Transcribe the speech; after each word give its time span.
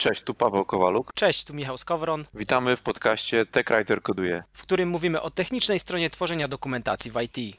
Cześć, 0.00 0.22
tu 0.22 0.34
Paweł 0.34 0.64
Kowaluk. 0.64 1.10
Cześć, 1.14 1.44
tu 1.44 1.54
Michał 1.54 1.78
Skowron, 1.78 2.24
Witamy 2.34 2.76
w 2.76 2.82
podcaście 2.82 3.46
TechWriter 3.46 4.02
Koduje. 4.02 4.42
w 4.52 4.62
którym 4.62 4.88
mówimy 4.88 5.22
o 5.22 5.30
technicznej 5.30 5.80
stronie 5.80 6.10
tworzenia 6.10 6.48
dokumentacji 6.48 7.10
w 7.10 7.20
IT. 7.22 7.56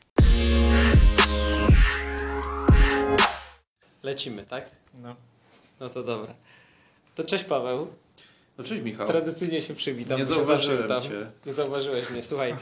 Lecimy, 4.04 4.44
tak? 4.44 4.72
No. 5.02 5.16
No 5.80 5.90
to 5.90 6.04
dobra. 6.04 6.34
To 7.16 7.24
cześć 7.24 7.44
Paweł. 7.44 7.88
No 8.58 8.64
cześć 8.64 8.84
Michał. 8.84 9.08
Tradycyjnie 9.08 9.62
się 9.62 9.76
przywitam. 9.76 10.20
Nie 10.20 10.26
bo 10.26 10.30
się 10.30 10.36
zauważyłem 10.36 11.02
cię. 11.02 11.32
Nie 11.46 11.54
zauważyłeś 11.54 12.10
mnie. 12.10 12.24
Słuchaj, 12.24 12.56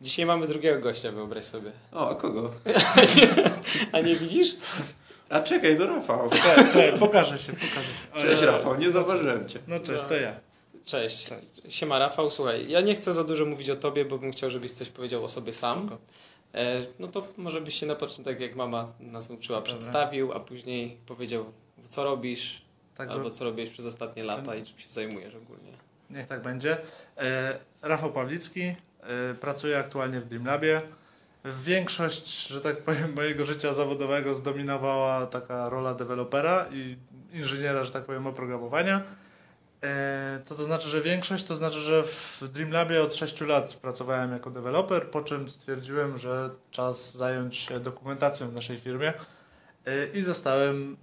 dzisiaj 0.00 0.26
mamy 0.26 0.46
drugiego 0.46 0.80
gościa, 0.80 1.12
wyobraź 1.12 1.44
sobie. 1.44 1.72
O, 1.92 2.10
a 2.10 2.14
kogo? 2.14 2.50
A 3.92 4.00
nie 4.00 4.16
widzisz? 4.16 4.56
A 5.34 5.40
czekaj, 5.40 5.78
to 5.78 5.86
Rafał. 5.86 6.30
Cześć, 6.30 6.72
cześć, 6.72 6.98
pokażę 6.98 7.38
się, 7.38 7.52
pokażę 7.52 7.72
się. 7.72 8.12
O, 8.14 8.20
Cześć 8.20 8.42
Rafał, 8.42 8.76
nie 8.78 8.90
zauważyłem 8.90 9.48
cię. 9.48 9.58
No 9.68 9.80
cześć, 9.80 10.04
to 10.04 10.14
ja. 10.16 10.40
Cześć. 10.84 11.30
Siema 11.68 11.98
Rafał, 11.98 12.30
słuchaj, 12.30 12.68
ja 12.70 12.80
nie 12.80 12.94
chcę 12.94 13.14
za 13.14 13.24
dużo 13.24 13.44
mówić 13.46 13.70
o 13.70 13.76
tobie, 13.76 14.04
bo 14.04 14.18
bym 14.18 14.32
chciał, 14.32 14.50
żebyś 14.50 14.70
coś 14.70 14.88
powiedział 14.88 15.24
o 15.24 15.28
sobie 15.28 15.52
sam. 15.52 15.78
Spoko. 15.86 15.98
E, 16.54 16.80
no 16.98 17.08
to 17.08 17.26
może 17.36 17.60
byś 17.60 17.74
się 17.74 17.86
na 17.86 17.94
początek, 17.94 18.40
jak 18.40 18.56
mama 18.56 18.92
nas 19.00 19.28
nauczyła, 19.28 19.62
przedstawił, 19.62 20.32
a 20.32 20.40
później 20.40 20.96
powiedział, 21.06 21.44
co 21.88 22.04
robisz, 22.04 22.62
Tak, 22.96 23.08
albo 23.10 23.24
bo- 23.24 23.30
co 23.30 23.44
robisz 23.44 23.70
przez 23.70 23.86
ostatnie 23.86 24.24
lata 24.24 24.56
i 24.56 24.62
czym 24.64 24.78
się 24.78 24.88
zajmujesz 24.90 25.34
ogólnie. 25.34 25.72
Niech 26.10 26.26
tak 26.26 26.42
będzie. 26.42 26.76
E, 27.18 27.58
Rafał 27.82 28.12
Pawlicki, 28.12 28.62
e, 28.62 28.74
pracuję 29.40 29.78
aktualnie 29.78 30.20
w 30.20 30.24
Dreamlabie. 30.24 30.82
Większość, 31.44 32.46
że 32.46 32.60
tak 32.60 32.82
powiem, 32.82 33.12
mojego 33.16 33.44
życia 33.44 33.74
zawodowego 33.74 34.34
zdominowała 34.34 35.26
taka 35.26 35.68
rola 35.68 35.94
dewelopera 35.94 36.66
i 36.72 36.96
inżyniera, 37.32 37.84
że 37.84 37.90
tak 37.90 38.04
powiem, 38.04 38.26
oprogramowania. 38.26 39.02
E, 39.82 40.40
Co 40.44 40.54
to 40.54 40.64
znaczy, 40.64 40.88
że 40.88 41.00
większość? 41.00 41.44
To 41.44 41.56
znaczy, 41.56 41.80
że 41.80 42.02
w 42.02 42.42
Dreamlabie 42.52 43.02
od 43.02 43.16
6 43.16 43.40
lat 43.40 43.74
pracowałem 43.74 44.32
jako 44.32 44.50
deweloper, 44.50 45.10
po 45.10 45.22
czym 45.22 45.50
stwierdziłem, 45.50 46.18
że 46.18 46.50
czas 46.70 47.16
zająć 47.16 47.56
się 47.56 47.80
dokumentacją 47.80 48.48
w 48.48 48.54
naszej 48.54 48.78
firmie 48.78 49.12
E, 49.86 50.06
i 50.14 50.22
zostałem, 50.22 50.96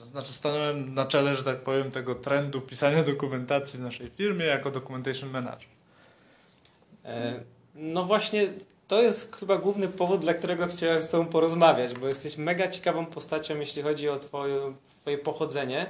e, 0.00 0.04
znaczy 0.06 0.32
stanąłem 0.32 0.94
na 0.94 1.04
czele, 1.04 1.34
że 1.34 1.44
tak 1.44 1.58
powiem, 1.58 1.90
tego 1.90 2.14
trendu 2.14 2.60
pisania 2.60 3.02
dokumentacji 3.02 3.78
w 3.78 3.82
naszej 3.82 4.10
firmie 4.10 4.44
jako 4.44 4.70
documentation 4.70 5.30
manager. 5.30 5.68
No 7.74 8.04
właśnie, 8.04 8.48
to 8.94 9.02
jest 9.02 9.36
chyba 9.36 9.58
główny 9.58 9.88
powód, 9.88 10.20
dla 10.20 10.34
którego 10.34 10.66
chciałem 10.66 11.02
z 11.02 11.08
Tobą 11.08 11.26
porozmawiać, 11.26 11.94
bo 11.94 12.06
jesteś 12.06 12.36
mega 12.36 12.68
ciekawą 12.68 13.06
postacią, 13.06 13.60
jeśli 13.60 13.82
chodzi 13.82 14.08
o 14.08 14.18
Twoje, 14.18 14.74
twoje 15.00 15.18
pochodzenie. 15.18 15.86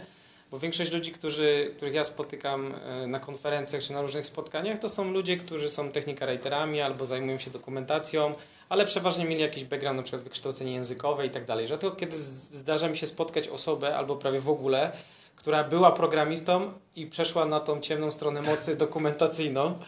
Bo 0.51 0.59
większość 0.59 0.93
ludzi, 0.93 1.13
którzy, 1.13 1.71
których 1.77 1.95
ja 1.95 2.05
spotykam 2.05 2.75
e, 2.75 3.07
na 3.07 3.19
konferencjach 3.19 3.83
czy 3.83 3.93
na 3.93 4.03
różnych 4.03 4.27
spotkaniach, 4.27 4.79
to 4.79 4.89
są 4.89 5.13
ludzie, 5.13 5.37
którzy 5.37 5.71
są 5.71 5.89
technika 5.89 6.27
writerami 6.27 6.81
albo 6.81 7.07
zajmują 7.07 7.39
się 7.39 7.51
dokumentacją, 7.51 8.35
ale 8.69 8.87
przeważnie 8.87 9.25
mieli 9.25 9.43
jakiś 9.43 9.65
background, 9.65 9.97
na 9.97 10.03
przykład 10.03 10.23
wykształcenie 10.23 10.73
językowe 10.73 11.27
i 11.27 11.31
tak 11.31 11.45
dalej. 11.45 11.67
Rzadko 11.67 11.91
kiedy 11.91 12.17
zdarza 12.17 12.89
mi 12.89 12.97
się 12.97 13.07
spotkać 13.07 13.49
osobę, 13.49 13.97
albo 13.97 14.17
prawie 14.17 14.41
w 14.41 14.49
ogóle, 14.49 14.93
która 15.37 15.65
była 15.65 15.93
programistą 15.93 16.73
i 16.97 17.07
przeszła 17.07 17.45
na 17.45 17.61
tą 17.61 17.81
ciemną 17.81 18.11
stronę 18.11 18.43
mocy 18.43 18.77
dokumentacyjną. 18.87 19.79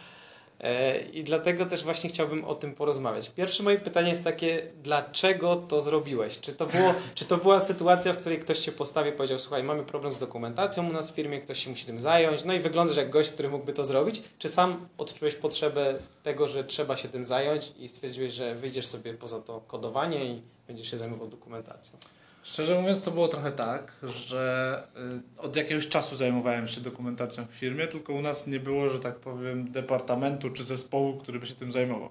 E, 0.59 0.99
I 0.99 1.23
dlatego 1.23 1.65
też 1.65 1.83
właśnie 1.83 2.09
chciałbym 2.09 2.45
o 2.45 2.55
tym 2.55 2.75
porozmawiać. 2.75 3.29
Pierwsze 3.29 3.63
moje 3.63 3.77
pytanie 3.77 4.09
jest 4.09 4.23
takie, 4.23 4.67
dlaczego 4.83 5.55
to 5.55 5.81
zrobiłeś? 5.81 6.39
Czy 6.39 6.53
to, 6.53 6.65
było, 6.65 6.93
czy 7.15 7.25
to 7.25 7.37
była 7.37 7.59
sytuacja, 7.59 8.13
w 8.13 8.17
której 8.17 8.39
ktoś 8.39 8.59
się 8.59 8.71
postawił 8.71 9.13
i 9.13 9.15
powiedział, 9.15 9.39
słuchaj, 9.39 9.63
mamy 9.63 9.83
problem 9.83 10.13
z 10.13 10.17
dokumentacją 10.17 10.89
u 10.89 10.93
nas 10.93 11.11
w 11.11 11.15
firmie, 11.15 11.39
ktoś 11.39 11.63
się 11.63 11.69
musi 11.69 11.85
tym 11.85 11.99
zająć, 11.99 12.45
no 12.45 12.53
i 12.53 12.59
wyglądasz 12.59 12.97
jak 12.97 13.09
gość, 13.09 13.29
który 13.29 13.49
mógłby 13.49 13.73
to 13.73 13.83
zrobić? 13.83 14.23
Czy 14.39 14.49
sam 14.49 14.87
odczułeś 14.97 15.35
potrzebę 15.35 15.95
tego, 16.23 16.47
że 16.47 16.63
trzeba 16.63 16.97
się 16.97 17.09
tym 17.09 17.25
zająć 17.25 17.71
i 17.79 17.87
stwierdziłeś, 17.87 18.33
że 18.33 18.55
wyjdziesz 18.55 18.87
sobie 18.87 19.13
poza 19.13 19.41
to 19.41 19.61
kodowanie 19.67 20.25
i 20.25 20.41
będziesz 20.67 20.91
się 20.91 20.97
zajmował 20.97 21.27
dokumentacją? 21.27 21.97
Szczerze 22.51 22.81
mówiąc, 22.81 23.01
to 23.01 23.11
było 23.11 23.27
trochę 23.27 23.51
tak, 23.51 23.91
że 24.03 24.83
y, 25.37 25.41
od 25.41 25.55
jakiegoś 25.55 25.87
czasu 25.87 26.15
zajmowałem 26.15 26.67
się 26.67 26.81
dokumentacją 26.81 27.45
w 27.45 27.51
firmie, 27.51 27.87
tylko 27.87 28.13
u 28.13 28.21
nas 28.21 28.47
nie 28.47 28.59
było, 28.59 28.89
że 28.89 28.99
tak 28.99 29.15
powiem, 29.15 29.71
departamentu 29.71 30.49
czy 30.49 30.63
zespołu, 30.63 31.17
który 31.17 31.39
by 31.39 31.47
się 31.47 31.55
tym 31.55 31.71
zajmował. 31.71 32.09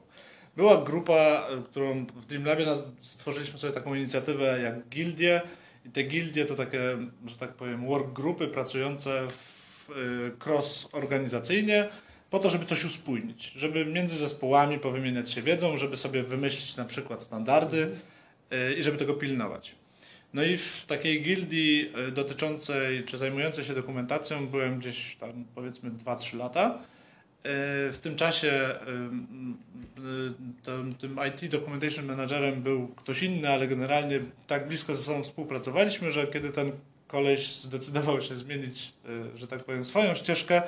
Była 0.57 0.85
grupa, 0.85 1.49
y, 1.59 1.63
którą 1.63 2.07
w 2.07 2.27
Dreamlabie 2.27 2.67
stworzyliśmy 3.01 3.59
sobie 3.59 3.73
taką 3.73 3.95
inicjatywę 3.95 4.61
jak 4.63 4.89
gildie 4.89 5.43
i 5.87 5.91
te 5.91 6.03
gildie 6.03 6.45
to 6.45 6.55
takie, 6.55 6.81
że 7.27 7.37
tak 7.39 7.53
powiem, 7.55 7.87
work 7.87 8.13
grupy 8.13 8.49
pracujące 8.49 9.29
w, 9.29 9.91
y, 9.91 10.45
cross-organizacyjnie 10.45 11.89
po 12.31 12.39
to, 12.39 12.51
żeby 12.51 12.65
coś 12.65 12.85
uspójnić, 12.85 13.53
żeby 13.53 13.85
między 13.85 14.17
zespołami 14.17 14.79
powymieniać 14.79 15.31
się 15.31 15.43
wiedzą, 15.43 15.77
żeby 15.77 15.97
sobie 15.97 16.23
wymyślić 16.23 16.77
na 16.77 16.85
przykład 16.85 17.23
standardy 17.23 17.91
i 18.79 18.83
żeby 18.83 18.99
tego 18.99 19.15
pilnować. 19.15 19.75
No 20.37 20.45
i 20.45 20.57
w 20.57 20.85
takiej 20.87 21.23
gildii 21.23 21.93
y, 22.09 22.13
dotyczącej 22.13 23.05
czy 23.05 23.19
zajmującej 23.19 23.65
się 23.65 23.75
dokumentacją 23.75 24.47
byłem 24.47 24.79
gdzieś 24.79 25.17
tam 25.17 25.45
powiedzmy 25.55 25.91
2-3 25.91 26.37
lata. 26.39 26.79
Y, 26.79 26.79
W 27.93 27.99
tym 28.03 28.17
czasie 28.17 28.75
y, 29.99 30.63
tym, 30.63 30.95
tym 30.95 31.19
IT 31.29 31.51
Documentation 31.51 32.07
Managerem 32.07 32.63
był 32.63 32.89
ktoś 32.89 33.23
inny, 33.23 33.49
ale 33.49 33.69
generalnie 33.69 34.21
tak 34.47 34.69
blisko 34.69 34.95
ze 34.95 35.03
sobą 35.03 35.23
współpracowaliśmy, 35.23 36.13
że 36.13 36.27
kiedy 36.27 36.51
ten 36.51 36.73
koleś 37.07 37.57
zdecydował 37.61 38.23
się 38.23 38.37
zmienić, 38.37 38.93
że 39.35 39.47
tak 39.47 39.65
powiem, 39.65 39.85
swoją 39.85 40.15
ścieżkę 40.15 40.63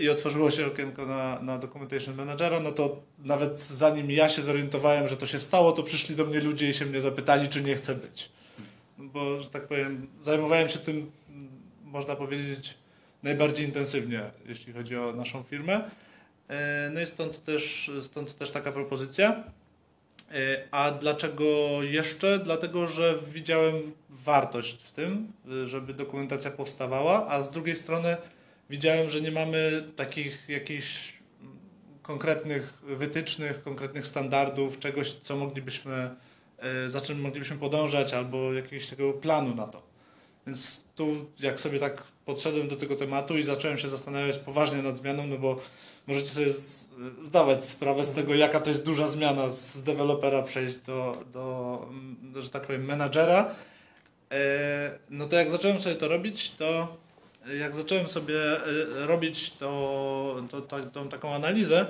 i 0.00 0.08
otworzyło 0.08 0.50
się 0.50 0.66
okienko 0.66 1.06
na, 1.06 1.40
na 1.42 1.58
Documentation 1.58 2.14
Managera, 2.14 2.60
no 2.60 2.72
to 2.72 3.02
nawet 3.18 3.60
zanim 3.60 4.10
ja 4.10 4.28
się 4.28 4.42
zorientowałem, 4.42 5.08
że 5.08 5.16
to 5.16 5.26
się 5.26 5.38
stało, 5.38 5.72
to 5.72 5.82
przyszli 5.82 6.16
do 6.16 6.24
mnie 6.24 6.40
ludzie 6.40 6.70
i 6.70 6.74
się 6.74 6.86
mnie 6.86 7.00
zapytali, 7.00 7.48
czy 7.48 7.62
nie 7.62 7.74
chcę 7.74 7.94
być. 7.94 8.37
Bo, 8.98 9.40
że 9.40 9.50
tak 9.50 9.68
powiem, 9.68 10.06
zajmowałem 10.20 10.68
się 10.68 10.78
tym, 10.78 11.10
można 11.84 12.16
powiedzieć, 12.16 12.74
najbardziej 13.22 13.66
intensywnie, 13.66 14.30
jeśli 14.46 14.72
chodzi 14.72 14.96
o 14.96 15.12
naszą 15.12 15.42
firmę. 15.42 15.90
E, 16.48 16.90
No 16.94 17.00
i 17.00 17.06
stąd 17.06 17.44
też, 17.44 17.90
stąd 18.02 18.34
też 18.38 18.50
taka 18.50 18.72
propozycja. 18.72 19.44
E, 20.32 20.64
A 20.70 20.90
dlaczego 20.90 21.44
jeszcze? 21.82 22.38
Dlatego, 22.38 22.88
że 22.88 23.14
widziałem 23.32 23.74
wartość 24.10 24.82
w 24.82 24.92
tym, 24.92 25.32
żeby 25.64 25.94
dokumentacja 25.94 26.50
powstawała, 26.50 27.28
a 27.28 27.42
z 27.42 27.50
drugiej 27.50 27.76
strony 27.76 28.16
widziałem, 28.70 29.10
że 29.10 29.20
nie 29.20 29.32
mamy 29.32 29.84
takich 29.96 30.48
jakichś 30.48 31.18
konkretnych 32.02 32.82
wytycznych, 32.82 33.62
konkretnych 33.62 34.06
standardów, 34.06 34.78
czegoś, 34.78 35.12
co 35.12 35.36
moglibyśmy, 35.36 36.10
za 36.88 37.00
czym 37.00 37.20
moglibyśmy 37.20 37.56
podążać, 37.56 38.14
albo 38.14 38.52
jakiegoś 38.52 38.86
takiego 38.86 39.12
planu 39.12 39.54
na 39.54 39.66
to. 39.66 39.82
Więc 40.46 40.84
tu, 40.96 41.30
jak 41.40 41.60
sobie 41.60 41.78
tak 41.78 42.02
podszedłem 42.24 42.68
do 42.68 42.76
tego 42.76 42.96
tematu 42.96 43.38
i 43.38 43.44
zacząłem 43.44 43.78
się 43.78 43.88
zastanawiać 43.88 44.38
poważnie 44.38 44.82
nad 44.82 44.98
zmianą, 44.98 45.26
no 45.26 45.38
bo 45.38 45.56
możecie 46.06 46.28
sobie 46.28 46.52
zdawać 47.22 47.64
sprawę 47.64 48.04
z 48.04 48.12
tego, 48.12 48.34
jaka 48.34 48.60
to 48.60 48.70
jest 48.70 48.84
duża 48.84 49.08
zmiana 49.08 49.50
z 49.50 49.82
dewelopera 49.82 50.42
przejść 50.42 50.76
do, 50.76 51.24
do, 51.32 51.86
mm, 51.90 52.42
że 52.42 52.50
tak 52.50 52.66
powiem, 52.66 52.84
menadżera. 52.84 53.54
E, 54.32 54.98
No 55.10 55.28
to 55.28 55.36
jak 55.36 55.50
zacząłem 55.50 55.80
sobie 55.80 55.94
to 55.94 56.08
robić, 56.08 56.50
to 56.50 56.96
jak 57.60 57.74
zacząłem 57.74 58.08
sobie 58.08 58.40
e, 58.52 59.06
robić 59.06 59.50
to, 59.50 60.42
to, 60.50 60.60
to, 60.60 60.80
tą 60.80 61.08
taką 61.08 61.34
analizę, 61.34 61.86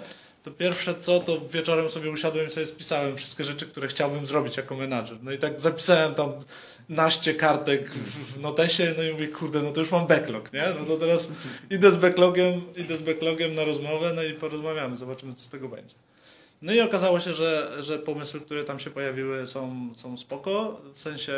to 0.49 0.55
pierwsze 0.55 0.95
co, 0.95 1.21
to 1.21 1.41
wieczorem 1.53 1.89
sobie 1.89 2.11
usiadłem 2.11 2.47
i 2.47 2.51
sobie 2.51 2.67
spisałem 2.67 3.17
wszystkie 3.17 3.45
rzeczy, 3.45 3.67
które 3.67 3.89
chciałbym 3.89 4.27
zrobić 4.27 4.57
jako 4.57 4.77
menadżer. 4.77 5.19
No 5.23 5.33
i 5.33 5.39
tak 5.39 5.61
zapisałem 5.61 6.15
tam 6.15 6.33
naście 6.89 7.35
kartek 7.35 7.91
w, 7.91 8.41
notesie, 8.41 8.95
no 8.97 9.03
i 9.03 9.13
mówię, 9.13 9.29
kurde, 9.29 9.63
no 9.63 9.73
to 9.73 9.81
już 9.81 9.91
mam 9.91 10.07
backlog, 10.07 10.53
nie? 10.53 10.65
No 10.81 10.87
to 10.87 10.97
teraz 10.97 11.33
idę 11.71 11.91
z 11.91 11.97
backlogiem, 11.97 12.61
idę 12.77 12.97
z 12.97 13.03
backlogiem 13.03 13.55
na 13.55 13.65
rozmowę, 13.65 14.13
no 14.17 14.23
i 14.23 14.35
porozmawiamy, 14.35 14.97
zobaczymy, 14.97 15.35
co 15.35 15.45
z 15.45 15.49
tego 15.49 15.69
będzie. 15.69 15.95
No 16.63 16.73
i 16.73 16.81
okazało 16.81 17.21
się, 17.21 17.35
że, 17.35 17.77
że 17.81 17.99
pomysły, 17.99 18.41
które 18.41 18.65
tam 18.65 18.81
się 18.81 18.91
pojawiły 18.91 19.47
są, 19.47 19.89
są 19.97 20.17
spoko, 20.17 20.81
w 20.95 21.01
sensie 21.01 21.35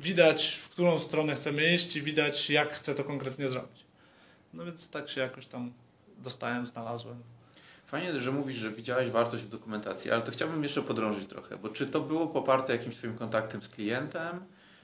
widać, 0.00 0.48
w 0.48 0.68
którą 0.68 1.00
stronę 1.00 1.34
chcemy 1.34 1.74
iść 1.74 1.96
i 1.96 2.02
widać, 2.02 2.50
jak 2.50 2.72
chcę 2.72 2.94
to 2.94 3.04
konkretnie 3.04 3.48
zrobić. 3.48 3.84
No 4.54 4.64
więc 4.64 4.88
tak 4.88 5.10
się 5.10 5.20
jakoś 5.20 5.46
tam 5.46 5.72
dostałem, 6.18 6.66
znalazłem. 6.66 7.16
Fajnie, 7.92 8.20
że 8.20 8.32
mówisz, 8.32 8.56
że 8.56 8.70
widziałeś 8.70 9.10
wartość 9.10 9.44
w 9.44 9.48
dokumentacji, 9.48 10.10
ale 10.10 10.22
to 10.22 10.32
chciałbym 10.32 10.62
jeszcze 10.62 10.82
podrążyć 10.82 11.28
trochę, 11.28 11.56
bo 11.56 11.68
czy 11.68 11.86
to 11.86 12.00
było 12.00 12.26
poparte 12.26 12.72
jakimś 12.72 12.96
Twoim 12.96 13.14
kontaktem 13.14 13.62
z 13.62 13.68
klientem, 13.68 14.40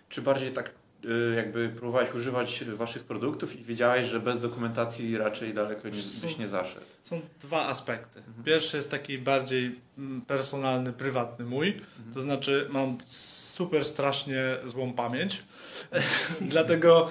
czy 0.08 0.22
bardziej 0.22 0.52
tak 0.52 0.70
y, 1.04 1.34
jakby 1.36 1.68
próbowałeś 1.68 2.14
używać 2.14 2.64
Waszych 2.64 3.04
produktów 3.04 3.60
i 3.60 3.64
wiedziałeś, 3.64 4.06
że 4.06 4.20
bez 4.20 4.40
dokumentacji 4.40 5.18
raczej 5.18 5.54
daleko 5.54 5.88
nie, 5.88 6.02
byś 6.22 6.38
nie 6.38 6.48
zaszedł? 6.48 6.86
Są 7.02 7.20
dwa 7.42 7.66
aspekty. 7.66 8.22
Pierwszy 8.44 8.76
jest 8.76 8.90
taki 8.90 9.18
bardziej 9.18 9.80
mm, 9.98 10.20
personalny, 10.20 10.92
prywatny 10.92 11.44
mój. 11.44 11.80
To 12.14 12.20
znaczy 12.20 12.66
mam 12.70 12.98
super 13.06 13.84
strasznie 13.84 14.42
złą 14.66 14.92
pamięć. 14.92 15.42
Dlatego 16.40 17.08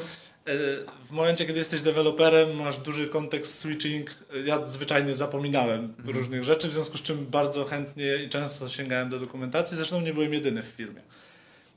w 1.05 1.11
momencie, 1.11 1.45
kiedy 1.45 1.59
jesteś 1.59 1.81
deweloperem, 1.81 2.57
masz 2.57 2.77
duży 2.77 3.07
kontekst 3.07 3.59
switching. 3.59 4.09
Ja 4.45 4.65
zwyczajnie 4.65 5.13
zapominałem 5.13 5.93
różnych 6.05 6.43
rzeczy, 6.43 6.67
w 6.69 6.73
związku 6.73 6.97
z 6.97 7.01
czym 7.01 7.25
bardzo 7.25 7.65
chętnie 7.65 8.15
i 8.25 8.29
często 8.29 8.69
sięgałem 8.69 9.09
do 9.09 9.19
dokumentacji. 9.19 9.77
Zresztą 9.77 10.01
nie 10.01 10.13
byłem 10.13 10.33
jedyny 10.33 10.63
w 10.63 10.65
firmie. 10.65 11.01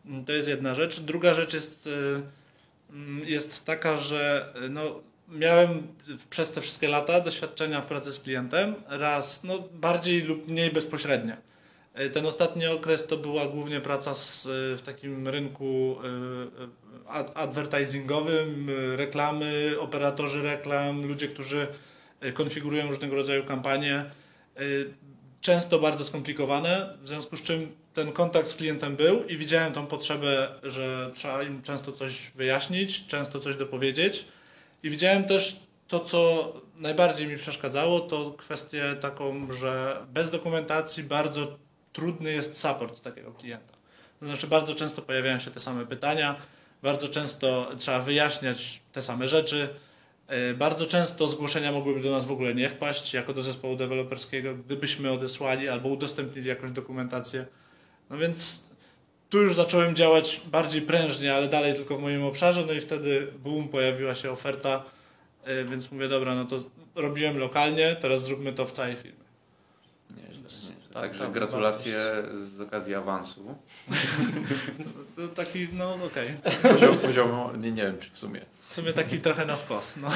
Mm, 0.07 0.25
To 0.25 0.33
jest 0.33 0.49
jedna 0.49 0.75
rzecz. 0.75 1.01
Druga 1.01 1.35
rzecz 1.35 1.55
jest, 1.55 1.87
y, 1.87 1.91
mm, 2.93 3.29
jest 3.29 3.65
taka, 3.65 3.99
że 3.99 4.53
no, 4.71 5.01
miałem 5.29 5.87
przez 6.31 6.51
te 6.51 6.61
wszystkie 6.61 6.89
lata 6.89 7.21
doświadczenia 7.21 7.81
w 7.81 7.87
pracy 7.87 8.13
z 8.13 8.21
klientem, 8.21 8.75
raz 8.89 9.45
no, 9.45 9.59
bardziej 9.73 10.23
lub 10.23 10.49
mniej 10.49 10.71
bezpośrednie. 10.71 11.37
Y, 12.01 12.11
Ten 12.11 12.27
ostatni 12.27 12.67
okres 12.67 13.07
to 13.07 13.17
była 13.17 13.47
głównie 13.49 13.81
praca 13.81 14.15
z, 14.15 14.43
w 14.79 14.83
takim 14.85 15.29
rynku 15.29 15.99
advertisingowym, 17.35 18.69
y, 18.69 18.97
reklamy, 18.97 19.75
operatorzy 19.79 20.43
reklam, 20.43 21.07
ludzie, 21.07 21.29
którzy 21.29 21.67
y, 22.25 22.33
konfigurują 22.33 22.89
różnego 22.89 23.17
rodzaju 23.17 23.45
kampanie. 23.45 24.05
Y, 24.61 24.95
Często 25.41 25.79
bardzo 25.79 26.05
skomplikowane, 26.05 26.99
w 27.03 27.09
związku 27.09 27.37
z 27.37 27.43
czym 27.43 27.77
ten 27.95 28.13
kontakt 28.13 28.49
z 28.49 28.55
klientem 28.55 28.97
był 28.97 29.25
i 29.27 29.37
widziałem 29.37 29.73
tą 29.73 29.87
potrzebę, 29.87 30.49
że 30.63 31.11
trzeba 31.15 31.43
im 31.43 31.63
często 31.63 31.93
coś 31.93 32.31
wyjaśnić, 32.35 33.07
często 33.07 33.41
coś 33.41 33.57
dopowiedzieć. 33.57 34.25
I 34.83 34.91
widziałem 34.91 35.25
też 35.25 35.57
to, 35.89 36.01
co 36.01 36.53
najbardziej 36.77 37.27
mi 37.27 37.37
przeszkadzało, 37.37 38.01
to 38.01 38.31
kwestię 38.31 38.97
taką, 39.01 39.53
że 39.53 39.97
bez 40.13 40.31
dokumentacji 40.31 41.03
bardzo 41.03 41.59
trudny 41.93 42.33
jest 42.33 42.59
support 42.59 43.01
takiego 43.01 43.33
klienta. 43.33 43.75
To 44.21 44.27
znaczy, 44.27 44.47
bardzo 44.47 44.75
często 44.75 45.03
pojawiają 45.03 45.39
się 45.39 45.51
te 45.51 45.61
same 45.61 45.87
pytania, 45.87 46.37
bardzo 46.83 47.09
często 47.09 47.71
trzeba 47.79 47.99
wyjaśniać 48.01 48.81
te 48.93 49.03
same 49.03 49.29
rzeczy. 49.29 49.69
E, 50.27 50.55
Bardzo 50.55 50.87
często 50.87 51.29
zgłoszenia 51.29 51.73
mogłyby 51.73 52.01
do 52.01 52.11
nas 52.11 52.27
w 52.27 52.33
ogóle 52.33 52.55
nie 52.55 52.69
wpaść, 52.69 53.15
jako 53.15 53.35
do 53.35 53.43
zespołu 53.43 53.77
deweloperskiego, 53.77 54.55
gdybyśmy 54.55 55.13
odesłali 55.13 55.69
albo 55.69 55.89
udostępnili 55.89 56.49
jakąś 56.49 56.71
dokumentację. 56.71 57.47
No 58.11 58.19
więc 58.19 58.63
tu 59.31 59.39
już 59.39 59.55
zacząłem 59.55 59.97
działać 59.97 60.41
bardziej 60.47 60.83
prężnie, 60.83 61.35
ale 61.35 61.49
dalej 61.49 61.75
tylko 61.75 61.97
w 61.99 62.01
moim 62.01 62.25
obszarze, 62.25 62.65
no 62.67 62.73
i 62.73 62.81
wtedy 62.81 63.33
boom, 63.45 63.69
pojawiła 63.69 64.15
się 64.15 64.31
oferta, 64.31 64.85
e, 65.45 65.65
więc 65.65 65.93
mówię, 65.93 66.09
dobra, 66.09 66.35
no 66.35 66.45
to 66.45 66.61
robiłem 66.95 67.39
lokalnie, 67.39 67.97
teraz 68.01 68.23
zróbmy 68.23 68.53
to 68.53 68.67
w 68.67 68.73
całej 68.73 68.97
firmie. 68.97 69.25
Nieźle, 70.17 70.35
Więc. 70.35 70.80
Tak, 70.93 71.03
Także 71.03 71.19
tam 71.21 71.33
gratulacje 71.33 71.95
z 72.45 72.61
okazji 72.61 72.95
awansu. 72.95 73.45
No, 75.19 75.29
taki, 75.29 75.69
no 75.73 75.95
okej, 76.07 76.29
Poziom, 76.63 76.97
poziomu, 76.99 77.49
nie, 77.59 77.71
nie 77.73 77.83
wiem 77.83 77.99
czy 77.99 78.11
w 78.11 78.19
sumie. 78.19 78.41
w 78.67 78.73
sumie 78.73 78.93
taki 78.93 79.19
trochę 79.19 79.47
na 79.47 79.57
skos, 79.57 79.97
no. 79.97 80.09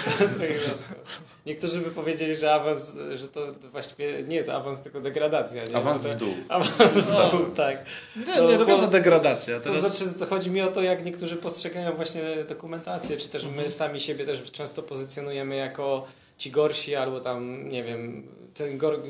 Niektórzy 1.47 1.79
by 1.81 1.91
powiedzieli, 1.91 2.35
że 2.37 2.55
awans, 2.55 2.93
że 3.15 3.29
to 3.29 3.41
właściwie 3.73 4.23
nie 4.23 4.37
jest 4.37 4.49
awans, 4.49 4.81
tylko 4.81 5.01
degradacja. 5.01 5.65
Nie? 5.67 5.77
Awans 5.77 6.03
w 6.07 6.17
dół. 6.17 6.35
Awans 6.49 6.71
w 6.93 7.31
dół, 7.31 7.47
tak. 7.57 7.85
Nie, 8.17 8.37
No, 8.37 8.51
nie 8.51 8.59
do 8.59 8.67
bo- 8.67 8.73
końca 8.73 8.87
degradacja. 8.87 9.61
To 9.61 9.73
Teraz... 9.73 9.99
znaczy, 9.99 10.15
to 10.19 10.27
chodzi 10.27 10.51
mi 10.51 10.63
o 10.63 10.69
to, 10.69 10.83
jak 10.83 11.05
niektórzy 11.05 11.37
postrzegają 11.37 11.93
właśnie 11.97 12.23
dokumentację, 12.49 13.17
czy 13.17 13.29
też 13.29 13.45
Mhm. 13.45 13.63
my 13.65 13.71
sami 13.71 14.01
siebie 14.01 14.27
też 14.27 14.43
często 14.53 14.83
pozycjonujemy 14.83 15.57
jako 15.57 16.07
ci 16.39 16.51
gorsi, 16.51 16.97
albo 16.97 17.21
tam, 17.21 17.69
nie 17.69 17.85
wiem, 17.85 18.27
ten 18.55 18.79
gor, 18.79 19.03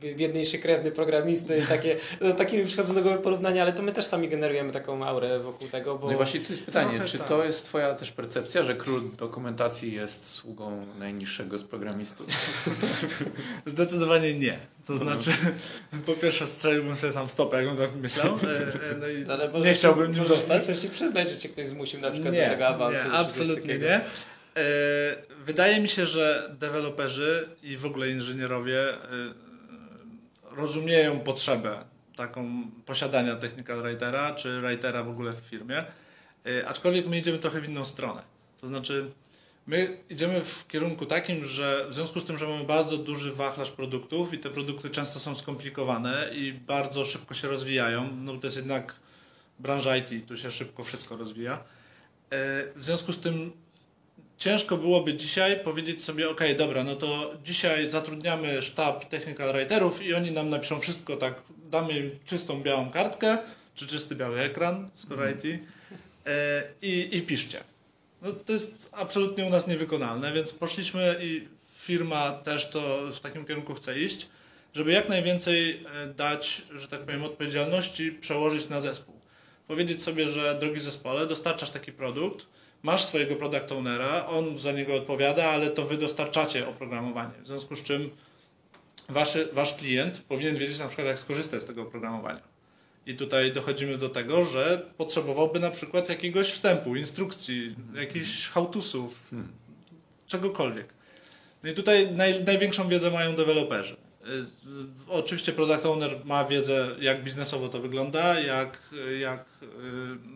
biedniejszy 0.00 0.58
krewny 0.58 0.90
programisty 0.90 1.58
i 1.58 1.66
takie, 1.76 1.96
no, 2.20 2.32
takie 2.32 2.58
mi 2.58 2.64
przychodzą 2.64 2.94
do 2.94 3.02
głowy 3.02 3.18
porównania, 3.18 3.62
ale 3.62 3.72
to 3.72 3.82
my 3.82 3.92
też 3.92 4.04
sami 4.04 4.28
generujemy 4.28 4.72
taką 4.72 5.04
aurę 5.04 5.38
wokół 5.38 5.68
tego, 5.68 5.98
bo... 5.98 6.06
No 6.06 6.12
i 6.12 6.16
właśnie 6.16 6.40
tu 6.40 6.52
jest 6.52 6.64
pytanie, 6.64 6.90
Trochę 6.90 7.08
czy 7.08 7.18
tak. 7.18 7.28
to 7.28 7.44
jest 7.44 7.64
twoja 7.64 7.94
też 7.94 8.12
percepcja, 8.12 8.64
że 8.64 8.74
król 8.74 9.02
dokumentacji 9.16 9.92
jest 9.92 10.26
sługą 10.26 10.86
najniższego 10.98 11.58
z 11.58 11.62
programistów? 11.62 12.26
Zdecydowanie 13.66 14.34
nie. 14.34 14.58
To 14.86 14.98
znaczy, 14.98 15.30
po 16.06 16.12
pierwsze 16.12 16.46
strzeliłbym 16.46 16.96
sobie 16.96 17.12
sam 17.12 17.28
stopę, 17.30 17.56
jakbym 17.56 17.76
tak 17.76 17.94
myślał. 17.94 18.26
e, 18.26 18.30
e, 18.30 18.94
No 19.00 19.08
i 19.08 19.24
Ale 19.30 19.60
nie 19.60 19.74
chciałbym 19.74 20.14
nim 20.14 20.26
zostać. 20.26 20.62
Chcesz 20.62 20.82
się 20.82 20.88
przyznać, 20.88 21.30
że 21.30 21.36
cię 21.36 21.48
ktoś 21.48 21.66
zmusił 21.66 22.00
na 22.00 22.10
przykład 22.10 22.34
nie, 22.34 22.44
do 22.44 22.50
tego 22.50 22.66
awansu. 22.66 22.98
Nie, 22.98 23.04
czy 23.04 23.10
coś 23.10 23.20
absolutnie 23.26 23.74
takiego. 23.74 23.86
nie. 23.86 24.00
E, 24.58 25.28
Wydaje 25.44 25.80
mi 25.80 25.88
się, 25.88 26.06
że 26.06 26.56
deweloperzy 26.58 27.48
i 27.62 27.76
w 27.76 27.86
ogóle 27.86 28.10
inżynierowie 28.10 28.94
e, 28.94 28.98
rozumieją 30.50 31.20
potrzebę 31.20 31.84
taką 32.16 32.70
posiadania 32.86 33.36
technical 33.36 33.82
writera, 33.82 34.34
czy 34.34 34.60
writera 34.60 35.02
w 35.02 35.08
ogóle 35.08 35.32
w 35.32 35.40
firmie, 35.40 35.84
E, 36.48 36.68
aczkolwiek 36.68 37.06
my 37.06 37.18
idziemy 37.18 37.38
trochę 37.38 37.60
w 37.60 37.68
inną 37.68 37.84
stronę. 37.84 38.22
To 38.60 38.68
znaczy, 38.68 39.10
my 39.66 39.98
idziemy 40.10 40.40
w 40.44 40.66
kierunku 40.66 41.06
takim, 41.06 41.44
że 41.44 41.86
w 41.88 41.94
związku 41.94 42.20
z 42.20 42.24
tym, 42.24 42.38
że 42.38 42.48
mamy 42.48 42.64
bardzo 42.64 42.96
duży 42.96 43.32
wachlarz 43.32 43.70
produktów 43.70 44.34
i 44.34 44.38
te 44.38 44.50
produkty 44.50 44.90
często 44.90 45.18
są 45.20 45.34
skomplikowane 45.34 46.30
i 46.32 46.52
bardzo 46.52 47.04
szybko 47.04 47.34
się 47.34 47.48
rozwijają, 47.48 48.08
no 48.16 48.36
to 48.36 48.46
jest 48.46 48.56
jednak 48.56 48.94
branża 49.58 49.96
IT, 49.96 50.26
tu 50.28 50.36
się 50.36 50.50
szybko 50.50 50.84
wszystko 50.84 51.16
rozwija. 51.16 51.64
W 52.76 52.84
związku 52.84 53.12
z 53.12 53.20
tym 53.20 53.52
ciężko 54.38 54.76
byłoby 54.76 55.14
dzisiaj 55.14 55.60
powiedzieć 55.60 56.04
sobie, 56.04 56.30
ok, 56.30 56.40
dobra, 56.58 56.84
no 56.84 56.96
to 56.96 57.34
dzisiaj 57.44 57.90
zatrudniamy 57.90 58.62
sztab 58.62 59.04
technical 59.04 59.52
writerów 59.52 60.02
i 60.02 60.14
oni 60.14 60.30
nam 60.30 60.50
napiszą 60.50 60.80
wszystko 60.80 61.16
tak, 61.16 61.42
damy 61.64 61.98
im 61.98 62.10
czystą 62.24 62.62
białą 62.62 62.90
kartkę, 62.90 63.38
czy 63.74 63.86
czysty 63.86 64.14
biały 64.14 64.40
ekran, 64.40 64.90
skoro 64.94 65.30
IT, 65.30 65.44
e, 65.44 66.62
i, 66.82 67.08
i 67.12 67.22
piszcie. 67.22 67.64
No 68.22 68.32
to 68.32 68.52
jest 68.52 68.90
absolutnie 68.92 69.44
u 69.44 69.50
nas 69.50 69.66
niewykonalne, 69.66 70.32
więc 70.32 70.52
poszliśmy 70.52 71.16
i 71.20 71.48
firma 71.76 72.32
też 72.32 72.70
to 72.70 73.12
w 73.12 73.20
takim 73.20 73.44
kierunku 73.44 73.74
chce 73.74 74.00
iść, 74.00 74.26
żeby 74.74 74.92
jak 74.92 75.08
najwięcej 75.08 75.70
e, 75.70 76.06
dać, 76.06 76.62
że 76.74 76.88
tak 76.88 77.00
powiem, 77.00 77.24
odpowiedzialności 77.24 78.12
przełożyć 78.12 78.68
na 78.68 78.80
zespół. 78.80 79.14
Powiedzieć 79.68 80.02
sobie, 80.02 80.28
że 80.28 80.58
drogi 80.60 80.80
zespole, 80.80 81.26
dostarczasz 81.26 81.70
taki 81.70 81.92
produkt, 81.92 82.46
masz 82.82 83.04
swojego 83.04 83.36
product 83.36 83.72
ownera, 83.72 84.26
on 84.26 84.58
za 84.58 84.72
niego 84.72 84.94
odpowiada, 84.94 85.44
ale 85.44 85.70
to 85.70 85.86
wy 85.86 85.96
dostarczacie 85.96 86.68
oprogramowanie. 86.68 87.42
W 87.42 87.46
związku 87.46 87.76
z 87.76 87.82
czym 87.82 88.10
waszy, 89.08 89.48
wasz 89.52 89.74
klient 89.74 90.22
powinien 90.28 90.56
wiedzieć 90.56 90.78
na 90.78 90.86
przykład, 90.86 91.06
jak 91.06 91.18
skorzystać 91.18 91.62
z 91.62 91.64
tego 91.64 91.82
oprogramowania. 91.82 92.42
I 93.06 93.14
tutaj 93.14 93.52
dochodzimy 93.52 93.98
do 93.98 94.08
tego, 94.08 94.44
że 94.44 94.90
potrzebowałby 94.96 95.60
na 95.60 95.70
przykład 95.70 96.08
jakiegoś 96.08 96.50
wstępu, 96.52 96.96
instrukcji, 96.96 97.76
jakichś 97.94 98.48
hałtusów, 98.48 99.30
czegokolwiek. 100.26 100.94
No 101.62 101.70
i 101.70 101.72
tutaj 101.72 102.12
naj, 102.12 102.44
największą 102.44 102.88
wiedzę 102.88 103.10
mają 103.10 103.36
deweloperzy. 103.36 103.96
Y, 104.28 105.08
Oczywiście 105.08 105.52
product 105.52 105.86
owner 105.86 106.16
ma 106.24 106.44
wiedzę, 106.44 106.88
jak 107.00 107.24
biznesowo 107.24 107.68
to 107.68 107.80
wygląda, 107.80 108.40
jak, 108.40 108.78
jak 109.20 109.44
y, 109.62 109.66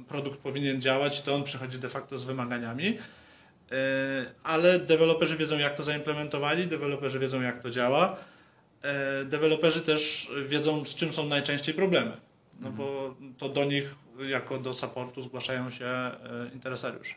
produkt 0.09 0.39
powinien 0.39 0.81
działać, 0.81 1.23
to 1.23 1.35
on 1.35 1.43
przychodzi 1.43 1.79
de 1.79 1.89
facto 1.89 2.19
z 2.19 2.25
wymaganiami, 2.25 2.99
Y, 3.73 3.75
ale 4.43 4.79
deweloperzy 4.79 5.37
wiedzą, 5.37 5.59
jak 5.59 5.75
to 5.75 5.83
zaimplementowali, 5.83 6.67
deweloperzy 6.67 7.19
wiedzą, 7.19 7.43
jak 7.43 7.63
to 7.63 7.71
działa, 7.71 8.17
deweloperzy 9.25 9.81
też 9.81 10.31
wiedzą, 10.47 10.85
z 10.85 10.95
czym 10.95 11.13
są 11.13 11.27
najczęściej 11.27 11.75
problemy, 11.75 12.13
no 12.61 12.71
bo 12.71 13.15
to 13.39 13.49
do 13.49 13.65
nich 13.65 13.95
jako 14.29 14.59
do 14.59 14.75
supportu 14.75 15.23
zgłaszają 15.23 15.71
się 15.71 15.87
interesariusze. 16.55 17.15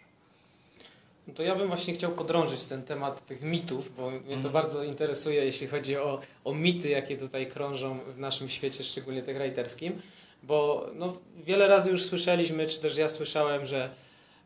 No 1.27 1.33
to 1.33 1.43
ja 1.43 1.55
bym 1.55 1.67
właśnie 1.67 1.93
chciał 1.93 2.11
podrążyć 2.11 2.65
ten 2.65 2.83
temat 2.83 3.25
tych 3.25 3.41
mitów, 3.41 3.95
bo 3.95 4.09
mnie 4.11 4.19
to 4.21 4.33
Mhm. 4.33 4.53
bardzo 4.53 4.83
interesuje, 4.83 5.45
jeśli 5.45 5.67
chodzi 5.67 5.97
o, 5.97 6.19
o 6.43 6.53
mity, 6.53 6.89
jakie 6.89 7.17
tutaj 7.17 7.47
krążą 7.47 7.99
w 8.15 8.19
naszym 8.19 8.49
świecie, 8.49 8.83
szczególnie 8.83 9.21
tych 9.21 9.37
writerskim, 9.37 10.01
bo 10.43 10.87
no, 10.95 11.17
wiele 11.45 11.67
razy 11.67 11.89
już 11.91 12.03
słyszeliśmy, 12.03 12.67
czy 12.67 12.79
też 12.79 12.97
ja 12.97 13.09
słyszałem, 13.09 13.65
że, 13.65 13.89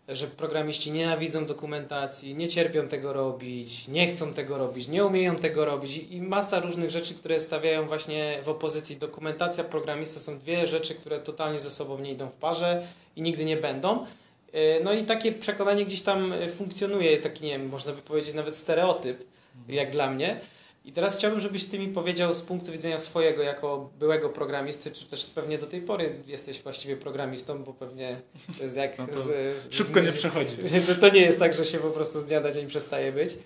że 0.08 0.28
programiści 0.28 0.92
nienawidzą 0.92 1.46
dokumentacji, 1.46 2.36
nie 2.36 2.48
cierpią 2.48 2.88
tego 2.88 3.14
robić, 3.14 3.88
nie 3.88 4.08
chcą 4.08 4.34
tego 4.34 4.58
robić, 4.58 4.88
nie 4.88 5.06
umieją 5.06 5.36
tego 5.36 5.66
robić 5.66 5.98
i 5.98 6.14
i 6.16 6.22
masa 6.22 6.60
różnych 6.60 6.90
rzeczy, 6.90 7.14
które 7.14 7.40
stawiają 7.40 7.88
właśnie 7.88 8.40
w 8.44 8.50
opozycji. 8.50 8.98
Dokumentacja, 8.98 9.64
programista 9.64 10.20
są 10.20 10.40
dwie 10.40 10.68
rzeczy, 10.68 10.96
które 10.96 11.20
totalnie 11.20 11.60
ze 11.60 11.72
sobą 11.72 12.00
nie 12.00 12.12
idą 12.12 12.30
w 12.30 12.36
parze 12.36 12.88
i 13.16 13.22
nigdy 13.22 13.46
nie 13.46 13.58
będą. 13.58 14.06
E, 14.54 14.84
No 14.84 14.94
i 14.94 15.04
takie 15.04 15.32
przekonanie 15.32 15.86
gdzieś 15.86 16.02
tam 16.02 16.34
e, 16.34 16.50
funkcjonuje, 16.50 17.18
taki 17.18 17.46
nie 17.46 17.52
wiem, 17.52 17.70
można 17.70 17.94
by 17.94 18.02
powiedzieć 18.02 18.34
nawet 18.34 18.56
stereotyp, 18.56 19.24
jak 19.70 19.92
dla 19.92 20.12
mnie. 20.12 20.40
I 20.86 20.92
teraz 20.92 21.18
chciałbym, 21.18 21.40
żebyś 21.40 21.64
ty 21.66 21.80
mi 21.80 21.88
powiedział 21.88 22.34
z 22.34 22.42
punktu 22.42 22.72
widzenia 22.72 23.00
swojego, 23.00 23.44
jako 23.44 23.90
byłego 24.00 24.30
programisty, 24.30 24.92
czy 24.92 25.06
też 25.06 25.26
pewnie 25.26 25.58
do 25.58 25.68
tej 25.68 25.82
pory 25.82 26.16
jesteś 26.28 26.62
właściwie 26.62 26.98
programistą, 26.98 27.64
bo 27.64 27.74
pewnie 27.74 28.22
to 28.58 28.64
jest 28.64 28.78
jak 28.78 28.98
No 28.98 29.08
to 29.08 29.22
z, 29.22 29.26
z, 29.26 29.76
Szybko 29.76 30.00
nie 30.00 30.12
z, 30.12 30.18
przechodzi. 30.18 30.58
to, 30.88 30.96
to 30.96 31.10
nie 31.10 31.22
jest 31.22 31.40
tak, 31.40 31.54
że 31.54 31.66
się 31.66 31.78
po 31.78 31.90
prostu 31.90 32.20
z 32.20 32.26
dnia 32.26 32.40
na 32.40 32.52
dzień 32.52 32.68
przestaje 32.68 33.12
być. 33.12 33.38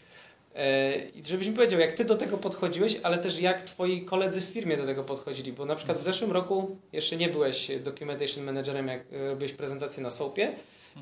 E, 0.56 0.96
I 0.96 1.26
żebyś 1.26 1.48
mi 1.48 1.54
powiedział, 1.54 1.80
jak 1.80 1.94
ty 1.94 2.06
do 2.06 2.16
tego 2.16 2.38
podchodziłeś, 2.38 3.00
ale 3.04 3.18
też 3.18 3.40
jak 3.40 3.62
twoi 3.62 4.06
koledzy 4.06 4.42
w 4.42 4.46
firmie 4.46 4.78
do 4.78 4.86
tego 4.86 5.04
podchodzili, 5.04 5.54
bo 5.54 5.66
na 5.66 5.76
przykład 5.76 5.98
w 5.98 6.04
zeszłym 6.04 6.32
roku 6.32 6.78
jeszcze 6.94 7.16
nie 7.16 7.30
byłeś 7.30 7.72
documentation 7.84 8.44
managerem, 8.44 8.88
jak 8.88 9.02
e, 9.12 9.30
robiłeś 9.30 9.54
prezentację 9.54 10.04
na 10.04 10.12
Soapie 10.12 10.54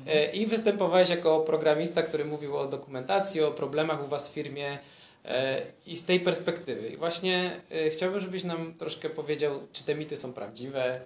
e, 0.06 0.32
i 0.32 0.46
występowałeś 0.46 1.10
jako 1.10 1.40
programista, 1.40 2.02
który 2.02 2.24
mówił 2.24 2.56
o 2.56 2.66
dokumentacji, 2.66 3.40
o 3.40 3.50
problemach 3.50 4.04
u 4.04 4.06
was 4.06 4.30
w 4.30 4.32
firmie 4.32 4.78
e, 5.24 5.62
i 5.86 5.96
z 5.96 6.04
tej 6.04 6.20
perspektywy. 6.20 6.88
I 6.88 6.96
właśnie 6.96 7.60
e, 7.70 7.90
chciałbym, 7.90 8.20
żebyś 8.20 8.44
nam 8.44 8.74
troszkę 8.74 9.10
powiedział, 9.10 9.66
czy 9.72 9.84
te 9.84 9.94
mity 9.94 10.16
są 10.16 10.32
prawdziwe. 10.32 11.00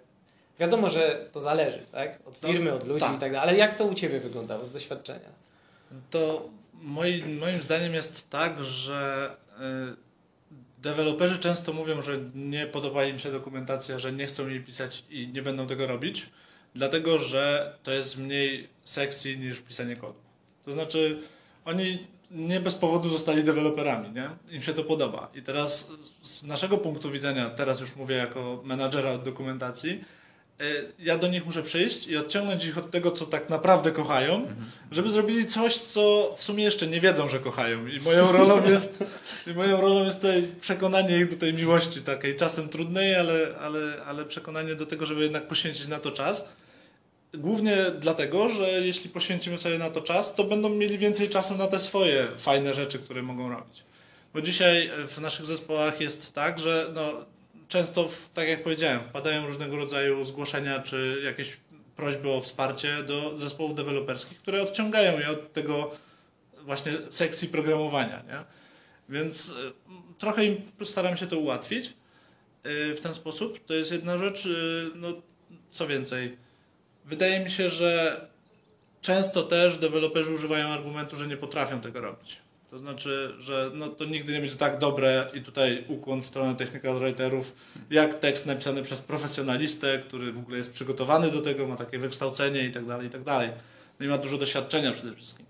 Wiadomo, 0.58 0.90
że 0.90 1.28
to 1.32 1.40
zależy, 1.40 1.82
tak? 1.92 2.18
Od 2.26 2.42
No, 2.42 2.48
firmy, 2.48 2.72
od 2.72 2.86
ludzi 2.86 3.04
tak. 3.04 3.16
i 3.16 3.18
tak 3.18 3.32
dalej, 3.32 3.48
ale 3.48 3.58
jak 3.58 3.78
to 3.78 3.84
u 3.84 3.94
ciebie 3.94 4.20
wyglądało 4.20 4.64
z 4.64 4.70
doświadczenia? 4.70 5.28
To 6.10 6.48
moim, 6.74 7.38
moim 7.38 7.62
zdaniem 7.62 7.94
jest 7.94 8.30
tak, 8.30 8.64
że 8.64 9.30
deweloperzy 10.78 11.38
często 11.38 11.72
mówią, 11.72 12.02
że 12.02 12.18
nie 12.34 12.66
podoba 12.66 13.04
im 13.04 13.18
się 13.18 13.32
dokumentacja, 13.32 13.98
że 13.98 14.12
nie 14.12 14.26
chcą 14.26 14.48
jej 14.48 14.60
pisać 14.60 15.04
i 15.10 15.28
nie 15.28 15.42
będą 15.42 15.66
tego 15.66 15.86
robić, 15.86 16.26
dlatego 16.76 17.18
że 17.18 17.74
to 17.82 17.92
jest 17.92 18.18
mniej 18.18 18.68
sexy 18.84 19.36
niż 19.36 19.60
pisanie 19.60 19.96
kodu. 19.96 20.18
To 20.64 20.72
znaczy, 20.72 21.18
oni 21.64 22.06
nie 22.30 22.60
bez 22.60 22.74
powodu 22.74 23.08
zostali 23.08 23.44
deweloperami, 23.44 24.10
nie? 24.10 24.30
Im 24.56 24.62
się 24.62 24.74
to 24.74 24.84
podoba. 24.84 25.30
I 25.34 25.42
teraz 25.42 25.88
z 26.22 26.42
naszego 26.42 26.78
punktu 26.78 27.10
widzenia, 27.10 27.50
teraz 27.50 27.80
już 27.80 27.96
mówię 27.96 28.16
jako 28.16 28.62
menadżera 28.64 29.10
od 29.10 29.22
dokumentacji, 29.22 30.00
y, 30.60 30.64
ja 30.98 31.18
do 31.18 31.28
nich 31.28 31.46
muszę 31.46 31.62
przyjść 31.62 32.06
i 32.06 32.16
odciągnąć 32.16 32.64
ich 32.64 32.78
od 32.78 32.90
tego, 32.90 33.10
co 33.10 33.26
tak 33.26 33.48
naprawdę 33.48 33.90
kochają, 33.90 34.46
żeby 34.90 35.10
zrobili 35.10 35.46
coś, 35.46 35.78
co 35.78 36.34
w 36.36 36.44
sumie 36.44 36.64
jeszcze 36.64 36.86
nie 36.86 37.00
wiedzą, 37.00 37.28
że 37.28 37.38
kochają. 37.38 37.86
I 37.86 38.00
moją 38.00 38.32
rolą 38.32 38.64
jest, 38.72 39.04
i 39.46 39.50
moją 39.50 39.80
rolą 39.80 40.04
jest 40.04 40.20
tutaj 40.20 40.48
przekonanie 40.60 41.18
ich 41.18 41.30
do 41.30 41.36
tej 41.36 41.54
miłości, 41.54 42.00
takiej 42.00 42.36
czasem 42.36 42.68
trudnej, 42.68 43.14
ale, 43.14 43.58
ale, 43.60 44.04
ale 44.06 44.24
przekonanie 44.24 44.74
do 44.74 44.86
tego, 44.86 45.06
żeby 45.06 45.22
jednak 45.22 45.48
poświęcić 45.48 45.86
na 45.86 45.98
to 45.98 46.10
czas. 46.10 46.48
Głównie 47.36 47.76
dlatego, 48.00 48.48
że 48.48 48.68
jeśli 48.86 49.10
poświęcimy 49.10 49.58
sobie 49.58 49.78
na 49.78 49.90
to 49.90 50.00
czas, 50.00 50.34
to 50.34 50.44
będą 50.44 50.68
mieli 50.68 50.98
więcej 50.98 51.28
czasu 51.28 51.54
na 51.54 51.66
te 51.66 51.78
swoje 51.78 52.28
fajne 52.38 52.74
rzeczy, 52.74 52.98
które 52.98 53.22
mogą 53.22 53.50
robić. 53.50 53.84
Bo 54.34 54.40
dzisiaj 54.40 54.90
w 55.08 55.20
naszych 55.20 55.46
zespołach 55.46 56.00
jest 56.00 56.32
tak, 56.34 56.58
że 56.58 56.90
no, 56.94 57.12
często, 57.68 58.08
w, 58.08 58.28
tak 58.34 58.48
jak 58.48 58.62
powiedziałem, 58.62 59.00
wpadają 59.00 59.46
różnego 59.46 59.76
rodzaju 59.76 60.24
zgłoszenia 60.24 60.80
czy 60.80 61.20
jakieś 61.24 61.56
prośby 61.96 62.30
o 62.30 62.40
wsparcie 62.40 63.02
do 63.02 63.38
zespołów 63.38 63.74
deweloperskich, 63.74 64.38
które 64.38 64.62
odciągają 64.62 65.18
je 65.18 65.30
od 65.30 65.52
tego 65.52 65.90
właśnie 66.62 66.92
sekcji 67.10 67.48
programowania. 67.48 68.22
Nie? 68.26 68.44
Więc 69.08 69.48
y, 69.48 69.52
trochę 70.18 70.44
im 70.44 70.56
staram 70.84 71.16
się 71.16 71.26
to 71.26 71.38
ułatwić 71.38 71.86
y, 71.86 72.94
w 72.94 73.00
ten 73.00 73.14
sposób. 73.14 73.66
To 73.66 73.74
jest 73.74 73.92
jedna 73.92 74.18
rzecz. 74.18 74.46
y, 74.46 74.90
No, 74.94 75.08
co 75.70 75.86
więcej, 75.86 76.36
wydaje 77.06 77.40
mi 77.40 77.50
się, 77.50 77.70
że 77.70 78.20
często 79.02 79.42
też 79.42 79.78
deweloperzy 79.78 80.34
używają 80.34 80.68
argumentu, 80.68 81.16
że 81.16 81.26
nie 81.26 81.36
potrafią 81.36 81.80
tego 81.80 82.00
robić. 82.00 82.38
To 82.70 82.78
znaczy, 82.78 83.34
że 83.38 83.70
no, 83.74 83.88
to 83.88 84.04
nigdy 84.04 84.32
nie 84.32 84.40
będzie 84.40 84.56
tak 84.56 84.78
dobre 84.78 85.26
i 85.34 85.40
tutaj 85.40 85.84
ukłon 85.88 86.22
w 86.22 86.26
stronę 86.26 86.54
technical 86.56 86.98
writerów, 86.98 87.54
jak 87.90 88.14
tekst 88.14 88.46
napisany 88.46 88.82
przez 88.82 89.00
profesjonalistę, 89.00 89.98
który 89.98 90.32
w 90.32 90.38
ogóle 90.38 90.56
jest 90.56 90.72
przygotowany 90.72 91.30
do 91.30 91.40
tego, 91.40 91.66
ma 91.68 91.76
takie 91.76 91.98
wykształcenie 91.98 92.64
i 92.64 92.72
tak 92.72 92.86
dalej, 92.86 93.06
i 93.06 93.10
tak 93.10 93.24
dalej. 93.24 93.50
No 94.00 94.06
i 94.06 94.08
ma 94.08 94.18
dużo 94.18 94.38
doświadczenia 94.38 94.92
przede 94.92 95.14
wszystkim. 95.14 95.46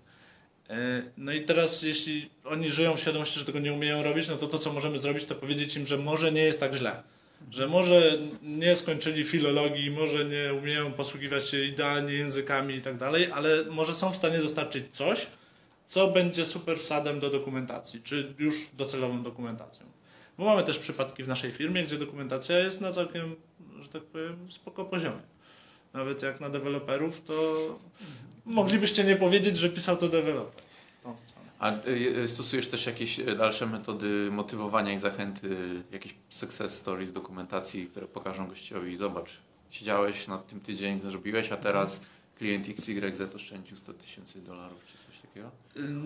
E, 0.69 1.01
No 1.17 1.31
i 1.31 1.41
teraz, 1.41 1.81
jeśli 1.81 2.29
oni 2.45 2.71
żyją 2.71 2.95
w 2.95 2.99
świadomości, 2.99 3.39
że 3.39 3.45
tego 3.45 3.59
nie 3.59 3.73
umieją 3.73 4.03
robić, 4.03 4.27
no 4.29 4.35
to 4.35 4.47
to, 4.47 4.59
co 4.59 4.73
możemy 4.73 4.99
zrobić, 4.99 5.25
to 5.25 5.35
powiedzieć 5.35 5.75
im, 5.75 5.87
że 5.87 5.97
może 5.97 6.31
nie 6.31 6.41
jest 6.41 6.59
tak 6.59 6.73
źle. 6.73 7.03
Że 7.51 7.67
może 7.67 8.17
nie 8.43 8.75
skończyli 8.75 9.23
filologii, 9.23 9.91
może 9.91 10.25
nie 10.25 10.53
umieją 10.53 10.93
posługiwać 10.93 11.49
się 11.49 11.63
idealnie 11.63 12.13
językami 12.13 12.75
i 12.75 12.81
tak 12.81 12.97
dalej, 12.97 13.31
ale 13.31 13.63
może 13.71 13.95
są 13.95 14.11
w 14.11 14.15
stanie 14.15 14.37
dostarczyć 14.37 14.85
coś, 14.91 15.27
co 15.85 16.07
będzie 16.07 16.45
super 16.45 16.79
wsadem 16.79 17.19
do 17.19 17.29
dokumentacji, 17.29 18.01
czy 18.03 18.33
już 18.39 18.55
docelową 18.73 19.23
dokumentacją. 19.23 19.85
Bo 20.37 20.45
mamy 20.45 20.63
też 20.63 20.79
przypadki 20.79 21.23
w 21.23 21.27
naszej 21.27 21.51
firmie, 21.51 21.83
gdzie 21.83 21.97
dokumentacja 21.97 22.59
jest 22.59 22.81
na 22.81 22.91
całkiem, 22.91 23.35
że 23.79 23.89
tak 23.89 24.03
powiem, 24.03 24.51
spoko 24.51 24.85
poziomie. 24.85 25.21
Nawet 25.93 26.21
jak 26.21 26.39
na 26.39 26.49
deweloperów, 26.49 27.21
to 27.21 27.55
moglibyście 28.45 29.03
nie 29.03 29.15
powiedzieć, 29.15 29.57
że 29.57 29.69
pisał 29.69 29.97
to 29.97 30.07
deweloper. 30.07 30.63
A 31.59 31.71
y, 31.71 31.89
y, 32.23 32.27
stosujesz 32.27 32.67
też 32.67 32.85
jakieś 32.85 33.19
y, 33.19 33.35
dalsze 33.35 33.65
metody 33.65 34.29
motywowania 34.31 34.93
i 34.93 34.99
zachęty, 34.99 35.49
jakieś 35.91 36.15
success 36.29 36.77
stories, 36.77 37.11
dokumentacji, 37.11 37.87
które 37.87 38.07
pokażą 38.07 38.47
gościowi, 38.47 38.95
zobacz, 38.97 39.29
siedziałeś 39.71 40.27
nad 40.27 40.47
tym 40.47 40.59
tydzień, 40.59 40.99
zrobiłeś, 40.99 41.51
a 41.51 41.57
teraz 41.57 42.01
klient 42.37 42.67
XYZ 42.69 43.35
oszczędził 43.35 43.77
100 43.77 43.93
tysięcy 43.93 44.41
dolarów, 44.41 44.77
czy 44.85 44.93
coś 45.07 45.21
takiego? 45.21 45.51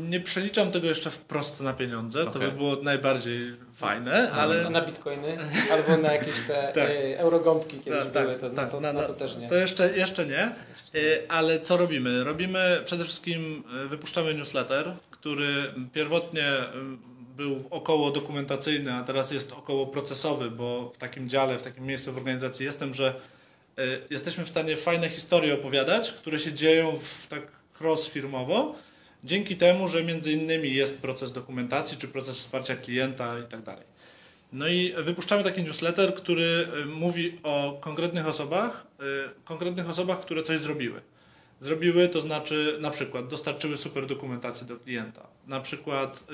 Nie 0.10 0.20
przeliczam 0.20 0.72
tego 0.72 0.88
jeszcze 0.88 1.12
wprost 1.12 1.60
na 1.62 1.74
pieniądze, 1.74 2.24
to 2.24 2.30
Okej. 2.30 2.42
by 2.42 2.52
było 2.52 2.76
najbardziej 2.76 3.40
fajne, 3.76 4.32
ale... 4.32 4.68
A 4.68 4.70
na 4.70 4.82
bitcoiny 4.82 5.38
albo 5.72 5.98
na 5.98 6.14
jakieś 6.14 6.40
te 6.48 6.72
Tak. 6.76 6.90
eurogąbki 7.18 7.80
kiedyś 7.80 8.04
Tak, 8.04 8.12
były, 8.14 8.28
tak, 8.34 8.40
to, 8.42 8.50
no 8.50 8.56
tak, 8.56 8.72
to, 8.72 8.80
na- 8.82 8.94
no 8.94 9.02
na- 9.02 9.08
to 9.08 9.14
też 9.14 9.38
nie. 9.38 9.50
To 9.50 9.56
jeszcze, 9.56 9.98
jeszcze 9.98 10.26
nie. 10.26 10.52
Ale 11.30 11.60
co 11.60 11.78
robimy? 11.78 12.24
Robimy 12.24 12.82
przede 12.86 13.04
wszystkim 13.06 13.64
wypuszczamy 13.90 14.34
newsletter, 14.34 14.94
który 15.22 15.74
pierwotnie 15.94 16.48
y, 16.48 16.66
był 17.38 17.64
około 17.70 18.12
dokumentacyjny, 18.12 18.94
a 18.94 19.04
teraz 19.04 19.32
jest 19.32 19.52
około 19.52 19.88
procesowy, 19.88 20.52
bo 20.52 20.92
w 20.96 20.98
takim 20.98 21.30
dziale, 21.30 21.58
w 21.58 21.62
takim 21.62 21.86
miejscu 21.86 22.14
w 22.14 22.18
organizacji 22.18 22.66
jestem, 22.66 22.94
że 22.94 23.16
y, 23.80 24.02
jesteśmy 24.10 24.46
w 24.46 24.50
stanie 24.50 24.78
fajne 24.78 25.10
historie 25.10 25.54
opowiadać, 25.54 26.12
które 26.12 26.40
się 26.40 26.54
dzieją 26.54 26.98
w 26.98 27.28
tak 27.28 27.52
cross-firmowo, 27.80 28.74
dzięki 29.24 29.58
temu, 29.58 29.88
że 29.88 30.04
między 30.04 30.32
innymi 30.32 30.74
jest 30.74 31.02
proces 31.02 31.32
dokumentacji, 31.32 31.98
czy 31.98 32.08
proces 32.08 32.38
wsparcia 32.38 32.76
klienta 32.76 33.40
i 33.40 33.44
tak 33.44 33.62
dalej. 33.62 33.86
No 34.54 34.68
i 34.68 34.94
wypuszczamy 34.98 35.44
taki 35.44 35.64
newsletter, 35.64 36.16
który 36.16 36.68
y, 36.84 36.86
mówi 36.86 37.40
o 37.44 37.78
konkretnych 37.82 38.28
osobach, 38.28 38.88
konkretnych 39.46 39.90
osobach, 39.90 40.22
które 40.22 40.44
coś 40.44 40.60
zrobiły. 40.60 41.02
Zrobiły, 41.62 42.10
to 42.10 42.22
znaczy 42.22 42.78
na 42.80 42.90
przykład 42.90 43.28
dostarczyły 43.28 43.78
super 43.78 44.06
dokumentację 44.08 44.68
do 44.68 44.78
klienta. 44.78 45.28
Na 45.48 45.60
przykład 45.60 46.24
y, 46.32 46.34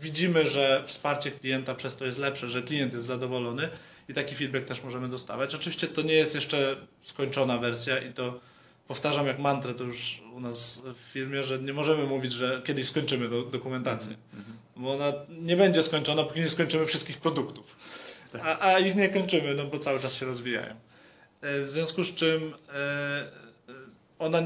widzimy, 0.00 0.48
że 0.48 0.82
wsparcie 0.86 1.30
klienta 1.30 1.74
przez 1.74 1.96
to 1.96 2.04
jest 2.04 2.18
lepsze, 2.18 2.48
że 2.48 2.62
klient 2.62 2.92
jest 2.92 3.06
zadowolony 3.06 3.68
i 4.08 4.14
taki 4.14 4.34
feedback 4.34 4.64
też 4.64 4.82
możemy 4.82 5.08
dostawać. 5.08 5.54
Oczywiście 5.54 5.86
to 5.86 6.02
nie 6.02 6.14
jest 6.14 6.34
jeszcze 6.34 6.76
skończona 7.00 7.58
wersja 7.58 7.98
i 7.98 8.12
to 8.12 8.40
powtarzam 8.88 9.26
jak 9.26 9.38
mantrę 9.38 9.74
to 9.74 9.84
już 9.84 10.22
u 10.34 10.40
nas 10.40 10.82
w 10.94 11.12
firmie, 11.12 11.44
że 11.44 11.58
nie 11.58 11.72
możemy 11.72 12.04
mówić, 12.04 12.32
że 12.32 12.62
kiedyś 12.64 12.88
skończymy 12.88 13.28
do, 13.28 13.42
dokumentację 13.42 14.16
bo 14.80 14.92
ona 14.92 15.12
nie 15.28 15.56
będzie 15.56 15.82
skończona, 15.82 16.24
póki 16.24 16.40
nie 16.40 16.48
skończymy 16.48 16.86
wszystkich 16.86 17.18
produktów. 17.18 17.76
A, 18.42 18.58
a 18.60 18.78
ich 18.78 18.96
nie 18.96 19.08
kończymy, 19.08 19.54
no 19.54 19.64
bo 19.64 19.78
cały 19.78 20.00
czas 20.00 20.14
się 20.14 20.26
rozwijają. 20.26 20.74
E, 21.40 21.64
W 21.64 21.70
związku 21.70 22.04
z 22.04 22.14
czym 22.14 22.54
e, 22.74 23.49
ona, 24.20 24.38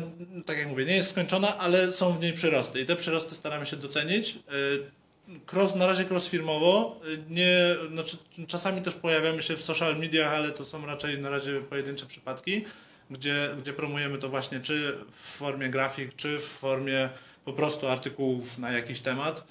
tak 0.47 0.59
jak 0.59 0.69
mówię, 0.69 0.85
nie 0.85 0.97
jest 0.97 1.11
skończona, 1.11 1.59
ale 1.59 1.93
są 1.93 2.13
w 2.13 2.21
niej 2.21 2.33
przyrosty 2.33 2.81
i 2.81 2.87
te 2.87 2.97
przyrosty 2.97 3.35
staramy 3.35 3.67
się 3.67 3.77
docenić. 3.77 4.31
E, 4.31 5.05
Cross, 5.53 5.75
na 5.75 5.87
razie 5.87 6.05
cross 6.05 6.29
firmowo, 6.29 7.01
e, 7.05 7.33
nie, 7.33 7.77
znaczy, 7.93 8.17
czasami 8.49 8.83
też 8.83 8.95
pojawiamy 8.95 9.43
się 9.43 9.57
w 9.57 9.63
social 9.63 9.97
mediach, 9.99 10.33
ale 10.33 10.51
to 10.51 10.65
są 10.65 10.87
raczej 10.87 11.19
na 11.19 11.31
razie 11.31 11.61
pojedyncze 11.61 12.07
przypadki, 12.07 12.65
gdzie, 13.11 13.55
gdzie 13.59 13.73
promujemy 13.73 14.19
to 14.19 14.29
właśnie 14.29 14.61
czy 14.61 14.99
w 15.11 15.15
formie 15.17 15.69
grafik, 15.69 16.17
czy 16.17 16.39
w 16.39 16.45
formie 16.45 17.09
po 17.45 17.53
prostu 17.53 17.89
artykułów 17.89 18.59
na 18.59 18.73
jakiś 18.73 19.01
temat. 19.01 19.45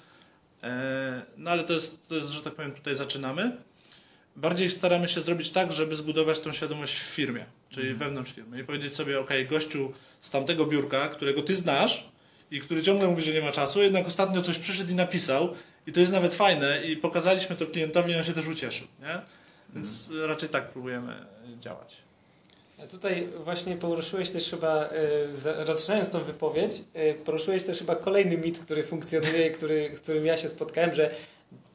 E, 0.62 1.22
No 1.36 1.50
ale 1.50 1.64
to 1.64 1.72
jest, 1.72 2.08
to 2.08 2.14
jest, 2.14 2.30
że 2.30 2.42
tak 2.42 2.54
powiem, 2.54 2.72
tutaj 2.72 2.96
zaczynamy. 2.96 3.56
Bardziej 4.36 4.70
staramy 4.70 5.08
się 5.08 5.20
zrobić 5.20 5.50
tak, 5.50 5.72
żeby 5.72 5.96
zbudować 5.96 6.40
tą 6.40 6.52
świadomość 6.52 6.94
w 6.94 7.02
firmie, 7.02 7.44
czyli 7.70 7.94
wewnątrz 7.94 8.32
firmy 8.32 8.60
i 8.60 8.64
powiedzieć 8.64 8.94
sobie, 8.94 9.20
ok, 9.20 9.30
gościu 9.50 9.92
z 10.20 10.30
tamtego 10.30 10.66
biurka, 10.66 11.08
którego 11.08 11.42
ty 11.42 11.56
znasz 11.56 12.08
i 12.50 12.60
który 12.60 12.82
ciągle 12.82 13.08
mówi, 13.08 13.22
że 13.22 13.32
nie 13.32 13.40
ma 13.40 13.52
czasu, 13.52 13.82
jednak 13.82 14.06
ostatnio 14.06 14.42
coś 14.42 14.58
przyszedł 14.58 14.90
i 14.90 14.94
napisał 14.94 15.54
i 15.86 15.92
to 15.92 16.00
jest 16.00 16.12
nawet 16.12 16.34
fajne 16.34 16.82
i 16.86 16.96
pokazaliśmy 16.96 17.56
to 17.56 17.66
klientowi 17.66 18.12
i 18.12 18.16
on 18.16 18.24
się 18.24 18.32
też 18.32 18.46
ucieszył, 18.46 18.86
nie? 19.00 19.20
Więc 19.74 20.10
raczej 20.26 20.48
tak 20.48 20.68
próbujemy 20.70 21.26
działać. 21.60 21.96
A 22.82 22.86
Tutaj 22.86 23.28
właśnie 23.44 23.76
poruszyłeś 23.76 24.30
też 24.30 24.50
chyba, 24.50 24.88
e, 24.88 25.36
za- 25.36 25.64
rozpoczynając 25.64 26.10
tą 26.10 26.24
wypowiedź, 26.24 26.72
e, 26.94 27.14
poruszyłeś 27.14 27.62
też 27.62 27.78
chyba 27.78 27.96
kolejny 27.96 28.36
mit, 28.38 28.58
który 28.58 28.82
funkcjonuje, 28.82 29.50
który, 29.50 29.90
z 29.96 30.00
którym 30.00 30.26
ja 30.26 30.36
się 30.36 30.48
spotkałem, 30.48 30.94
że 30.94 31.10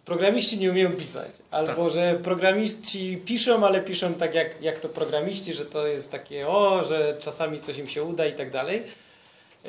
programiści 0.05 0.57
nie 0.57 0.71
umieją 0.71 0.91
pisać. 0.91 1.33
Albo 1.51 1.83
Tak. 1.83 1.93
że 1.93 2.19
programiści 2.23 3.17
piszą, 3.25 3.65
ale 3.65 3.81
piszą 3.81 4.13
tak 4.13 4.35
jak, 4.35 4.61
jak 4.61 4.79
to 4.79 4.89
programiści, 4.89 5.53
że 5.53 5.65
to 5.65 5.87
jest 5.87 6.11
takie 6.11 6.47
o, 6.47 6.83
że 6.83 7.15
czasami 7.19 7.59
coś 7.59 7.77
im 7.77 7.87
się 7.87 8.03
uda 8.03 8.25
i 8.25 8.33
tak 8.33 8.51
dalej. 8.51 8.83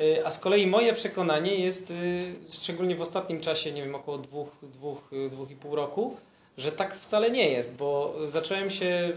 Y, 0.01 0.25
A 0.25 0.29
z 0.29 0.39
kolei 0.39 0.67
moje 0.67 0.93
przekonanie 0.93 1.55
jest, 1.55 1.91
y, 1.91 2.33
szczególnie 2.51 2.95
w 2.95 3.01
ostatnim 3.01 3.41
czasie, 3.41 3.71
nie 3.71 3.83
wiem, 3.83 3.95
około 3.95 4.17
dwóch, 4.17 4.49
dwóch, 4.63 5.13
y, 5.13 5.29
dwóch 5.29 5.51
i 5.51 5.55
pół 5.55 5.75
roku, 5.75 6.17
że 6.57 6.71
tak 6.71 6.95
wcale 6.95 7.31
nie 7.31 7.49
jest, 7.49 7.73
bo 7.73 8.15
zacząłem 8.25 8.69
się 8.69 9.11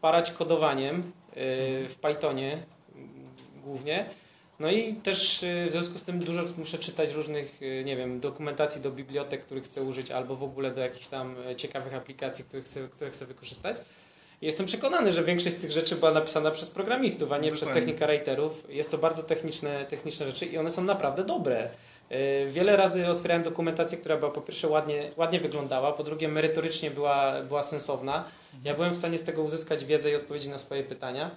parać 0.00 0.30
kodowaniem 0.30 1.12
w 1.88 1.94
Pythonie 2.00 2.58
głównie. 3.64 4.06
No 4.62 4.70
i 4.70 4.94
też 4.94 5.42
y, 5.42 5.66
w 5.68 5.72
związku 5.72 5.98
z 5.98 6.02
tym 6.02 6.18
dużo 6.18 6.42
muszę 6.58 6.78
czytać 6.78 7.12
różnych, 7.12 7.62
y, 7.62 7.84
nie 7.84 7.96
wiem, 7.96 8.20
dokumentacji 8.20 8.80
do 8.80 8.90
bibliotek, 8.90 9.42
których 9.42 9.64
chcę 9.64 9.82
użyć, 9.82 10.10
albo 10.10 10.36
w 10.36 10.42
ogóle 10.42 10.70
do 10.70 10.80
jakichś 10.80 11.06
tam 11.06 11.36
e, 11.50 11.56
ciekawych 11.56 11.94
aplikacji, 11.94 12.44
których 12.44 12.64
chcę, 12.64 12.88
które 12.88 13.10
chcę 13.10 13.26
wykorzystać. 13.26 13.76
Jestem 14.42 14.66
przekonany, 14.66 15.12
że 15.12 15.24
większość 15.24 15.56
z 15.56 15.58
tych 15.58 15.70
rzeczy 15.70 15.96
była 15.96 16.10
napisana 16.10 16.50
przez 16.50 16.70
programistów, 16.70 17.32
a 17.32 17.38
nie 17.38 17.50
przez 17.50 17.60
Dokładnie. 17.60 17.82
technika 17.82 18.06
writerów. 18.06 18.64
Jest 18.68 18.90
to 18.90 18.98
bardzo 18.98 19.22
techniczne, 19.22 19.84
techniczne 19.84 20.26
rzeczy 20.26 20.46
i 20.46 20.58
one 20.58 20.70
są 20.70 20.84
naprawdę 20.84 21.24
dobre. 21.24 21.68
Yy, 22.10 22.16
Wiele 22.50 22.76
razy 22.76 23.06
otwierałem 23.06 23.42
dokumentację, 23.42 23.98
która 23.98 24.16
była 24.16 24.30
po 24.30 24.40
pierwsze 24.40 24.68
ładnie, 24.68 25.10
ładnie 25.16 25.40
wyglądała, 25.40 25.92
po 25.92 26.04
drugie 26.04 26.28
merytorycznie 26.28 26.90
była, 26.90 27.42
była 27.42 27.62
sensowna. 27.62 28.24
Ja 28.64 28.74
byłem 28.74 28.92
w 28.92 28.96
stanie 28.96 29.18
z 29.18 29.22
tego 29.22 29.42
uzyskać 29.42 29.84
wiedzę 29.84 30.10
i 30.10 30.14
odpowiedzi 30.14 30.50
na 30.50 30.58
swoje 30.58 30.82
pytania. 30.82 31.30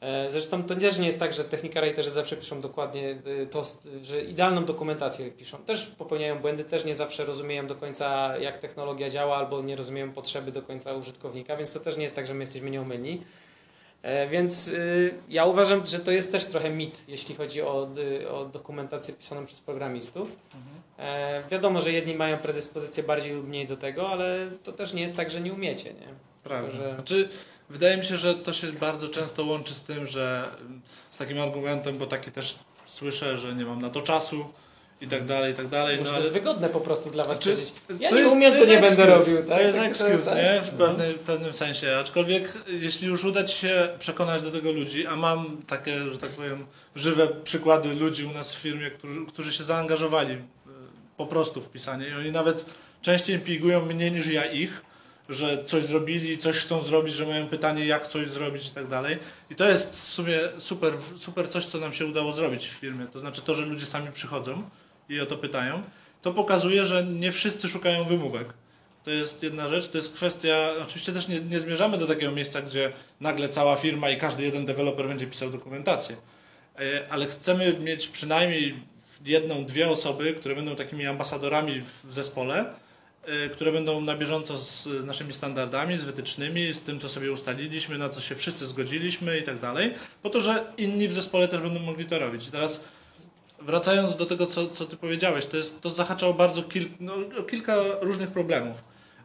E, 0.00 0.30
Zresztą 0.30 0.62
to 0.62 0.74
też 0.76 0.98
nie 0.98 1.06
jest 1.06 1.18
tak, 1.18 1.32
że 1.32 1.44
technika 1.44 1.80
writerzy 1.80 2.10
zawsze 2.10 2.36
piszą 2.36 2.60
dokładnie 2.60 3.10
y, 3.42 3.46
to, 3.46 3.62
że 4.02 4.22
idealną 4.22 4.64
dokumentację 4.64 5.30
piszą. 5.30 5.58
Też 5.58 5.86
popełniają 5.86 6.38
błędy, 6.38 6.64
też 6.64 6.84
nie 6.84 6.94
zawsze 6.96 7.24
rozumieją 7.24 7.66
do 7.66 7.74
końca, 7.74 8.36
jak 8.38 8.58
technologia 8.58 9.10
działa, 9.10 9.36
albo 9.36 9.62
nie 9.62 9.76
rozumieją 9.76 10.12
potrzeby 10.12 10.52
do 10.52 10.62
końca 10.62 10.92
użytkownika, 10.94 11.56
więc 11.56 11.72
to 11.72 11.80
też 11.80 11.96
nie 11.96 12.02
jest 12.02 12.16
tak, 12.16 12.26
że 12.26 12.34
my 12.34 12.40
jesteśmy 12.40 12.70
nieomylni. 12.70 13.22
E, 14.02 14.28
Więc 14.28 14.70
ja 15.28 15.44
uważam, 15.44 15.86
że 15.86 15.98
to 15.98 16.10
jest 16.10 16.32
też 16.32 16.44
trochę 16.46 16.70
mit, 16.70 17.04
jeśli 17.08 17.34
chodzi 17.34 17.62
o, 17.62 17.88
o 18.30 18.44
dokumentację 18.44 19.14
pisaną 19.14 19.46
przez 19.46 19.60
programistów. 19.60 20.36
E, 20.98 21.42
wiadomo, 21.50 21.82
że 21.82 21.92
jedni 21.92 22.14
mają 22.14 22.38
predyspozycję 22.38 23.02
bardziej 23.02 23.32
lub 23.34 23.48
mniej 23.48 23.66
do 23.66 23.76
tego, 23.76 24.08
ale 24.08 24.50
to 24.62 24.72
też 24.72 24.92
nie 24.94 25.02
jest 25.02 25.16
tak, 25.16 25.30
że 25.30 25.40
nie 25.40 25.52
umiecie, 25.52 25.92
nie? 25.94 26.08
Prawda. 26.44 26.68
Tylko, 26.70 26.84
że- 26.84 26.94
Znaczy, 26.94 27.28
wydaje 27.70 27.96
mi 27.96 28.04
się, 28.06 28.16
że 28.16 28.34
to 28.34 28.52
się 28.52 28.72
bardzo 28.72 29.08
często 29.08 29.44
łączy 29.44 29.74
z 29.74 29.80
tym, 29.80 30.06
że 30.06 30.50
z 31.10 31.16
takim 31.16 31.40
argumentem, 31.40 31.98
bo 31.98 32.06
taki 32.06 32.30
też 32.30 32.54
słyszę, 32.84 33.38
że 33.38 33.54
nie 33.54 33.64
mam 33.64 33.82
na 33.82 33.90
to 33.90 34.00
czasu 34.00 34.48
i 35.00 35.06
tak 35.08 35.24
dalej, 35.26 35.52
i 35.52 35.56
tak 35.56 35.68
dalej. 35.68 35.96
Może 35.98 36.10
No, 36.10 36.16
to 36.16 36.20
jest 36.22 36.32
wygodne 36.32 36.68
po 36.68 36.80
prostu 36.80 37.10
dla 37.10 37.24
was 37.24 37.36
Znaczy, 37.36 37.50
powiedzieć. 37.50 37.74
Ja 38.00 38.08
to 38.10 38.14
nie 38.16 38.20
jest- 38.22 38.34
umiem, 38.34 38.52
to, 38.52 38.58
jest 38.58 38.70
nie 38.70 38.80
będę 38.80 39.14
excuse. 39.14 39.30
robił. 39.34 39.48
Tak? 39.48 39.58
To 39.58 39.64
jest 39.64 39.78
Tak, 39.78 39.88
excuse, 39.88 40.30
tak. 40.30 40.36
nie? 40.38 40.60
W, 40.60 40.74
pewnej, 40.74 41.12
w 41.14 41.18
pewnym 41.22 41.52
sensie. 41.52 41.96
Aczkolwiek, 42.00 42.52
jeśli 42.68 43.08
już 43.08 43.24
uda 43.24 43.44
Ci 43.44 43.56
się 43.56 43.88
przekonać 43.98 44.42
do 44.42 44.50
tego 44.50 44.72
ludzi, 44.72 45.06
a 45.06 45.16
mam 45.16 45.62
takie, 45.66 46.12
że 46.12 46.18
tak 46.18 46.30
powiem, 46.30 46.66
żywe 46.96 47.28
przykłady 47.44 47.94
ludzi 47.94 48.24
u 48.24 48.32
nas 48.32 48.54
w 48.54 48.58
firmie, 48.58 48.90
którzy, 48.90 49.26
którzy 49.26 49.52
się 49.52 49.64
zaangażowali 49.64 50.32
e, 50.34 50.38
po 51.16 51.26
prostu 51.26 51.60
w 51.60 51.68
pisanie 51.70 52.08
i 52.08 52.14
oni 52.14 52.32
nawet 52.32 52.64
częściej 53.02 53.38
pigują 53.38 53.80
mnie 53.80 54.10
niż 54.10 54.26
ja 54.26 54.44
ich, 54.44 54.82
że 55.30 55.64
coś 55.66 55.84
zrobili, 55.84 56.38
coś 56.38 56.56
chcą 56.56 56.82
zrobić, 56.82 57.14
że 57.14 57.26
mają 57.26 57.46
pytanie, 57.46 57.86
jak 57.86 58.06
coś 58.06 58.28
zrobić 58.28 58.66
i 58.66 58.70
tak 58.70 58.86
dalej. 58.86 59.18
I 59.50 59.54
to 59.54 59.68
jest 59.68 59.90
w 59.90 60.02
sumie 60.04 60.38
super, 60.58 60.94
super 61.16 61.48
coś, 61.48 61.64
co 61.64 61.78
nam 61.78 61.92
się 61.92 62.06
udało 62.06 62.32
zrobić 62.32 62.66
w 62.68 62.72
firmie. 62.72 63.06
To 63.06 63.18
znaczy 63.18 63.42
to, 63.42 63.54
że 63.54 63.62
ludzie 63.66 63.86
sami 63.86 64.12
przychodzą 64.12 64.62
i 65.08 65.20
o 65.20 65.26
to 65.26 65.36
pytają, 65.36 65.82
to 66.22 66.32
pokazuje, 66.32 66.86
że 66.86 67.04
nie 67.04 67.32
wszyscy 67.32 67.68
szukają 67.68 68.04
wymówek. 68.04 68.54
To 69.04 69.10
jest 69.10 69.42
jedna 69.42 69.68
rzecz, 69.68 69.88
to 69.88 69.98
jest 69.98 70.12
kwestia, 70.14 70.70
oczywiście 70.82 71.12
też 71.12 71.28
nie, 71.28 71.40
nie 71.40 71.60
zmierzamy 71.60 71.98
do 71.98 72.06
takiego 72.06 72.32
miejsca, 72.32 72.62
gdzie 72.62 72.92
nagle 73.20 73.48
cała 73.48 73.76
firma 73.76 74.10
i 74.10 74.16
każdy 74.16 74.42
jeden 74.42 74.64
deweloper 74.64 75.08
będzie 75.08 75.26
pisał 75.26 75.50
dokumentację, 75.50 76.16
E, 76.78 77.12
ale 77.12 77.26
chcemy 77.26 77.76
mieć 77.80 78.08
przynajmniej 78.08 78.74
jedną, 79.24 79.64
dwie 79.64 79.88
osoby, 79.90 80.34
które 80.34 80.54
będą 80.54 80.76
takimi 80.76 81.06
ambasadorami 81.06 81.80
w- 81.80 82.12
zespole, 82.12 82.64
które 83.52 83.72
będą 83.72 84.00
na 84.00 84.16
bieżąco 84.16 84.58
z 84.58 84.88
naszymi 85.04 85.32
standardami, 85.32 85.98
z 85.98 86.04
wytycznymi, 86.04 86.72
z 86.72 86.80
tym, 86.80 87.00
co 87.00 87.08
sobie 87.08 87.32
ustaliliśmy, 87.32 87.98
na 87.98 88.08
co 88.08 88.20
się 88.20 88.34
wszyscy 88.34 88.66
zgodziliśmy 88.66 89.38
i 89.38 89.42
tak 89.42 89.60
dalej, 89.60 89.94
po 90.22 90.30
to, 90.30 90.40
że 90.40 90.64
inni 90.78 91.08
w 91.08 91.12
zespole 91.12 91.48
też 91.48 91.60
będą 91.60 91.80
mogli 91.80 92.06
to 92.06 92.18
robić. 92.18 92.48
Teraz 92.48 92.84
wracając 93.62 94.16
do 94.16 94.26
tego, 94.26 94.46
co, 94.46 94.68
co 94.68 94.84
ty 94.84 94.96
powiedziałeś, 94.96 95.46
to, 95.46 95.56
jest, 95.56 95.80
to 95.80 95.90
zahacza 95.90 96.26
o 96.26 96.34
bardzo 96.34 96.62
kil, 96.62 96.88
no, 97.00 97.14
kilka 97.50 97.76
różnych 98.00 98.30
problemów. 98.30 98.82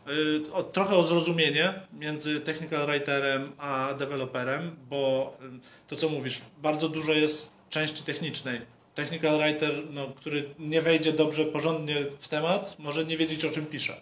Yy, 0.07 0.43
o, 0.53 0.63
trochę 0.63 0.95
o 0.95 1.05
zrozumienie 1.05 1.73
między 1.93 2.39
technical 2.39 2.87
writerem 2.87 3.51
a 3.57 3.93
deweloperem, 3.99 4.75
bo 4.89 5.37
to 5.87 5.95
co 5.95 6.09
mówisz, 6.09 6.41
bardzo 6.61 6.89
dużo 6.89 7.13
jest 7.13 7.49
części 7.69 8.03
technicznej. 8.03 8.74
Technical 8.95 9.37
writer, 9.39 9.71
no, 9.91 10.07
który 10.07 10.49
nie 10.59 10.81
wejdzie 10.81 11.13
dobrze, 11.13 11.45
porządnie 11.45 11.95
w 12.19 12.27
temat, 12.27 12.75
może 12.79 13.05
nie 13.05 13.17
wiedzieć 13.17 13.45
o 13.45 13.49
czym 13.49 13.65
pisze. 13.65 14.01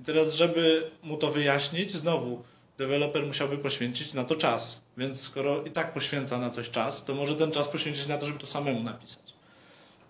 I 0.00 0.04
teraz, 0.04 0.34
żeby 0.34 0.90
mu 1.02 1.16
to 1.16 1.30
wyjaśnić, 1.32 1.92
znowu 1.92 2.42
deweloper 2.78 3.26
musiałby 3.26 3.58
poświęcić 3.58 4.14
na 4.14 4.24
to 4.24 4.34
czas. 4.34 4.80
Więc 4.96 5.20
skoro 5.20 5.62
i 5.64 5.70
tak 5.70 5.92
poświęca 5.92 6.38
na 6.38 6.50
coś 6.50 6.70
czas, 6.70 7.04
to 7.04 7.14
może 7.14 7.34
ten 7.36 7.50
czas 7.50 7.68
poświęcić 7.68 8.06
na 8.06 8.18
to, 8.18 8.26
żeby 8.26 8.38
to 8.38 8.46
samemu 8.46 8.82
napisać. 8.82 9.34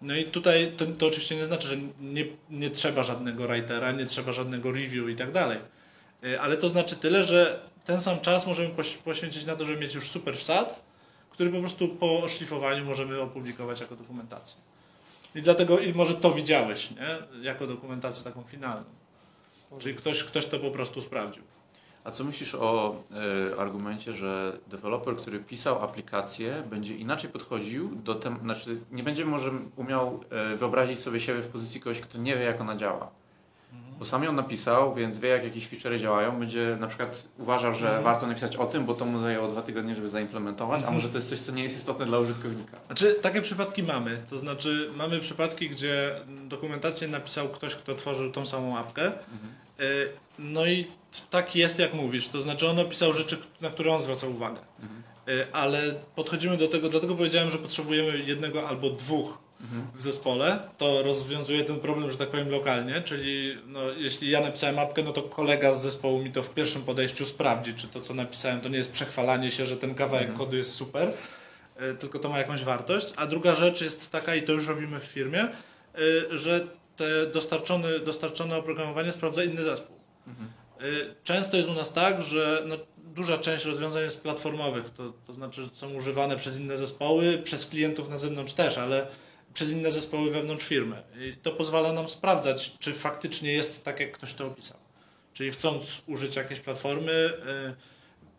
No 0.03 0.17
i 0.17 0.25
tutaj 0.25 0.73
to, 0.77 0.87
to 0.87 1.07
oczywiście 1.07 1.37
nie 1.37 1.45
znaczy, 1.45 1.69
że 1.69 1.77
nie, 2.01 2.25
nie 2.51 2.71
trzeba 2.71 3.03
żadnego 3.03 3.49
writera, 3.49 3.93
nie 3.93 4.07
trzeba 4.07 4.33
żadnego 4.33 4.73
review 4.73 5.09
i 5.09 5.17
tak 5.17 5.33
dalej. 5.33 5.59
Y, 6.25 6.41
Ale 6.41 6.57
to 6.57 6.69
znaczy 6.69 6.97
tyle, 6.97 7.25
że 7.25 7.61
ten 7.85 8.01
sam 8.01 8.21
czas 8.21 8.47
możemy 8.47 8.69
poś- 8.69 8.97
poświęcić 8.97 9.45
na 9.45 9.57
to, 9.57 9.65
żeby 9.65 9.81
mieć 9.81 9.95
już 9.95 10.09
super 10.09 10.37
wsad, 10.37 10.88
który 11.39 11.51
po 11.51 11.61
prostu 11.61 11.89
po 11.89 12.23
oszlifowaniu 12.23 12.85
możemy 12.85 13.21
opublikować 13.21 13.81
jako 13.81 13.97
dokumentację. 13.97 14.57
I 15.35 15.43
dlatego, 15.43 15.79
i 15.79 15.95
może 15.95 16.15
to 16.15 16.31
widziałeś, 16.31 16.91
nie? 16.91 17.43
Jako 17.43 17.67
dokumentację 17.67 18.25
taką 18.25 18.43
finalną. 18.43 18.85
Czyli 19.79 19.95
ktoś, 19.95 20.25
ktoś 20.25 20.47
to 20.47 20.59
po 20.59 20.71
prostu 20.71 21.03
sprawdził. 21.03 21.43
A 22.05 22.11
co 22.11 22.25
myślisz 22.25 22.55
o 22.55 22.97
e, 23.55 23.61
argumencie, 23.61 24.13
że 24.13 24.59
deweloper, 24.67 25.17
który 25.17 25.39
pisał 25.39 25.85
aplikację, 25.85 26.63
będzie 26.71 26.97
inaczej 26.97 27.31
podchodził 27.31 27.95
do 27.95 28.15
tem, 28.15 28.39
znaczy 28.43 28.81
nie 28.93 29.03
będzie 29.03 29.25
może 29.25 29.51
umiał 29.77 30.21
e, 30.31 30.57
wyobrazić 30.57 30.99
sobie 30.99 31.21
siebie 31.21 31.41
w 31.41 31.49
pozycji 31.49 31.81
kogoś, 31.81 32.01
kto 32.01 32.19
nie 32.19 32.37
wie, 32.37 32.45
jak 32.45 32.61
ona 32.61 32.77
działa. 32.77 33.11
Bo 33.99 34.07
sam 34.07 34.25
ją 34.25 34.33
napisał, 34.33 34.95
więc 34.95 35.19
wie, 35.19 35.29
jak 35.29 35.45
jakieś 35.45 35.69
featurey 35.69 36.01
działają. 36.01 36.39
Będzie 36.39 36.77
na 36.81 36.87
przykład 36.87 37.25
uważał, 37.39 37.75
że 37.75 38.01
warto 38.03 38.27
napisać 38.27 38.57
o 38.57 38.67
tym, 38.67 38.85
bo 38.85 38.95
to 38.95 39.05
mu 39.05 39.19
zajęło 39.19 39.49
dwa 39.49 39.63
tygodnie, 39.63 39.95
żeby 39.95 40.09
zaimplementować, 40.09 40.83
a 40.87 40.91
może 40.91 41.09
to 41.09 41.17
jest 41.17 41.29
coś, 41.31 41.41
co 41.41 41.53
nie 41.53 41.63
jest 41.65 41.77
istotne 41.77 42.07
dla 42.07 42.19
użytkownika. 42.19 42.77
Znaczy, 42.87 43.15
takie 43.23 43.43
przypadki 43.43 43.83
mamy. 43.83 44.23
To 44.31 44.39
znaczy, 44.39 44.91
mamy 44.97 45.21
przypadki, 45.21 45.71
gdzie 45.71 46.21
dokumentację 46.49 47.09
napisał 47.09 47.49
ktoś, 47.49 47.75
kto 47.75 47.95
tworzył 47.95 48.33
tą 48.33 48.47
samą 48.47 48.79
apkę. 48.79 49.13
Y, 49.81 50.09
No 50.39 50.67
i 50.67 50.87
tak 51.31 51.57
jest, 51.57 51.79
jak 51.79 51.95
mówisz. 51.95 52.29
To 52.29 52.43
znaczy, 52.43 52.69
on 52.69 52.79
opisał 52.79 53.13
rzeczy, 53.13 53.37
na 53.61 53.71
które 53.71 53.95
on 53.95 54.03
zwracał 54.03 54.31
uwagę. 54.31 54.59
Y, 55.29 55.53
Ale 55.53 55.95
podchodzimy 56.17 56.57
do 56.57 56.69
tego, 56.69 56.89
dlatego 56.89 57.15
powiedziałem, 57.15 57.51
że 57.51 57.59
potrzebujemy 57.59 58.19
jednego 58.19 58.69
albo 58.69 58.91
dwóch 58.91 59.39
w 59.95 60.03
zespole. 60.03 60.59
To 60.79 61.03
rozwiązuje 61.03 61.65
ten 61.65 61.81
problem, 61.81 62.11
że 62.11 62.19
tak 62.19 62.29
powiem, 62.29 62.51
lokalnie. 62.51 63.03
Czyli 63.03 63.59
no, 63.67 63.81
jeśli 63.91 64.31
ja 64.31 64.41
napisałem 64.41 64.79
apkę, 64.79 65.03
no 65.03 65.13
to 65.13 65.23
kolega 65.23 65.75
z 65.75 65.83
zespołu 65.83 66.19
mi 66.19 66.33
to 66.33 66.43
w 66.43 66.55
pierwszym 66.55 66.83
podejściu 66.83 67.27
sprawdzi, 67.27 67.75
czy 67.75 67.89
to, 67.89 68.01
co 68.01 68.15
napisałem, 68.15 68.61
to 68.61 68.69
nie 68.69 68.79
jest 68.79 68.93
przechwalanie 68.93 69.51
się, 69.51 69.67
że 69.67 69.77
ten 69.77 69.95
kawałek 69.95 70.33
kodu 70.35 70.57
jest 70.57 70.73
super 70.75 71.13
e, 71.77 71.95
tylko 71.95 72.19
to 72.19 72.29
ma 72.29 72.39
jakąś 72.39 72.65
wartość. 72.65 73.13
A 73.17 73.27
druga 73.27 73.55
rzecz 73.55 73.81
jest 73.81 74.11
taka, 74.11 74.35
i 74.35 74.43
to 74.43 74.53
już 74.53 74.67
robimy 74.67 75.01
w 75.01 75.05
firmie, 75.05 75.41
e, 75.41 75.49
że 76.31 76.67
te 76.97 77.27
dostarczone, 77.27 77.99
dostarczone 77.99 78.57
oprogramowanie 78.57 79.13
sprawdza 79.13 79.45
inny 79.45 79.63
zespół. 79.63 79.97
E, 80.29 80.83
Często 81.25 81.57
jest 81.57 81.69
u 81.69 81.75
nas 81.75 81.93
tak, 81.93 82.23
że 82.23 82.63
no, 82.67 82.77
duża 83.15 83.39
część 83.39 83.65
rozwiązań 83.65 84.03
jest 84.03 84.23
platformowych, 84.23 84.91
to, 84.91 85.13
to 85.27 85.33
znaczy, 85.33 85.63
że 85.63 85.69
są 85.73 85.95
używane 85.95 86.37
przez 86.37 86.59
inne 86.59 86.77
zespoły, 86.77 87.39
przez 87.45 87.67
klientów 87.67 88.09
na 88.09 88.19
zewnątrz 88.19 88.53
też, 88.53 88.79
ale 88.79 89.07
przez 89.55 89.71
inne 89.71 89.93
zespoły 89.93 90.31
wewnątrz 90.31 90.67
firmy. 90.67 91.03
I 91.21 91.37
to 91.43 91.53
pozwala 91.53 91.93
nam 91.93 92.09
sprawdzać, 92.09 92.79
czy 92.79 92.93
faktycznie 92.93 93.53
jest 93.53 93.85
tak, 93.85 94.01
jak 94.01 94.13
ktoś 94.13 94.35
to 94.35 94.47
opisał. 94.47 94.77
Czyli 95.35 95.51
chcąc 95.51 96.03
użyć 96.07 96.37
jakiejś 96.37 96.61
platformy, 96.61 97.33
e, 97.47 97.75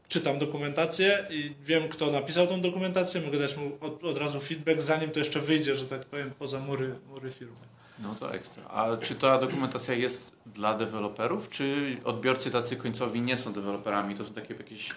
czytam 0.08 0.40
dokumentację 0.40 1.28
i 1.30 1.56
wiem, 1.64 1.90
kto 1.90 2.12
napisał 2.12 2.48
tą 2.48 2.62
dokumentację, 2.62 3.22
mogę 3.22 3.40
dać 3.40 3.58
mu 3.58 3.78
od, 3.82 4.04
od 4.04 4.18
razu 4.18 4.40
feedback, 4.40 4.82
zanim 4.82 5.12
to 5.12 5.20
jeszcze 5.20 5.40
wyjdzie, 5.40 5.76
że 5.76 5.86
tak 5.86 6.06
powiem, 6.06 6.32
poza 6.40 6.60
mury, 6.60 6.96
mury 7.08 7.32
firmy. 7.32 7.56
No 8.00 8.16
to 8.16 8.34
ekstra. 8.34 8.64
A 8.64 8.98
czy 8.98 9.16
ta 9.16 9.38
dokumentacja 9.38 9.94
jest 9.94 10.36
dla 10.46 10.78
deweloperów, 10.78 11.50
czy 11.50 11.98
odbiorcy 12.04 12.52
tacy 12.52 12.76
końcowi 12.76 13.22
nie 13.22 13.38
są 13.38 13.54
deweloperami? 13.54 14.16
To 14.16 14.26
są 14.26 14.34
takie 14.34 14.54
jakieś, 14.54 14.90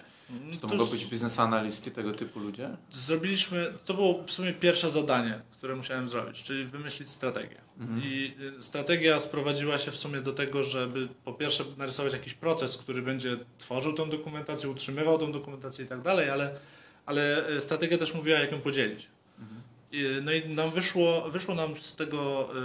czy 0.51 0.59
to 0.59 0.67
To 0.67 0.75
mogą 0.75 0.91
być 0.91 1.05
biznes 1.05 1.39
analisty, 1.39 1.91
tego 1.91 2.11
typu 2.11 2.39
ludzie? 2.39 2.69
Zrobiliśmy, 2.91 3.73
to 3.85 3.93
było 3.93 4.23
w 4.27 4.31
sumie 4.31 4.53
pierwsze 4.53 4.91
zadanie, 4.91 5.41
które 5.51 5.75
musiałem 5.75 6.07
zrobić, 6.09 6.43
czyli 6.43 6.65
wymyślić 6.65 7.09
strategię. 7.09 7.61
Mhm. 7.79 8.01
I 8.05 8.33
y, 8.59 8.61
strategia 8.61 9.19
sprowadziła 9.19 9.77
się 9.77 9.91
w 9.91 9.95
sumie 9.95 10.21
do 10.21 10.33
tego, 10.33 10.63
żeby 10.63 11.07
po 11.25 11.33
pierwsze 11.33 11.63
narysować 11.77 12.13
jakiś 12.13 12.33
proces, 12.33 12.77
który 12.77 13.01
będzie 13.01 13.37
tworzył 13.57 13.93
tą 13.93 14.09
dokumentację, 14.09 14.69
utrzymywał 14.69 15.17
tą 15.19 15.31
dokumentację 15.31 15.85
i 15.85 15.87
tak 15.87 16.01
dalej, 16.01 16.29
ale, 16.29 16.55
ale 17.05 17.49
y, 17.49 17.61
strategia 17.61 17.97
też 17.97 18.13
mówiła, 18.13 18.39
jak 18.39 18.51
ją 18.51 18.61
podzielić. 18.61 19.07
I- 19.91 20.05
No 20.23 20.31
i 20.31 20.49
nam 20.49 20.71
wyszło, 20.71 21.29
wyszło 21.31 21.55
nam 21.55 21.75
z 21.81 21.95
tego 21.95 22.49
y, 22.51 22.57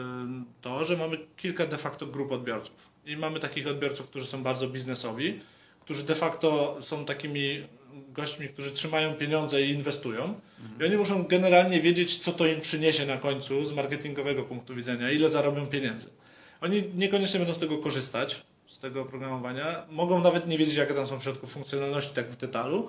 to, 0.61 0.85
że 0.85 0.97
mamy 0.97 1.19
kilka 1.37 1.67
de 1.67 1.77
facto 1.79 2.07
grup 2.07 2.33
odbiorców. 2.33 2.89
I 3.07 3.17
mamy 3.17 3.41
takich 3.41 3.67
odbiorców, 3.67 4.11
którzy 4.11 4.27
są 4.27 4.43
bardzo 4.43 4.69
biznesowi, 4.69 5.41
którzy 5.89 6.05
de 6.05 6.15
facto 6.15 6.77
są 6.81 7.05
takimi 7.05 7.67
gośćmi, 8.09 8.49
którzy 8.49 8.71
trzymają 8.71 9.15
pieniądze 9.15 9.63
i 9.63 9.71
inwestują. 9.71 10.41
I 10.81 10.85
oni 10.85 10.97
muszą 10.97 11.25
generalnie 11.25 11.81
wiedzieć, 11.81 12.19
co 12.19 12.33
to 12.33 12.47
im 12.47 12.61
przyniesie 12.61 13.07
na 13.07 13.17
końcu 13.17 13.67
z 13.67 13.73
marketingowego 13.73 14.43
punktu 14.43 14.75
widzenia, 14.75 15.11
ile 15.11 15.29
zarobią 15.29 15.67
pieniędzy. 15.67 16.07
Oni 16.61 16.83
niekoniecznie 16.95 17.39
będą 17.41 17.55
z 17.55 17.59
tego 17.59 17.79
korzystać, 17.79 18.43
z 18.67 18.79
tego 18.79 19.03
oprogramowania. 19.03 19.87
Mogą 19.91 20.23
nawet 20.23 20.47
nie 20.47 20.59
wiedzieć, 20.59 20.77
jakie 20.77 20.95
tam 20.95 21.07
są 21.07 21.19
w 21.19 21.23
środku 21.23 21.47
funkcjonalności, 21.47 22.15
tak 22.15 22.31
w 22.31 22.37
detalu, 22.37 22.89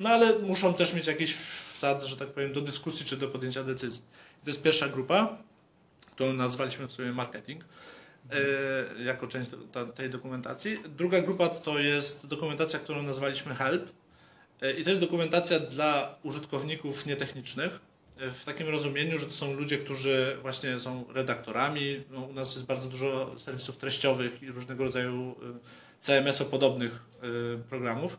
no 0.00 0.10
ale 0.10 0.38
muszą 0.38 0.74
też 0.74 0.94
mieć 0.94 1.06
jakiś 1.06 1.34
wsad, 1.34 2.02
że 2.02 2.16
tak 2.16 2.28
powiem, 2.28 2.52
do 2.52 2.60
dyskusji 2.60 3.06
czy 3.06 3.16
do 3.16 3.28
podjęcia 3.28 3.64
decyzji. 3.64 4.02
To 4.44 4.50
jest 4.50 4.62
pierwsza 4.62 4.88
grupa, 4.88 5.38
którą 6.06 6.32
nazwaliśmy 6.32 6.88
w 6.88 6.92
sobie 6.92 7.12
marketing, 7.12 7.64
jako 9.04 9.26
część 9.26 9.50
tej 9.94 10.10
dokumentacji. 10.10 10.78
Druga 10.96 11.20
grupa 11.20 11.48
to 11.48 11.78
jest 11.78 12.26
dokumentacja, 12.26 12.78
którą 12.78 13.02
nazwaliśmy 13.02 13.54
help. 13.54 13.90
E, 14.62 14.72
I 14.72 14.84
to 14.84 14.90
jest 14.90 15.02
dokumentacja 15.02 15.60
dla 15.60 16.18
użytkowników 16.22 17.06
nietechnicznych, 17.06 17.80
e, 18.18 18.30
w 18.30 18.44
takim 18.44 18.68
rozumieniu, 18.68 19.18
że 19.18 19.26
to 19.26 19.32
są 19.32 19.54
ludzie, 19.54 19.78
którzy 19.78 20.36
właśnie 20.42 20.80
są 20.80 21.04
redaktorami. 21.14 22.04
No, 22.10 22.20
u 22.20 22.32
nas 22.32 22.54
jest 22.54 22.66
bardzo 22.66 22.88
dużo 22.88 23.34
serwisów 23.38 23.76
treściowych 23.76 24.42
i 24.42 24.50
różnego 24.50 24.84
rodzaju 24.84 25.36
e, 25.42 25.58
CMS-o-podobnych 26.00 26.92
e, 26.92 27.58
programów. 27.58 28.18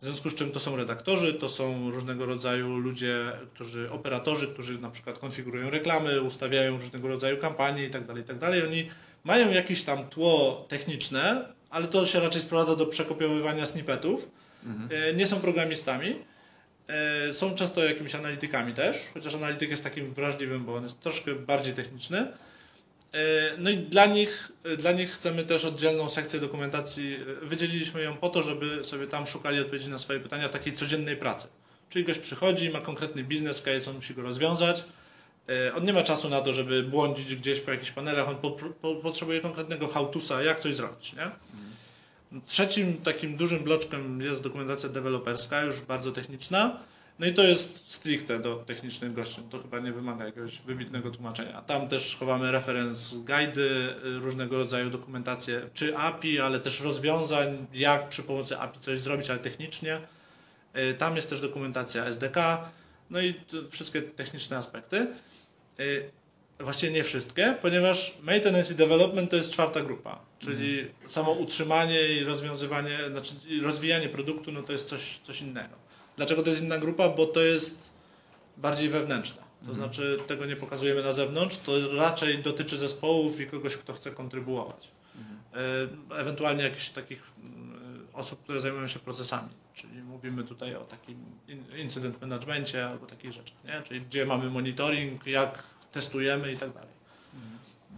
W 0.00 0.06
związku 0.06 0.30
z 0.30 0.34
czym 0.34 0.50
to 0.50 0.60
są 0.60 0.76
redaktorzy, 0.76 1.34
to 1.34 1.48
są 1.48 1.90
różnego 1.90 2.26
rodzaju 2.26 2.78
ludzie, 2.78 3.16
którzy, 3.54 3.90
operatorzy, 3.90 4.48
którzy 4.48 4.78
na 4.78 4.90
przykład 4.90 5.18
konfigurują 5.18 5.70
reklamy, 5.70 6.22
ustawiają 6.22 6.76
różnego 6.76 7.08
rodzaju 7.08 7.36
kampanie 7.36 7.84
itd., 7.84 8.14
itd. 8.16 8.64
Oni 8.64 8.88
mają 9.24 9.50
jakieś 9.50 9.82
tam 9.82 10.08
tło 10.08 10.66
techniczne, 10.68 11.48
ale 11.70 11.86
to 11.86 12.06
się 12.06 12.20
raczej 12.20 12.42
sprowadza 12.42 12.76
do 12.76 12.86
przekopiowywania 12.86 13.66
snippetów. 13.66 14.28
E, 14.90 15.12
Nie 15.14 15.26
są 15.26 15.40
programistami. 15.40 16.16
E, 16.88 17.34
Są 17.34 17.54
często 17.54 17.84
jakimiś 17.84 18.14
analitykami 18.14 18.74
też, 18.74 18.96
chociaż 19.14 19.34
analityk 19.34 19.70
jest 19.70 19.84
takim 19.84 20.10
wrażliwym, 20.14 20.64
bo 20.64 20.74
on 20.74 20.84
jest 20.84 21.00
troszkę 21.00 21.34
bardziej 21.34 21.74
techniczny. 21.74 22.18
E, 22.18 22.28
No 23.58 23.70
i 23.70 23.76
dla 23.76 24.06
nich, 24.06 24.52
dla 24.78 24.92
nich 24.92 25.10
chcemy 25.10 25.44
też 25.44 25.64
oddzielną 25.64 26.08
sekcję 26.08 26.40
dokumentacji. 26.40 27.18
Wydzieliliśmy 27.42 28.02
ją 28.02 28.16
po 28.16 28.28
to, 28.28 28.42
żeby 28.42 28.84
sobie 28.84 29.06
tam 29.06 29.26
szukali 29.26 29.60
odpowiedzi 29.60 29.88
na 29.88 29.98
swoje 29.98 30.20
pytania 30.20 30.48
w 30.48 30.50
takiej 30.50 30.72
codziennej 30.72 31.16
pracy. 31.16 31.46
Czyli 31.90 32.04
gość 32.04 32.18
przychodzi, 32.20 32.70
ma 32.70 32.80
konkretny 32.80 33.24
biznes 33.24 33.62
case, 33.62 33.90
on 33.90 33.96
musi 33.96 34.14
go 34.14 34.22
rozwiązać. 34.22 34.84
E, 35.48 35.74
On 35.74 35.84
nie 35.84 35.92
ma 35.92 36.02
czasu 36.02 36.28
na 36.28 36.40
to, 36.40 36.52
żeby 36.52 36.82
błądzić 36.82 37.36
gdzieś 37.36 37.60
po 37.60 37.70
jakichś 37.70 37.90
panelach, 37.90 38.28
on 38.28 38.36
po, 38.36 38.50
po, 38.50 38.94
potrzebuje 38.94 39.40
konkretnego 39.40 39.86
how-to'a, 39.86 40.40
jak 40.40 40.60
coś 40.60 40.74
zrobić. 40.74 41.12
Nie? 41.12 41.30
Trzecim 42.46 42.96
takim 42.96 43.36
dużym 43.36 43.58
bloczkiem 43.58 44.20
jest 44.20 44.42
dokumentacja 44.42 44.88
deweloperska, 44.88 45.62
już 45.62 45.80
bardzo 45.80 46.12
techniczna. 46.12 46.78
No 47.18 47.26
i 47.26 47.34
to 47.34 47.42
jest 47.42 47.92
stricte 47.92 48.38
do 48.38 48.56
technicznych 48.56 49.12
gości. 49.12 49.42
To 49.50 49.58
chyba 49.58 49.78
nie 49.78 49.92
wymaga 49.92 50.24
jakiegoś 50.24 50.58
wybitnego 50.60 51.10
tłumaczenia. 51.10 51.62
Tam 51.62 51.88
też 51.88 52.16
chowamy 52.16 52.52
reference 52.52 53.16
guidy, 53.16 53.94
y, 54.04 54.18
różnego 54.18 54.56
rodzaju 54.56 54.90
dokumentacje, 54.90 55.60
czy 55.74 55.96
API, 55.96 56.40
ale 56.40 56.60
też 56.60 56.80
rozwiązań, 56.80 57.66
jak 57.74 58.08
przy 58.08 58.22
pomocy 58.22 58.58
API 58.58 58.80
coś 58.80 59.00
zrobić, 59.00 59.30
ale 59.30 59.38
technicznie. 59.38 60.00
Y, 60.76 60.94
Tam 60.94 61.16
jest 61.16 61.30
też 61.30 61.40
dokumentacja 61.40 62.04
SDK, 62.04 62.70
no 63.10 63.20
i 63.20 63.34
wszystkie 63.70 64.02
techniczne 64.02 64.56
aspekty. 64.56 65.06
Y, 65.80 66.10
Właściwie 66.60 66.92
nie 66.92 67.04
wszystkie, 67.04 67.54
ponieważ 67.62 68.12
maintenance 68.22 68.74
i 68.74 68.76
development 68.76 69.30
to 69.30 69.36
jest 69.36 69.50
czwarta 69.50 69.80
grupa, 69.80 70.18
czyli 70.38 70.90
samo 71.06 71.32
utrzymanie 71.32 72.08
i 72.08 72.24
rozwiązywanie, 72.24 72.98
znaczy 73.10 73.34
rozwijanie 73.62 74.08
produktu, 74.08 74.52
no 74.52 74.62
to 74.62 74.72
jest 74.72 74.88
coś, 74.88 75.18
coś 75.18 75.40
innego. 75.40 75.74
Dlaczego 76.16 76.42
to 76.42 76.50
jest 76.50 76.62
inna 76.62 76.78
grupa? 76.78 77.08
Bo 77.08 77.26
to 77.26 77.40
jest 77.40 77.92
bardziej 78.56 78.88
wewnętrzne. 78.88 79.42
To 79.66 79.74
znaczy 79.74 80.18
tego 80.26 80.46
nie 80.46 80.56
pokazujemy 80.56 81.02
na 81.02 81.12
zewnątrz, 81.12 81.56
to 81.56 81.96
raczej 81.96 82.38
dotyczy 82.38 82.76
zespołów 82.76 83.40
i 83.40 83.46
kogoś, 83.46 83.76
kto 83.76 83.92
chce 83.92 84.10
kontrybuować. 84.10 84.88
E, 86.10 86.16
Ewentualnie 86.20 86.62
jakichś 86.62 86.88
takich 86.88 87.22
mm, 87.44 88.06
osób, 88.12 88.42
które 88.42 88.60
zajmują 88.60 88.88
się 88.88 88.98
procesami. 88.98 89.48
Czyli 89.74 90.02
mówimy 90.02 90.44
tutaj 90.44 90.74
o 90.74 90.84
takim 90.84 91.24
in- 91.48 91.78
incident 91.78 92.20
managemencie 92.20 92.86
albo 92.86 93.06
takich 93.06 93.32
rzeczach, 93.32 93.64
nie? 93.64 93.82
czyli 93.82 94.00
gdzie 94.00 94.26
mamy 94.26 94.50
monitoring, 94.50 95.26
jak 95.26 95.62
testujemy 95.92 96.52
i 96.52 96.56
tak 96.56 96.72
dalej. 96.72 96.94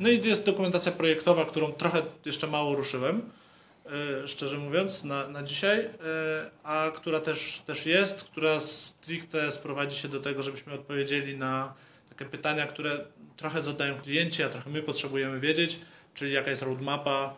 No 0.01 0.09
i 0.09 0.23
jest 0.23 0.47
dokumentacja 0.47 0.93
projektowa, 0.93 1.45
którą 1.45 1.73
trochę 1.73 2.03
jeszcze 2.25 2.47
mało 2.47 2.77
ruszyłem, 2.77 3.31
e, 4.23 4.29
szczerze 4.29 4.59
mówiąc, 4.59 5.05
na, 5.05 5.29
na 5.29 5.43
dzisiaj, 5.43 5.79
e, 5.81 5.91
a 6.63 6.91
która 6.95 7.21
też, 7.21 7.63
też 7.67 7.87
jest, 7.87 8.25
która 8.25 8.61
stricte 8.61 9.53
sprowadzi 9.53 9.97
się 9.97 10.09
do 10.09 10.21
tego, 10.21 10.43
żebyśmy 10.43 10.73
odpowiedzieli 10.73 11.39
na 11.39 11.75
takie 12.09 12.25
pytania, 12.25 12.67
które 12.67 12.99
trochę 13.37 13.63
zadają 13.63 13.99
klienci, 13.99 14.43
a 14.43 14.49
trochę 14.49 14.71
my 14.71 14.83
potrzebujemy 14.83 15.41
wiedzieć, 15.41 15.79
czyli 16.15 16.33
jaka 16.33 16.51
jest 16.51 16.63
roadmapa, 16.63 17.37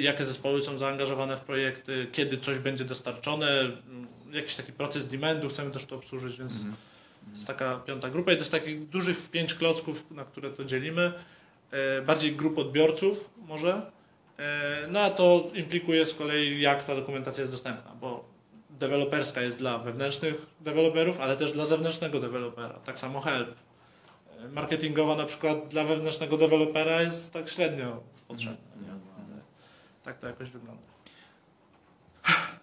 jakie 0.00 0.24
zespoły 0.24 0.62
są 0.62 0.78
zaangażowane 0.78 1.36
w 1.36 1.40
projekty, 1.40 2.06
kiedy 2.12 2.36
coś 2.36 2.58
będzie 2.58 2.84
dostarczone, 2.84 3.60
m, 3.60 4.06
jakiś 4.32 4.54
taki 4.54 4.72
proces 4.72 5.06
demandu 5.08 5.48
chcemy 5.48 5.70
też 5.70 5.84
to 5.84 5.96
obsłużyć, 5.96 6.38
więc 6.38 6.62
to 6.62 6.66
jest 7.34 7.46
taka 7.46 7.76
piąta 7.76 8.10
grupa 8.10 8.32
i 8.32 8.34
to 8.34 8.40
jest 8.40 8.50
takich 8.50 8.88
dużych 8.88 9.30
pięć 9.30 9.54
klocków, 9.54 10.10
na 10.10 10.24
które 10.24 10.50
to 10.50 10.64
dzielimy. 10.64 11.12
E, 11.70 12.02
Bardziej 12.02 12.32
grup 12.36 12.58
odbiorców 12.58 13.30
może. 13.46 13.90
E, 14.38 14.86
No 14.90 15.00
a 15.00 15.10
to 15.10 15.50
implikuje 15.54 16.06
z 16.06 16.14
kolei 16.14 16.60
jak 16.60 16.84
ta 16.84 16.94
dokumentacja 16.94 17.42
jest 17.42 17.52
dostępna, 17.52 17.92
bo 18.00 18.24
deweloperska 18.70 19.42
jest 19.42 19.58
dla 19.58 19.78
wewnętrznych 19.78 20.34
deweloperów, 20.60 21.20
ale 21.20 21.36
też 21.36 21.52
dla 21.52 21.66
zewnętrznego 21.66 22.20
dewelopera. 22.20 22.74
Tak 22.84 22.98
samo 22.98 23.20
help. 23.20 23.48
E, 24.44 24.48
Marketingowa 24.48 25.16
na 25.16 25.24
przykład 25.24 25.68
dla 25.68 25.84
wewnętrznego 25.84 26.36
dewelopera 26.36 27.02
jest 27.02 27.32
tak 27.32 27.48
średnio 27.48 28.02
potrzebna. 28.28 28.65
Tak 30.06 30.18
to 30.18 30.26
jakoś 30.26 30.50
wygląda. 30.50 30.82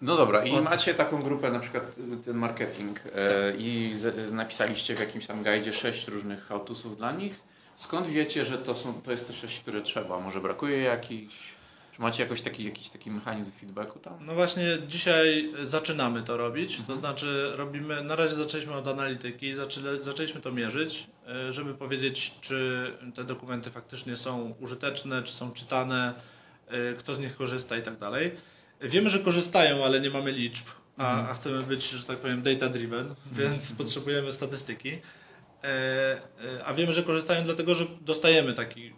No 0.00 0.16
dobra, 0.16 0.44
i 0.44 0.60
macie 0.60 0.94
taką 0.94 1.22
grupę, 1.22 1.50
na 1.50 1.58
przykład 1.58 1.98
y, 1.98 2.24
ten 2.24 2.36
marketing 2.36 3.00
e, 3.14 3.56
i 3.58 3.90
z, 3.94 4.32
napisaliście 4.32 4.96
w 4.96 5.00
jakimś 5.00 5.26
tam 5.26 5.42
guidzie 5.42 5.72
sześć 5.72 6.08
różnych 6.08 6.46
how-tosów 6.46 6.96
dla 6.96 7.12
nich. 7.12 7.40
Skąd 7.76 8.08
wiecie, 8.08 8.44
że 8.44 8.58
to, 8.58 8.74
są, 8.74 9.02
to 9.02 9.10
jest 9.10 9.26
te 9.26 9.32
sześć, 9.32 9.60
które 9.60 9.82
trzeba? 9.82 10.20
Może 10.20 10.40
brakuje 10.40 10.78
jakichś? 10.78 11.36
Czy 11.92 12.02
macie 12.02 12.22
jakoś 12.22 12.42
taki, 12.42 12.64
jakiś 12.64 12.88
taki 12.88 13.10
mechanizm 13.10 13.52
feedbacku 13.52 13.98
tam? 13.98 14.14
No 14.20 14.34
właśnie 14.34 14.78
dzisiaj 14.88 15.52
zaczynamy 15.62 16.22
to 16.22 16.36
robić, 16.36 16.82
to 16.86 16.96
znaczy 16.96 17.52
robimy, 17.56 18.02
na 18.02 18.16
razie 18.16 18.34
zaczęliśmy 18.34 18.74
od 18.74 18.88
analityki, 18.88 19.54
zaczęli, 19.54 20.02
zaczęliśmy 20.02 20.40
to 20.40 20.52
mierzyć, 20.52 21.06
e, 21.28 21.52
żeby 21.52 21.74
powiedzieć, 21.74 22.34
czy 22.40 22.90
te 23.14 23.24
dokumenty 23.24 23.70
faktycznie 23.70 24.16
są 24.16 24.54
użyteczne, 24.60 25.22
czy 25.22 25.32
są 25.32 25.52
czytane, 25.52 26.14
kto 26.98 27.14
z 27.14 27.18
nich 27.18 27.36
korzysta 27.36 27.76
i 27.76 27.82
tak 27.82 27.98
dalej. 27.98 28.30
Wiemy, 28.80 29.10
że 29.10 29.18
korzystają, 29.18 29.84
ale 29.84 30.00
nie 30.00 30.10
mamy 30.10 30.32
liczb, 30.32 30.66
a, 30.96 31.28
a 31.28 31.34
chcemy 31.34 31.62
być, 31.62 31.90
że 31.90 32.04
tak 32.04 32.18
powiem, 32.18 32.42
data 32.42 32.68
driven, 32.68 33.14
więc 33.32 33.72
potrzebujemy 33.72 34.32
statystyki. 34.32 34.90
E, 35.64 35.68
e, 36.58 36.64
A 36.64 36.74
wiemy, 36.74 36.92
że 36.92 37.02
korzystają 37.02 37.44
dlatego, 37.44 37.74
że 37.74 37.86
dostajemy 38.00 38.54
taki 38.54 38.92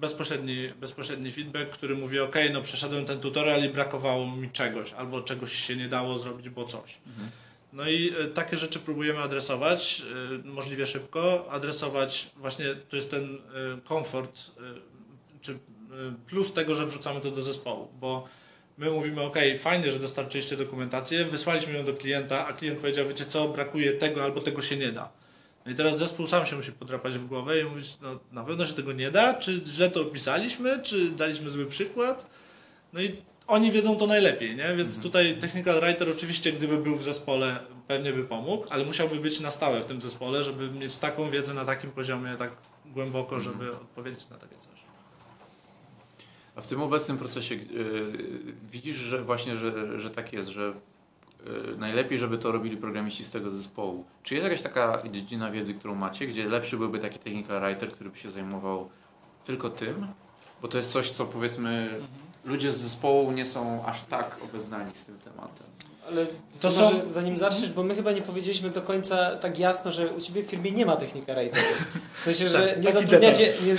bezpośredni, 0.00 0.68
bezpośredni 0.80 1.32
feedback, 1.32 1.70
który 1.70 1.94
mówi, 1.94 2.20
ok, 2.20 2.36
no 2.52 2.62
przeszedłem 2.62 3.04
ten 3.04 3.20
tutorial 3.20 3.64
i 3.64 3.68
brakowało 3.68 4.36
mi 4.36 4.50
czegoś, 4.50 4.92
albo 4.92 5.20
czegoś 5.20 5.52
się 5.52 5.76
nie 5.76 5.88
dało 5.88 6.18
zrobić, 6.18 6.48
bo 6.48 6.64
coś. 6.64 6.98
No 7.72 7.88
i 7.88 8.12
e, 8.20 8.26
takie 8.26 8.56
rzeczy 8.56 8.78
próbujemy 8.78 9.18
adresować 9.18 10.02
możliwie 10.44 10.86
szybko, 10.86 11.50
adresować 11.50 12.30
właśnie, 12.36 12.64
to 12.88 12.96
jest 12.96 13.10
ten 13.10 13.38
komfort, 13.84 14.40
czy 15.40 15.58
plus 16.26 16.52
tego, 16.52 16.74
że 16.74 16.86
wrzucamy 16.86 17.20
to 17.20 17.30
do 17.30 17.42
zespołu, 17.42 17.88
bo 18.00 18.24
my 18.78 18.90
mówimy, 18.90 19.22
ok, 19.22 19.38
fajnie, 19.58 19.92
że 19.92 19.98
dostarczyliście 19.98 20.56
dokumentację, 20.56 21.24
wysłaliśmy 21.24 21.72
ją 21.72 21.84
do 21.84 21.94
klienta, 21.94 22.46
a 22.46 22.52
klient 22.52 22.78
powiedział, 22.78 23.08
wiecie 23.08 23.24
co, 23.24 23.48
brakuje 23.48 23.92
tego 23.92 24.24
albo 24.24 24.40
tego 24.40 24.62
się 24.62 24.76
nie 24.76 24.92
da. 24.92 25.12
No 25.66 25.72
i 25.72 25.74
teraz 25.74 25.98
zespół 25.98 26.26
sam 26.26 26.46
się 26.46 26.56
musi 26.56 26.72
podrapać 26.72 27.18
w 27.18 27.24
głowę 27.26 27.60
i 27.60 27.64
mówić, 27.64 27.98
no 28.02 28.18
na 28.32 28.44
pewno 28.44 28.66
się 28.66 28.74
tego 28.74 28.92
nie 28.92 29.10
da, 29.10 29.34
czy 29.34 29.60
źle 29.66 29.90
to 29.90 30.00
opisaliśmy, 30.02 30.82
czy 30.82 31.10
daliśmy 31.10 31.50
zły 31.50 31.66
przykład. 31.66 32.26
No 32.92 33.00
i 33.00 33.16
oni 33.46 33.72
wiedzą 33.72 33.96
to 33.96 34.06
najlepiej, 34.06 34.56
nie? 34.56 34.76
Więc 34.76 35.00
tutaj 35.00 35.38
technical 35.38 35.80
writer 35.80 36.10
oczywiście 36.10 36.52
gdyby 36.52 36.78
był 36.78 36.96
w 36.96 37.02
zespole 37.02 37.58
pewnie 37.88 38.12
by 38.12 38.24
pomógł, 38.24 38.66
ale 38.70 38.84
musiałby 38.84 39.16
być 39.16 39.40
na 39.40 39.50
stałe 39.50 39.80
w 39.80 39.84
tym 39.84 40.00
zespole, 40.00 40.44
żeby 40.44 40.70
mieć 40.70 40.96
taką 40.96 41.30
wiedzę 41.30 41.54
na 41.54 41.64
takim 41.64 41.90
poziomie, 41.90 42.36
tak 42.38 42.50
głęboko, 42.86 43.40
żeby 43.40 43.72
odpowiedzieć 43.72 44.28
na 44.28 44.36
takie 44.36 44.56
coś. 44.58 44.87
A 46.58 46.60
w 46.60 46.66
tym 46.66 46.82
obecnym 46.82 47.18
procesie 47.18 47.54
y, 47.54 47.60
widzisz, 48.70 48.96
że 48.96 49.24
właśnie, 49.24 49.56
że, 49.56 50.00
że 50.00 50.10
tak 50.10 50.32
jest, 50.32 50.48
że 50.48 50.72
y, 51.72 51.76
najlepiej, 51.76 52.18
żeby 52.18 52.38
to 52.38 52.52
robili 52.52 52.76
programiści 52.76 53.24
z 53.24 53.30
tego 53.30 53.50
zespołu. 53.50 54.04
Czy 54.22 54.34
jest 54.34 54.44
jakaś 54.44 54.62
taka 54.62 55.02
dziedzina 55.10 55.50
wiedzy, 55.50 55.74
którą 55.74 55.94
macie, 55.94 56.26
gdzie 56.26 56.48
lepszy 56.48 56.76
byłby 56.76 56.98
taki 56.98 57.18
technical 57.18 57.60
writer, 57.60 57.92
który 57.92 58.10
by 58.10 58.18
się 58.18 58.30
zajmował 58.30 58.88
tylko 59.44 59.70
tym? 59.70 60.06
Bo 60.62 60.68
to 60.68 60.78
jest 60.78 60.90
coś, 60.90 61.10
co 61.10 61.26
powiedzmy 61.26 62.00
ludzie 62.44 62.72
z 62.72 62.76
zespołu 62.76 63.32
nie 63.32 63.46
są 63.46 63.86
aż 63.86 64.02
tak 64.02 64.40
obeznani 64.44 64.94
z 64.94 65.04
tym 65.04 65.18
tematem. 65.18 65.66
Ale 66.10 66.26
To 66.60 66.70
są- 66.70 66.82
może 66.92 67.12
zanim 67.12 67.38
zaczniesz, 67.38 67.72
bo 67.72 67.82
my 67.82 67.94
chyba 67.94 68.12
nie 68.12 68.20
powiedzieliśmy 68.22 68.70
do 68.70 68.82
końca 68.82 69.36
tak 69.36 69.58
jasno, 69.58 69.92
że 69.92 70.06
u 70.10 70.20
Ciebie 70.20 70.42
w 70.42 70.46
firmie 70.46 70.70
nie 70.70 70.86
ma 70.86 70.96
technika 70.96 71.34
writerów. 71.34 71.98
W 72.20 72.24
sensie, 72.24 72.48
że 72.48 72.68
Tak, 72.68 72.82
nie 72.84 72.92
zatrudniacie, 72.92 73.52
nie, 73.66 73.74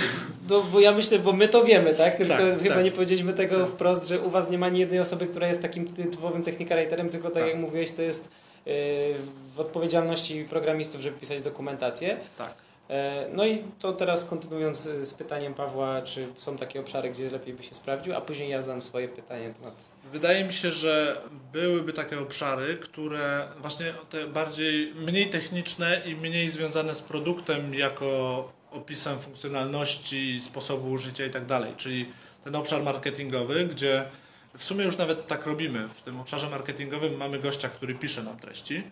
no, 0.49 0.61
bo 0.61 0.79
ja 0.79 0.91
myślę, 0.91 1.19
bo 1.19 1.33
my 1.33 1.47
to 1.47 1.63
wiemy, 1.65 1.93
tak? 1.93 2.15
Tylko 2.15 2.33
Tak, 2.33 2.61
chyba 2.63 2.75
tak. 2.75 2.83
nie 2.83 2.91
powiedzieliśmy 2.91 3.33
tego 3.33 3.59
Tak. 3.59 3.69
wprost, 3.69 4.07
że 4.07 4.19
u 4.19 4.29
Was 4.29 4.49
nie 4.49 4.57
ma 4.57 4.65
ani 4.65 4.79
jednej 4.79 4.99
osoby, 4.99 5.25
która 5.27 5.47
jest 5.47 5.61
takim 5.61 5.85
ty- 5.87 6.05
typowym 6.05 6.43
technika 6.43 6.75
writerem, 6.75 7.09
tylko 7.09 7.29
tak, 7.29 7.43
Tak. 7.43 7.47
jak 7.51 7.57
mówiłeś, 7.61 7.91
to 7.91 8.01
jest 8.01 8.29
yy, 8.65 8.73
w 9.55 9.59
odpowiedzialności 9.59 10.43
programistów, 10.49 11.01
żeby 11.01 11.17
pisać 11.19 11.41
dokumentację. 11.41 12.17
Tak. 12.37 12.53
E, 12.89 13.27
No 13.33 13.45
i 13.45 13.63
to 13.79 13.93
teraz 13.93 14.25
kontynuując 14.25 14.85
y, 14.85 15.05
z 15.05 15.13
pytaniem 15.13 15.53
Pawła, 15.53 16.01
czy 16.01 16.27
są 16.37 16.57
takie 16.57 16.79
obszary, 16.79 17.09
gdzie 17.09 17.29
lepiej 17.29 17.53
by 17.53 17.63
się 17.63 17.73
sprawdził, 17.73 18.13
a 18.13 18.21
później 18.21 18.49
ja 18.49 18.61
zadam 18.61 18.81
swoje 18.81 19.07
pytanie 19.07 19.53
temat 19.53 19.89
Wydaje 20.11 20.43
mi 20.43 20.53
się, 20.53 20.71
że 20.71 21.21
byłyby 21.53 21.93
takie 21.93 22.19
obszary, 22.19 22.77
które 22.77 23.47
właśnie 23.61 23.93
te 24.09 24.27
bardziej 24.27 24.93
mniej 24.95 25.29
techniczne 25.29 26.01
i 26.05 26.15
mniej 26.15 26.49
związane 26.49 26.95
z 26.95 27.01
produktem 27.01 27.73
jako 27.73 28.51
opisem 28.71 29.19
funkcjonalności, 29.19 30.41
sposobu 30.41 30.91
użycia 30.91 31.25
i 31.25 31.29
tak 31.29 31.45
dalej. 31.45 31.73
Czyli 31.77 32.05
ten 32.43 32.55
obszar 32.55 32.83
marketingowy, 32.83 33.65
gdzie 33.65 34.05
w 34.57 34.63
sumie 34.63 34.85
już 34.85 34.97
nawet 34.97 35.27
tak 35.27 35.45
robimy. 35.45 35.87
W 35.87 36.01
tym 36.01 36.19
obszarze 36.19 36.49
marketingowym 36.49 37.17
mamy 37.17 37.39
gościa, 37.39 37.69
który 37.69 37.95
pisze 37.95 38.23
nam 38.23 38.39
treści. 38.39 38.83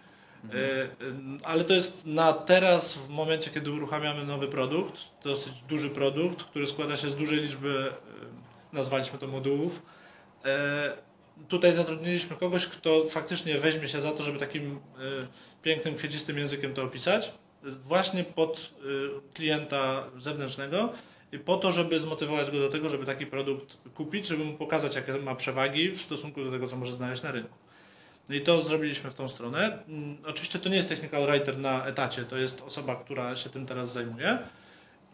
Y, 0.46 0.88
Ale 1.44 1.64
to 1.64 1.74
jest 1.74 2.06
na 2.06 2.34
teraz, 2.34 2.98
w 2.98 3.10
momencie, 3.10 3.52
kiedy 3.52 3.72
uruchamiamy 3.72 4.26
nowy 4.26 4.48
produkt, 4.48 5.02
dosyć 5.24 5.62
duży 5.62 5.90
produkt, 5.90 6.44
który 6.44 6.68
składa 6.68 6.98
się 6.98 7.10
z 7.10 7.16
dużej 7.16 7.40
liczby, 7.40 7.94
nazwaliśmy 8.74 9.20
to 9.20 9.28
modułów. 9.28 9.82
E, 10.46 11.08
Tutaj 11.48 11.74
zatrudniliśmy 11.74 12.36
kogoś, 12.36 12.68
kto 12.68 13.08
faktycznie 13.08 13.58
weźmie 13.58 13.88
się 13.88 14.02
za 14.02 14.12
to, 14.12 14.24
żeby 14.24 14.40
takim 14.40 14.76
y, 14.76 14.78
pięknym, 15.62 15.96
kwiecistym 15.96 16.38
językiem 16.38 16.74
to 16.74 16.84
opisać, 16.84 17.34
właśnie 17.64 18.24
pod 18.24 18.74
klienta 19.34 20.04
zewnętrznego 20.18 20.90
po 21.46 21.58
to, 21.58 21.72
żeby 21.72 22.00
zmotywować 22.00 22.52
go 22.52 22.60
do 22.60 22.70
tego, 22.70 22.90
żeby 22.90 23.06
taki 23.06 23.26
produkt 23.26 23.78
kupić, 23.94 24.28
żeby 24.28 24.46
mu 24.46 24.54
pokazać, 24.54 24.96
jakie 24.96 25.14
ma 25.14 25.36
przewagi 25.36 25.92
w 25.92 26.02
stosunku 26.02 26.44
do 26.44 26.52
tego, 26.52 26.68
co 26.68 26.76
może 26.76 26.94
znaleźć 26.94 27.24
na 27.24 27.32
rynku. 27.32 27.58
No 28.30 28.36
i 28.36 28.42
to 28.42 28.64
zrobiliśmy 28.64 29.12
w 29.12 29.14
tą 29.14 29.30
stronę. 29.30 29.80
Mm, 29.88 30.18
Oczywiście 30.26 30.60
to 30.60 30.70
nie 30.70 30.76
jest 30.76 30.90
technical 30.90 31.26
writer 31.28 31.58
na 31.58 31.86
etacie, 31.86 32.24
to 32.24 32.38
jest 32.38 32.62
osoba, 32.62 32.96
która 32.96 33.36
się 33.36 33.50
tym 33.50 33.66
teraz 33.66 33.94
zajmuje. 33.94 34.38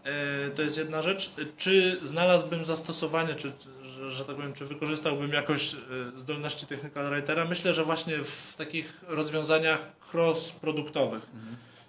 E, 0.04 0.50
To 0.56 0.62
jest 0.62 0.78
jedna 0.78 1.02
rzecz. 1.02 1.32
Czy 1.58 2.00
znalazłbym 2.04 2.66
zastosowanie, 2.66 3.36
czy, 3.36 3.52
że, 3.84 4.12
że 4.12 4.26
tak 4.26 4.36
powiem, 4.36 4.54
czy 4.54 4.66
wykorzystałbym 4.66 5.34
jakoś 5.34 5.74
e, 5.74 5.78
zdolności 6.20 6.66
technical 6.68 7.10
writera? 7.10 7.46
Myślę, 7.46 7.74
że 7.74 7.84
właśnie 7.86 8.18
w 8.18 8.56
takich 8.58 8.94
rozwiązaniach 9.08 9.88
cross-produktowych. 10.14 11.22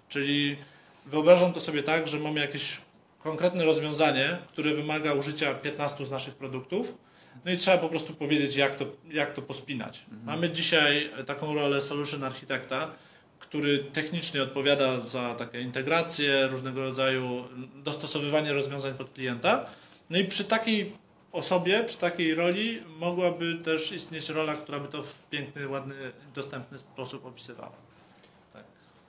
Czyli 0.09 0.57
wyobrażam 1.05 1.53
to 1.53 1.59
sobie 1.59 1.83
tak, 1.83 2.07
że 2.07 2.19
mamy 2.19 2.39
jakieś 2.39 2.77
konkretne 3.19 3.65
rozwiązanie, 3.65 4.37
które 4.47 4.73
wymaga 4.73 5.13
użycia 5.13 5.53
15 5.53 6.05
z 6.05 6.11
naszych 6.11 6.35
produktów. 6.35 6.97
No 7.45 7.51
i 7.51 7.57
trzeba 7.57 7.77
po 7.77 7.89
prostu 7.89 8.13
powiedzieć, 8.13 8.55
jak 8.55 8.75
to, 8.75 8.85
jak 9.11 9.31
to 9.31 9.41
pospinać. 9.41 10.05
Mamy 10.23 10.49
dzisiaj 10.49 11.09
taką 11.25 11.55
rolę 11.55 11.81
solution 11.81 12.23
architekta, 12.23 12.91
który 13.39 13.79
technicznie 13.79 14.43
odpowiada 14.43 14.99
za 14.99 15.35
takie 15.35 15.61
integracje, 15.61 16.47
różnego 16.47 16.81
rodzaju 16.81 17.47
dostosowywanie 17.75 18.53
rozwiązań 18.53 18.93
pod 18.93 19.09
klienta. 19.09 19.65
No 20.09 20.17
i 20.17 20.25
przy 20.25 20.43
takiej 20.43 20.93
osobie, 21.31 21.83
przy 21.83 21.97
takiej 21.97 22.35
roli 22.35 22.81
mogłaby 22.87 23.55
też 23.55 23.91
istnieć 23.91 24.29
rola, 24.29 24.55
która 24.55 24.79
by 24.79 24.87
to 24.87 25.03
w 25.03 25.23
piękny, 25.23 25.67
ładny, 25.67 25.95
dostępny 26.35 26.79
sposób 26.79 27.25
opisywała. 27.25 27.84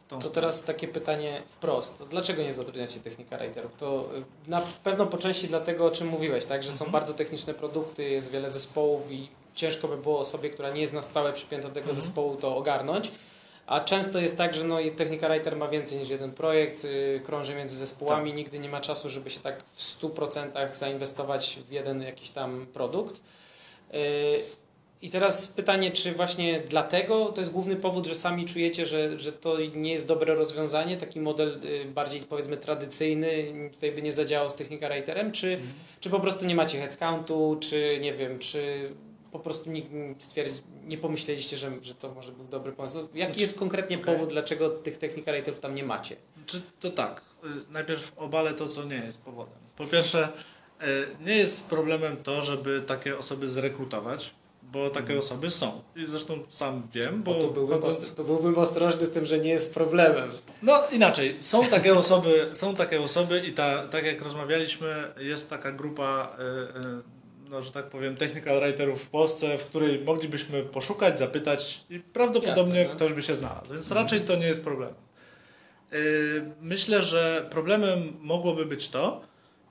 To 0.09 0.17
stronę. 0.17 0.35
teraz 0.35 0.63
takie 0.63 0.89
pytanie 0.89 1.43
wprost. 1.47 2.03
Dlaczego 2.11 2.43
nie 2.43 2.53
zatrudniacie 2.53 3.01
technika 3.01 3.39
writerów? 3.39 3.75
To 3.79 4.09
y, 4.47 4.51
na 4.51 4.63
pewno 4.85 5.07
po 5.07 5.19
części 5.19 5.49
dlatego, 5.49 5.87
o 5.87 5.91
czym 5.91 6.07
mówiłeś, 6.09 6.45
tak? 6.45 6.63
że 6.63 6.69
są 6.69 6.75
Mhm. 6.75 6.91
bardzo 6.93 7.15
techniczne 7.15 7.55
produkty, 7.55 8.05
jest 8.05 8.31
wiele 8.31 8.49
zespołów 8.51 9.11
i 9.13 9.29
ciężko 9.55 9.89
by 9.89 9.97
było 9.97 10.19
osobie, 10.19 10.51
która 10.51 10.71
nie 10.71 10.81
jest 10.81 10.93
na 10.93 11.03
stałe 11.03 11.33
przypięta 11.33 11.69
do 11.69 11.75
tego 11.75 11.89
Mhm. 11.89 12.03
zespołu, 12.05 12.37
to 12.37 12.57
ogarnąć. 12.57 13.11
A 13.67 13.81
często 13.81 14.21
jest 14.21 14.37
tak, 14.37 14.55
że 14.55 14.65
no, 14.65 14.79
technika 14.97 15.29
writer 15.29 15.57
ma 15.57 15.69
więcej 15.69 15.99
niż 15.99 16.09
jeden 16.09 16.31
projekt, 16.31 16.85
y, 16.85 17.21
krąży 17.25 17.55
między 17.55 17.77
zespołami, 17.77 18.31
Tak. 18.31 18.37
nigdy 18.39 18.59
nie 18.59 18.69
ma 18.69 18.81
czasu, 18.81 19.09
żeby 19.09 19.31
się 19.31 19.41
tak 19.41 19.65
w 19.75 19.83
100% 19.83 20.75
zainwestować 20.77 21.59
w 21.69 21.73
jeden 21.73 22.03
jakiś 22.03 22.31
tam 22.31 22.67
produkt. 22.67 23.21
Y, 23.95 24.43
I 25.03 25.11
teraz 25.11 25.47
pytanie, 25.49 25.91
czy 25.91 26.13
właśnie 26.13 26.61
dlatego 26.69 27.25
to 27.27 27.41
jest 27.41 27.53
główny 27.53 27.77
powód, 27.77 28.07
że 28.07 28.15
sami 28.15 28.45
czujecie, 28.45 28.87
że, 28.87 29.19
że 29.19 29.33
to 29.33 29.57
nie 29.75 29.93
jest 29.93 30.07
dobre 30.07 30.35
rozwiązanie, 30.35 30.97
taki 30.97 31.21
model 31.21 31.59
y, 31.65 31.85
bardziej 31.85 32.21
powiedzmy 32.21 32.57
tradycyjny 32.57 33.53
tutaj 33.73 33.93
by 33.93 34.03
nie 34.03 34.13
zadziałał 34.13 34.51
z 34.51 34.55
technika 34.55 34.89
writerem, 34.89 35.33
czy, 35.33 35.59
czy 36.01 36.11
po 36.11 36.21
prostu 36.21 36.47
nie 36.47 36.55
macie 36.55 36.79
headcountu, 36.79 37.57
czy 37.61 37.99
nie 38.01 38.13
wiem, 38.15 38.39
czy 38.39 38.91
po 39.33 39.39
prostu 39.39 39.71
nikt 39.71 39.89
stwierdzi, 40.19 40.55
nie 40.85 40.99
pomyśleliście, 40.99 41.57
że, 41.57 41.71
że 41.83 41.95
to 41.95 42.15
może 42.15 42.33
był 42.33 42.45
dobry 42.45 42.73
pomysł. 42.73 42.99
Jaki 42.99 43.33
Znaczy, 43.33 43.41
jest 43.41 43.59
konkretnie 43.59 43.99
okej. 43.99 44.15
powód, 44.15 44.29
dlaczego 44.29 44.71
tych 44.71 44.99
technika 44.99 45.33
writerów 45.33 45.61
tam 45.61 45.75
nie 45.75 45.85
macie? 45.85 46.17
Czy 46.47 46.61
to 46.81 46.91
tak? 46.91 47.23
y, 47.45 47.47
Najpierw 47.73 48.13
obalę 48.19 48.55
to, 48.55 48.69
co 48.69 48.85
nie 48.85 48.97
jest 49.07 49.23
powodem. 49.23 49.55
Po 49.77 49.87
pierwsze, 49.87 50.29
y, 50.83 50.87
nie 51.27 51.37
jest 51.37 51.67
problemem 51.67 52.17
to, 52.17 52.43
żeby 52.43 52.83
takie 52.87 53.19
osoby 53.19 53.49
zrekrutować, 53.49 54.35
bo 54.73 54.91
takie 54.91 55.19
osoby 55.19 55.51
są. 55.51 55.83
I 55.97 56.07
zresztą 56.07 56.39
sam 56.49 56.83
wiem, 56.93 57.23
bo. 57.23 57.35
Bo 57.35 57.41
to 57.41 57.49
byłbym, 57.49 57.81
chodząc- 57.81 58.15
to 58.15 58.25
byłbym 58.25 58.59
ostrożny 58.59 59.07
z 59.07 59.11
tym, 59.11 59.25
że 59.25 59.39
nie 59.39 59.51
jest 59.51 59.75
problemem. 59.75 60.31
No 60.63 60.83
inaczej, 60.93 61.37
są 61.41 61.67
takie 61.67 61.95
osoby, 61.95 62.51
są 62.55 62.75
takie 62.77 63.01
osoby 63.03 63.43
i 63.47 63.53
ta, 63.53 63.87
tak 63.89 64.05
jak 64.05 64.23
rozmawialiśmy, 64.23 65.13
jest 65.19 65.51
taka 65.51 65.73
grupa, 65.73 66.37
y, 66.39 66.89
y, 66.89 67.51
no, 67.51 67.63
że 67.63 67.73
tak 67.73 67.87
powiem, 67.91 68.17
technical 68.17 68.61
writerów 68.61 69.03
w 69.03 69.09
Polsce, 69.11 69.59
w 69.59 69.65
której 69.65 70.01
moglibyśmy 70.05 70.63
poszukać, 70.63 71.19
zapytać 71.19 71.81
i 71.91 71.99
prawdopodobnie 72.01 72.79
Jasne, 72.79 72.93
no. 72.95 72.97
ktoś 72.97 73.13
by 73.13 73.23
się 73.23 73.35
znalazł, 73.35 73.73
więc 73.75 73.91
raczej 73.91 74.21
to 74.21 74.37
nie 74.37 74.47
jest 74.47 74.65
problem. 74.65 74.95
Y, 75.93 75.97
Myślę, 76.61 77.03
że 77.03 77.47
problemem 77.51 78.17
mogłoby 78.21 78.67
być 78.67 78.89
to, 78.89 79.21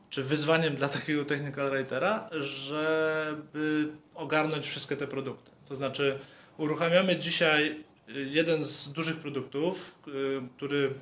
czy 0.10 0.24
wyzwaniem 0.24 0.76
dla 0.76 0.90
takiego 1.00 1.26
technical 1.26 1.70
writera, 1.70 2.30
żeby 2.32 3.90
ogarnąć 4.16 4.66
wszystkie 4.68 4.98
te 4.98 5.08
produkty. 5.08 5.52
To 5.68 5.76
znaczy, 5.76 6.20
uruchamiamy 6.58 7.16
dzisiaj 7.16 7.84
y, 8.10 8.30
jeden 8.32 8.66
z 8.66 8.92
dużych 8.92 9.20
produktów, 9.20 10.00
y, 10.08 10.12
który 10.58 10.94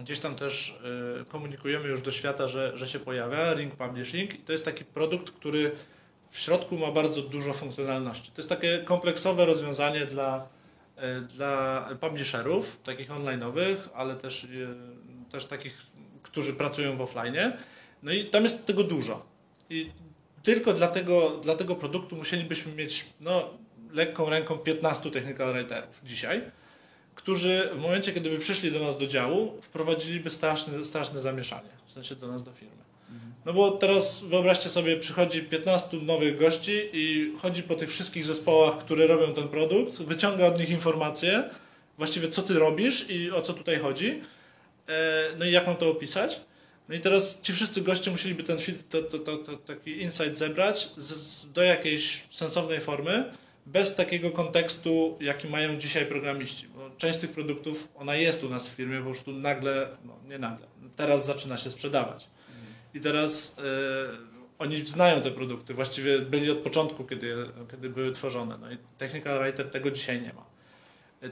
gdzieś 0.00 0.20
tam 0.20 0.34
też 0.34 0.80
y, 1.20 1.24
komunikujemy 1.24 1.88
już 1.88 2.02
do 2.02 2.10
świata, 2.10 2.48
że, 2.48 2.78
że 2.78 2.88
się 2.88 2.98
pojawia, 2.98 3.54
Ring 3.54 3.76
Publishing. 3.76 4.30
To 4.44 4.52
jest 4.52 4.64
taki 4.64 4.84
produkt, 4.84 5.30
który 5.30 5.72
w 6.30 6.38
środku 6.38 6.78
ma 6.78 6.90
bardzo 6.90 7.22
dużo 7.22 7.52
funkcjonalności. 7.52 8.30
To 8.30 8.36
jest 8.36 8.48
takie 8.48 8.78
kompleksowe 8.78 9.46
rozwiązanie 9.46 10.06
dla, 10.06 10.48
dla 11.36 11.88
publisherów, 12.00 12.78
takich 12.84 13.10
online'owych, 13.10 13.76
ale 13.94 14.16
też, 14.16 14.46
też 15.30 15.44
takich, 15.44 15.86
którzy 16.22 16.52
pracują 16.52 16.96
w 16.96 17.02
offline. 17.02 17.52
No 18.04 18.12
i 18.12 18.24
tam 18.24 18.44
jest 18.44 18.66
tego 18.66 18.84
dużo. 18.84 19.26
I 19.70 19.90
tylko 20.42 20.72
dla 20.72 20.88
tego, 20.88 21.30
dla 21.30 21.56
tego 21.56 21.76
produktu 21.76 22.16
musielibyśmy 22.16 22.72
mieć 22.72 23.06
no, 23.20 23.50
lekką 23.92 24.30
ręką 24.30 24.58
15 24.58 25.10
technical 25.10 25.52
writerów 25.52 26.00
dzisiaj, 26.04 26.42
którzy 27.14 27.70
w 27.74 27.78
momencie, 27.78 28.12
kiedy 28.12 28.30
by 28.30 28.38
przyszli 28.38 28.72
do 28.72 28.80
nas 28.80 28.98
do 28.98 29.06
działu, 29.06 29.58
wprowadziliby 29.62 30.30
straszne, 30.30 30.84
straszne 30.84 31.20
zamieszanie, 31.20 31.68
w 31.86 31.90
sensie 31.90 32.16
do 32.16 32.28
nas 32.28 32.42
do 32.42 32.52
firmy. 32.52 32.84
No 33.44 33.52
bo 33.52 33.70
teraz 33.70 34.24
wyobraźcie 34.24 34.68
sobie, 34.68 34.96
przychodzi 34.96 35.42
15 35.42 35.96
nowych 35.96 36.38
gości 36.38 36.90
i 36.92 37.32
chodzi 37.42 37.62
po 37.62 37.74
tych 37.74 37.90
wszystkich 37.90 38.24
zespołach, 38.24 38.78
które 38.78 39.06
robią 39.06 39.34
ten 39.34 39.48
produkt, 39.48 40.02
wyciąga 40.02 40.46
od 40.46 40.58
nich 40.58 40.70
informacje, 40.70 41.50
właściwie 41.96 42.28
co 42.28 42.42
ty 42.42 42.54
robisz 42.54 43.10
i 43.10 43.30
o 43.30 43.40
co 43.42 43.52
tutaj 43.52 43.78
chodzi, 43.78 44.22
e, 44.88 45.24
no 45.38 45.44
i 45.44 45.52
jak 45.52 45.66
mam 45.66 45.76
to 45.76 45.90
opisać. 45.90 46.40
No 46.88 46.94
i 46.94 47.00
teraz 47.00 47.40
ci 47.40 47.52
wszyscy 47.52 47.80
goście 47.80 48.10
musieliby 48.10 48.42
ten 48.42 48.56
to, 48.88 49.02
to, 49.02 49.36
to, 49.36 49.56
taki 49.56 50.02
insight 50.02 50.36
zebrać 50.36 50.90
z, 50.96 51.46
do 51.52 51.62
jakiejś 51.62 52.24
sensownej 52.30 52.80
formy, 52.80 53.32
bez 53.66 53.94
takiego 53.94 54.30
kontekstu, 54.30 55.18
jaki 55.20 55.48
mają 55.48 55.78
dzisiaj 55.78 56.06
programiści. 56.06 56.68
Bo 56.68 56.90
część 56.96 57.18
tych 57.18 57.32
produktów, 57.32 57.88
ona 57.94 58.14
jest 58.14 58.44
u 58.44 58.48
nas 58.48 58.70
w 58.70 58.72
firmie, 58.72 58.98
po 58.98 59.04
prostu 59.04 59.32
nagle, 59.32 59.88
no 60.04 60.16
nie 60.28 60.38
nagle, 60.38 60.66
teraz 60.96 61.26
zaczyna 61.26 61.58
się 61.58 61.70
sprzedawać. 61.70 62.28
I 62.94 63.00
teraz 63.00 63.56
e, 63.58 63.62
oni 64.58 64.80
znają 64.80 65.22
te 65.22 65.30
produkty, 65.30 65.74
właściwie 65.74 66.18
byli 66.18 66.50
od 66.50 66.58
początku, 66.58 67.04
kiedy, 67.04 67.36
kiedy 67.70 67.90
były 67.90 68.12
tworzone. 68.12 68.58
No 68.58 68.72
i 68.72 68.78
Technical 68.98 69.38
Writer 69.38 69.70
tego 69.70 69.90
dzisiaj 69.90 70.22
nie 70.22 70.32
ma. 70.32 70.53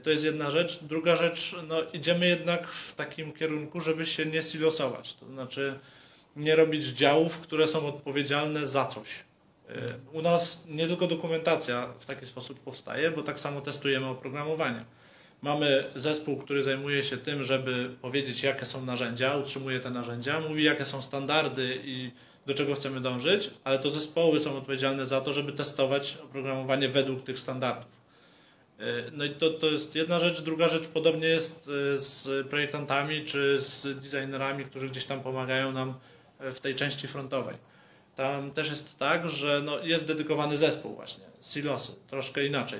To 0.03 0.09
jest 0.09 0.23
jedna 0.23 0.51
rzecz. 0.51 0.83
Druga 0.83 1.15
rzecz, 1.15 1.55
no 1.67 1.75
idziemy 1.93 2.27
jednak 2.27 2.67
w 2.67 2.95
takim 2.95 3.33
kierunku, 3.33 3.81
żeby 3.81 4.05
się 4.05 4.25
nie 4.25 4.41
silosować. 4.41 5.13
To 5.13 5.25
znaczy 5.25 5.79
nie 6.35 6.55
robić 6.55 6.85
działów, 6.85 7.39
które 7.39 7.67
są 7.67 7.87
odpowiedzialne 7.87 8.67
za 8.67 8.85
coś. 8.85 9.09
Y, 9.69 9.73
U 10.13 10.21
nas 10.21 10.63
nie 10.67 10.87
tylko 10.87 11.07
dokumentacja 11.07 11.93
w 11.99 12.05
taki 12.05 12.25
sposób 12.25 12.59
powstaje, 12.59 13.11
bo 13.11 13.23
tak 13.23 13.39
samo 13.39 13.61
testujemy 13.61 14.05
oprogramowanie. 14.05 14.85
Mamy 15.41 15.83
zespół, 15.95 16.37
który 16.37 16.63
zajmuje 16.63 17.03
się 17.03 17.17
tym, 17.17 17.43
żeby 17.43 17.95
powiedzieć, 18.01 18.43
jakie 18.43 18.65
są 18.65 18.85
narzędzia, 18.85 19.37
utrzymuje 19.37 19.79
te 19.79 19.89
narzędzia, 19.89 20.39
mówi, 20.39 20.63
jakie 20.63 20.85
są 20.85 21.01
standardy 21.01 21.81
i 21.83 22.11
do 22.45 22.53
czego 22.53 22.75
chcemy 22.75 23.01
dążyć, 23.01 23.49
ale 23.63 23.79
to 23.79 23.89
zespoły 23.89 24.39
są 24.39 24.57
odpowiedzialne 24.57 25.05
za 25.05 25.21
to, 25.21 25.33
żeby 25.33 25.53
testować 25.53 26.17
oprogramowanie 26.23 26.87
według 26.87 27.23
tych 27.23 27.39
standardów. 27.39 28.02
Y, 28.83 29.11
No 29.11 29.25
i 29.25 29.29
to, 29.29 29.49
to 29.49 29.67
jest 29.67 29.95
jedna 29.95 30.19
rzecz. 30.19 30.41
Druga 30.41 30.67
rzecz 30.67 30.87
podobnie 30.87 31.27
jest 31.27 31.67
y, 31.67 31.99
z 31.99 32.47
projektantami 32.47 33.25
czy 33.25 33.61
z 33.61 33.99
designerami, 33.99 34.65
którzy 34.65 34.89
gdzieś 34.89 35.05
tam 35.05 35.21
pomagają 35.21 35.71
nam 35.71 35.93
y, 36.49 36.53
w 36.53 36.61
tej 36.61 36.75
części 36.75 37.07
frontowej. 37.07 37.55
Tam 38.15 38.51
też 38.51 38.69
jest 38.69 38.97
tak, 38.97 39.29
że 39.29 39.61
no 39.65 39.79
jest 39.79 40.05
dedykowany 40.05 40.57
zespół 40.57 40.95
właśnie, 40.95 41.23
silosy, 41.41 41.91
troszkę 42.07 42.45
inaczej. 42.45 42.79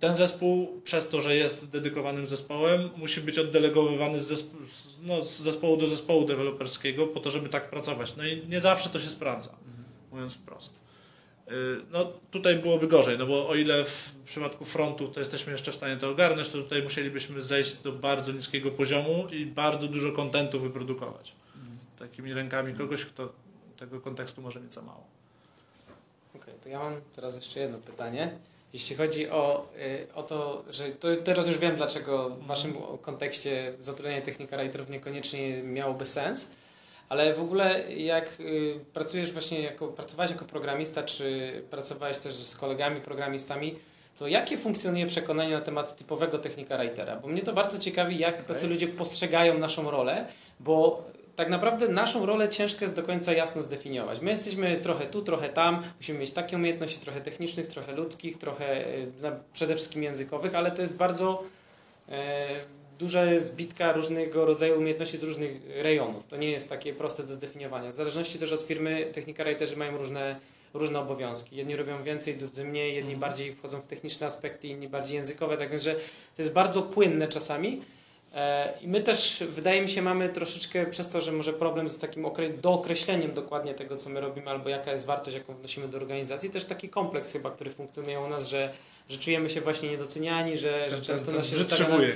Ten 0.00 0.16
zespół, 0.16 0.80
przez 0.84 1.08
to, 1.08 1.20
że 1.20 1.36
jest 1.36 1.68
dedykowanym 1.70 2.26
zespołem, 2.26 2.90
musi 2.96 3.20
być 3.20 3.38
oddelegowywany 3.38 4.22
z, 4.22 4.32
zespo- 4.32 4.56
no, 5.02 5.22
z 5.22 5.38
zespołu 5.38 5.76
do 5.76 5.86
zespołu 5.86 6.24
deweloperskiego 6.26 7.06
po 7.06 7.20
to, 7.20 7.30
żeby 7.30 7.48
tak 7.48 7.70
pracować. 7.70 8.16
No 8.16 8.26
i 8.26 8.46
nie 8.48 8.60
zawsze 8.60 8.90
to 8.90 9.00
się 9.00 9.08
sprawdza, 9.08 9.50
mówiąc 10.12 10.34
wprost. 10.34 10.74
Yy, 11.46 11.82
No 11.90 12.12
tutaj 12.30 12.56
byłoby 12.56 12.86
gorzej, 12.86 13.18
no 13.18 13.26
bo 13.26 13.48
o 13.48 13.54
ile 13.54 13.84
w 13.84 14.14
przypadku 14.24 14.64
frontu 14.64 15.08
to 15.08 15.20
jesteśmy 15.20 15.52
jeszcze 15.52 15.72
w 15.72 15.74
stanie 15.74 15.96
to 15.96 16.10
ogarnąć, 16.10 16.48
to 16.48 16.62
tutaj 16.62 16.82
musielibyśmy 16.82 17.42
zejść 17.42 17.74
do 17.74 17.92
bardzo 17.92 18.32
niskiego 18.32 18.70
poziomu 18.70 19.28
i 19.30 19.46
bardzo 19.46 19.88
dużo 19.88 20.12
kontentu 20.12 20.60
wyprodukować. 20.60 21.32
Takimi 21.98 22.34
rękami 22.34 22.74
kogoś, 22.74 23.04
kto 23.04 23.32
tego 23.78 24.00
kontekstu 24.00 24.42
może 24.42 24.60
mieć 24.60 24.72
za 24.72 24.82
mało. 24.82 25.04
Okej, 26.36 26.54
to 26.62 26.68
ja 26.68 26.78
mam 26.78 27.00
teraz 27.16 27.36
jeszcze 27.36 27.60
jedno 27.60 27.78
pytanie. 27.78 28.38
Jeśli 28.72 28.96
chodzi 28.96 29.30
o, 29.30 29.68
y, 29.78 30.14
o 30.14 30.22
to, 30.22 30.64
że 30.70 30.84
to 30.84 31.16
teraz 31.16 31.46
już 31.46 31.58
wiem, 31.58 31.76
dlaczego 31.76 32.30
w 32.30 32.46
Waszym 32.46 32.74
kontekście 33.02 33.74
zatrudnianie 33.80 34.22
technika 34.22 34.56
writerów 34.58 34.90
niekoniecznie 34.90 35.62
miałoby 35.62 36.06
sens, 36.06 36.50
ale 37.08 37.34
w 37.34 37.40
ogóle 37.40 37.92
jak 37.96 38.40
y, 38.40 38.80
pracujesz 38.92 39.32
właśnie 39.32 39.60
jako, 39.62 39.88
pracowałeś 39.88 40.30
jako 40.30 40.44
programista, 40.44 41.02
czy 41.02 41.52
pracowałeś 41.70 42.18
też 42.18 42.34
z 42.34 42.56
kolegami 42.56 43.00
programistami, 43.00 43.74
to 44.18 44.26
jakie 44.26 44.58
funkcjonuje 44.58 45.06
przekonanie 45.06 45.52
na 45.52 45.60
temat 45.60 45.96
typowego 45.96 46.38
technika 46.38 46.78
writera? 46.78 47.16
Bo 47.16 47.28
mnie 47.28 47.42
to 47.42 47.52
bardzo 47.52 47.78
ciekawi, 47.78 48.18
jak 48.18 48.42
tacy 48.42 48.66
ludzie 48.66 48.88
postrzegają 48.88 49.58
naszą 49.58 49.90
rolę, 49.90 50.26
bo 50.60 51.04
tak 51.36 51.48
naprawdę 51.48 51.88
naszą 51.88 52.26
rolę 52.26 52.48
ciężko 52.48 52.84
jest 52.84 52.94
do 52.94 53.02
końca 53.02 53.32
jasno 53.32 53.62
zdefiniować. 53.62 54.20
My 54.20 54.30
jesteśmy 54.30 54.76
trochę 54.76 55.06
tu, 55.06 55.22
trochę 55.22 55.48
tam, 55.48 55.82
musimy 55.96 56.18
mieć 56.18 56.30
takie 56.30 56.56
umiejętności 56.56 57.00
trochę 57.00 57.20
technicznych, 57.20 57.66
trochę 57.66 57.92
ludzkich, 57.92 58.38
trochę 58.38 58.86
e, 58.86 58.86
na- 59.22 59.36
przede 59.52 59.74
wszystkim 59.74 60.02
językowych, 60.02 60.54
ale 60.54 60.70
to 60.70 60.80
jest 60.82 60.94
bardzo 60.96 61.42
duża 62.98 63.38
zbitka 63.38 63.92
różnego 63.92 64.44
rodzaju 64.44 64.78
umiejętności 64.78 65.16
z 65.16 65.22
różnych 65.22 65.52
rejonów. 65.82 66.26
To 66.26 66.36
nie 66.36 66.50
jest 66.50 66.68
takie 66.68 66.92
proste 66.92 67.22
do 67.22 67.32
zdefiniowania. 67.32 67.90
W 67.90 67.94
zależności 67.94 68.38
też 68.38 68.52
od 68.52 68.62
firmy 68.62 69.06
technika 69.12 69.44
writerzy 69.44 69.76
mają 69.76 69.98
różne, 69.98 70.36
różne 70.74 71.00
obowiązki. 71.00 71.56
Jedni 71.56 71.76
robią 71.76 72.02
więcej, 72.02 72.36
drudzy 72.36 72.64
mniej, 72.64 72.94
jedni 72.94 73.16
bardziej 73.16 73.52
wchodzą 73.52 73.80
w 73.80 73.86
techniczne 73.86 74.26
aspekty, 74.26 74.68
inni 74.68 74.88
bardziej 74.88 75.16
językowe, 75.16 75.56
tak 75.56 75.70
więc 75.70 75.82
że 75.82 75.94
to 76.36 76.42
jest 76.42 76.52
bardzo 76.52 76.82
płynne 76.82 77.28
czasami. 77.28 77.82
E, 78.34 78.72
I 78.82 78.88
my 78.88 79.00
też, 79.00 79.44
wydaje 79.48 79.82
mi 79.82 79.88
się, 79.88 80.02
mamy 80.02 80.28
troszeczkę 80.28 80.86
przez 80.86 81.08
to, 81.08 81.20
że 81.20 81.32
może 81.32 81.52
problem 81.52 81.88
z 81.88 81.98
takim 81.98 82.22
okre- 82.22 82.58
dookreśleniem 82.60 83.32
dokładnie 83.32 83.74
tego, 83.74 83.96
co 83.96 84.10
my 84.10 84.20
robimy, 84.20 84.50
albo 84.50 84.68
jaka 84.68 84.92
jest 84.92 85.06
wartość, 85.06 85.36
jaką 85.36 85.54
wnosimy 85.54 85.88
do 85.88 85.96
organizacji. 85.98 86.50
Też 86.50 86.64
taki 86.64 86.88
kompleks 86.88 87.32
chyba, 87.32 87.50
który 87.50 87.70
funkcjonuje 87.70 88.20
u 88.20 88.28
nas, 88.28 88.48
że, 88.48 88.72
że 89.08 89.18
czujemy 89.18 89.50
się 89.50 89.60
właśnie 89.60 89.90
niedoceniani, 89.90 90.56
że, 90.56 90.90
że 90.90 91.00
często 91.00 91.32
nas 91.32 91.50
się 91.50 91.56
Wytrzymuje. 91.56 92.12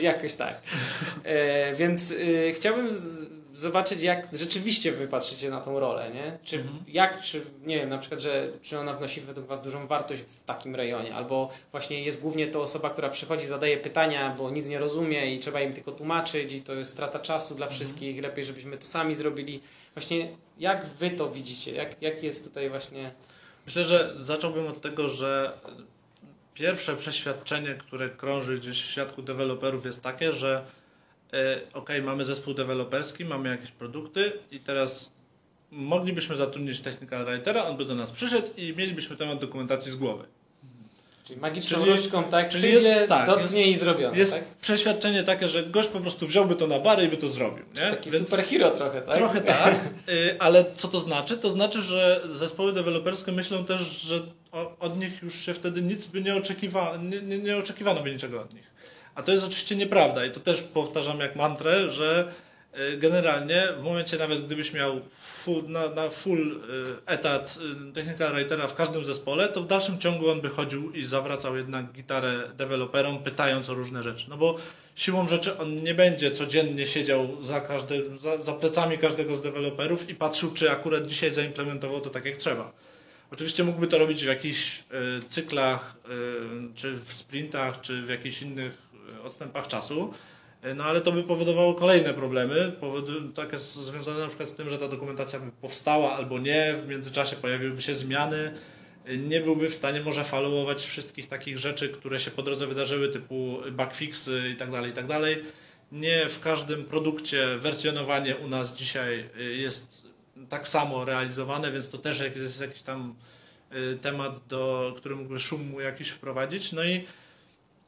Jakoś 0.00 0.32
tak. 0.32 0.62
E, 1.24 1.74
więc 1.74 2.12
e, 2.12 2.52
chciałbym 2.52 2.94
z, 2.94 3.28
zobaczyć, 3.54 4.02
jak 4.02 4.28
rzeczywiście 4.32 4.92
wy 4.92 5.08
patrzycie 5.08 5.50
na 5.50 5.60
tą 5.60 5.80
rolę, 5.80 6.10
nie? 6.14 6.38
Czy 6.44 6.64
jak, 6.88 7.20
czy 7.20 7.42
nie 7.64 7.78
wiem, 7.78 7.88
na 7.88 7.98
przykład, 7.98 8.20
że 8.20 8.52
czy 8.62 8.78
ona 8.78 8.94
wnosi 8.94 9.20
według 9.20 9.46
was 9.46 9.62
dużą 9.62 9.86
wartość 9.86 10.22
w 10.22 10.44
takim 10.44 10.76
rejonie, 10.76 11.14
albo 11.14 11.48
właśnie 11.70 12.02
jest 12.02 12.20
głównie 12.20 12.46
to 12.46 12.60
osoba, 12.60 12.90
która 12.90 13.08
przychodzi, 13.08 13.46
zadaje 13.46 13.76
pytania, 13.76 14.34
bo 14.38 14.50
nic 14.50 14.68
nie 14.68 14.78
rozumie 14.78 15.34
i 15.34 15.38
trzeba 15.38 15.60
im 15.60 15.72
tylko 15.72 15.92
tłumaczyć 15.92 16.52
i 16.52 16.62
to 16.62 16.74
jest 16.74 16.90
strata 16.90 17.18
czasu 17.18 17.54
dla 17.54 17.66
wszystkich, 17.66 18.22
lepiej 18.22 18.44
żebyśmy 18.44 18.76
to 18.76 18.86
sami 18.86 19.14
zrobili. 19.14 19.60
Właśnie 19.94 20.28
jak 20.58 20.86
wy 20.86 21.10
to 21.10 21.30
widzicie? 21.30 21.72
Jak, 21.72 22.02
jak 22.02 22.22
jest 22.22 22.44
tutaj 22.44 22.70
właśnie... 22.70 23.10
Myślę, 23.68 23.84
że 23.84 24.14
zacząłbym 24.18 24.66
od 24.66 24.80
tego, 24.80 25.08
że 25.08 25.52
pierwsze 26.54 26.96
przeświadczenie, 26.96 27.74
które 27.74 28.08
krąży 28.08 28.58
gdzieś 28.58 28.82
w 28.82 28.90
świadku 28.90 29.22
deweloperów 29.22 29.86
jest 29.86 30.02
takie, 30.02 30.32
że 30.32 30.64
e, 31.32 31.60
ok, 31.72 31.90
mamy 32.02 32.24
zespół 32.24 32.54
deweloperski, 32.54 33.24
mamy 33.24 33.48
jakieś 33.48 33.70
produkty 33.70 34.32
i 34.50 34.60
teraz 34.60 35.12
moglibyśmy 35.70 36.36
zatrudnić 36.36 36.80
technical 36.80 37.26
writera, 37.26 37.64
on 37.64 37.76
by 37.76 37.84
do 37.84 37.94
nas 37.94 38.12
przyszedł 38.12 38.48
i 38.56 38.74
mielibyśmy 38.76 39.16
temat 39.16 39.38
dokumentacji 39.38 39.92
z 39.92 39.96
głowy. 39.96 40.24
Czyli 41.28 41.40
magiczną 41.40 41.78
Czyli- 41.78 41.90
różdżką, 41.90 42.24
tak? 42.24 42.48
czyli 42.48 42.62
Przyjdzie, 42.62 42.88
jest- 42.88 43.08
tak, 43.08 43.26
dotknie 43.26 43.66
i 43.66 43.76
zrobione, 43.76 44.18
Jest 44.18 44.32
tak? 44.32 44.44
przeświadczenie 44.44 45.22
takie, 45.22 45.48
że 45.48 45.62
gość 45.62 45.88
po 45.88 46.00
prostu 46.00 46.26
wziąłby 46.26 46.56
to 46.56 46.66
na 46.66 46.78
barę 46.78 47.04
i 47.04 47.08
by 47.08 47.16
to 47.16 47.28
zrobił. 47.28 47.64
Nie? 47.74 47.90
Taki 47.90 48.10
Więc- 48.10 48.30
superhero 48.30 48.70
trochę, 48.70 49.02
tak? 49.02 49.16
Trochę 49.16 49.40
tak, 49.40 49.74
y, 50.08 50.36
ale 50.38 50.64
co 50.74 50.88
to 50.88 51.00
znaczy? 51.00 51.38
To 51.38 51.50
znaczy, 51.50 51.82
że 51.82 52.20
zespoły 52.34 52.72
deweloperskie 52.72 53.32
myślą 53.32 53.64
też, 53.64 53.80
że 53.82 54.20
od 54.80 54.98
nich 54.98 55.22
już 55.22 55.34
się 55.40 55.54
wtedy 55.54 55.82
nic 55.82 56.06
by 56.06 56.20
nie 56.22 56.34
oczekiwano, 56.36 57.02
nie, 57.02 57.22
nie, 57.22 57.38
nie 57.38 57.56
oczekiwano 57.56 58.00
by 58.02 58.12
niczego 58.12 58.40
od 58.42 58.54
nich. 58.54 58.70
A 59.14 59.22
to 59.22 59.32
jest 59.32 59.44
oczywiście 59.44 59.76
nieprawda 59.76 60.24
i 60.24 60.30
to 60.30 60.40
też 60.40 60.62
powtarzam 60.62 61.20
jak 61.20 61.36
mantrę, 61.36 61.90
że 61.90 62.32
generalnie 62.98 63.62
w 63.78 63.82
momencie 63.82 64.18
nawet 64.18 64.46
gdybyś 64.46 64.72
miał 64.72 65.00
full, 65.18 65.64
na, 65.68 65.88
na 65.88 66.08
full 66.08 66.52
y, 66.52 66.60
etat 67.06 67.58
y, 67.88 67.92
technical 67.92 68.34
writera 68.34 68.66
w 68.66 68.74
każdym 68.74 69.04
zespole, 69.04 69.48
to 69.48 69.62
w 69.62 69.66
dalszym 69.66 69.98
ciągu 69.98 70.30
on 70.30 70.40
by 70.40 70.48
chodził 70.48 70.92
i 70.92 71.04
zawracał 71.04 71.56
jednak 71.56 71.92
gitarę 71.92 72.32
deweloperom, 72.56 73.22
pytając 73.22 73.70
o 73.70 73.74
różne 73.74 74.02
rzeczy. 74.02 74.26
No 74.30 74.36
bo 74.36 74.58
siłą 74.94 75.28
rzeczy 75.28 75.58
on 75.58 75.82
nie 75.82 75.94
będzie 75.94 76.30
codziennie 76.30 76.86
siedział 76.86 77.44
za, 77.44 77.60
każde, 77.60 77.94
za, 78.22 78.38
za 78.38 78.52
plecami 78.52 78.98
każdego 78.98 79.36
z 79.36 79.42
deweloperów 79.42 80.10
i 80.10 80.14
patrzył, 80.14 80.52
czy 80.54 80.70
akurat 80.70 81.06
dzisiaj 81.06 81.32
zaimplementował 81.32 82.00
to 82.00 82.10
tak 82.10 82.24
jak 82.24 82.36
trzeba. 82.36 82.72
Oczywiście 83.30 83.64
mógłby 83.64 83.86
to 83.86 83.98
robić 83.98 84.24
w 84.24 84.26
jakichś 84.26 84.78
y, 84.78 85.28
cyklach, 85.28 85.96
y, 86.10 86.74
czy 86.74 86.96
w 86.96 87.12
sprintach, 87.12 87.80
czy 87.80 88.02
w 88.02 88.08
jakichś 88.08 88.42
innych 88.42 88.88
odstępach 89.24 89.68
czasu, 89.68 90.14
no 90.74 90.84
ale 90.84 91.00
to 91.00 91.12
by 91.12 91.22
powodowało 91.22 91.74
kolejne 91.74 92.14
problemy, 92.14 92.72
takie 93.34 93.58
związane 93.58 94.18
na 94.18 94.26
przykład 94.26 94.48
z 94.48 94.54
tym, 94.54 94.70
że 94.70 94.78
ta 94.78 94.88
dokumentacja 94.88 95.40
by 95.40 95.50
powstała 95.52 96.16
albo 96.16 96.38
nie, 96.38 96.74
w 96.84 96.88
międzyczasie 96.88 97.36
pojawiłyby 97.36 97.82
się 97.82 97.94
zmiany, 97.94 98.52
y, 99.08 99.18
nie 99.18 99.40
byłby 99.40 99.70
w 99.70 99.74
stanie 99.74 100.00
może 100.00 100.24
followować 100.24 100.82
wszystkich 100.82 101.26
takich 101.26 101.58
rzeczy, 101.58 101.88
które 101.88 102.20
się 102.20 102.30
po 102.30 102.42
drodze 102.42 102.66
wydarzyły, 102.66 103.08
typu 103.08 103.58
bugfixy 103.72 104.50
i 104.54 104.56
tak 104.56 104.70
dalej, 104.70 104.90
i 104.90 104.94
tak. 104.94 105.06
Nie 105.92 106.28
w 106.28 106.40
każdym 106.40 106.84
produkcie 106.84 107.58
wersjonowanie 107.58 108.36
u 108.36 108.48
nas 108.48 108.74
dzisiaj 108.74 109.30
jest 109.56 110.02
tak 110.48 110.68
samo 110.68 111.04
realizowane, 111.04 111.72
więc 111.72 111.88
to 111.88 111.98
też 111.98 112.20
jest 112.36 112.60
jakiś 112.60 112.82
tam 112.82 113.14
temat, 114.00 114.46
do, 114.48 114.94
który 114.96 115.16
mógłby 115.16 115.38
szum 115.38 115.68
mu 115.68 115.80
jakiś 115.80 116.08
wprowadzić. 116.08 116.72
No 116.72 116.84
i 116.84 117.04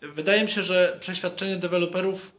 wydaje 0.02 0.42
mi 0.42 0.50
się, 0.50 0.62
że 0.62 0.96
przeświadczenie 1.00 1.56
deweloperów, 1.56 2.32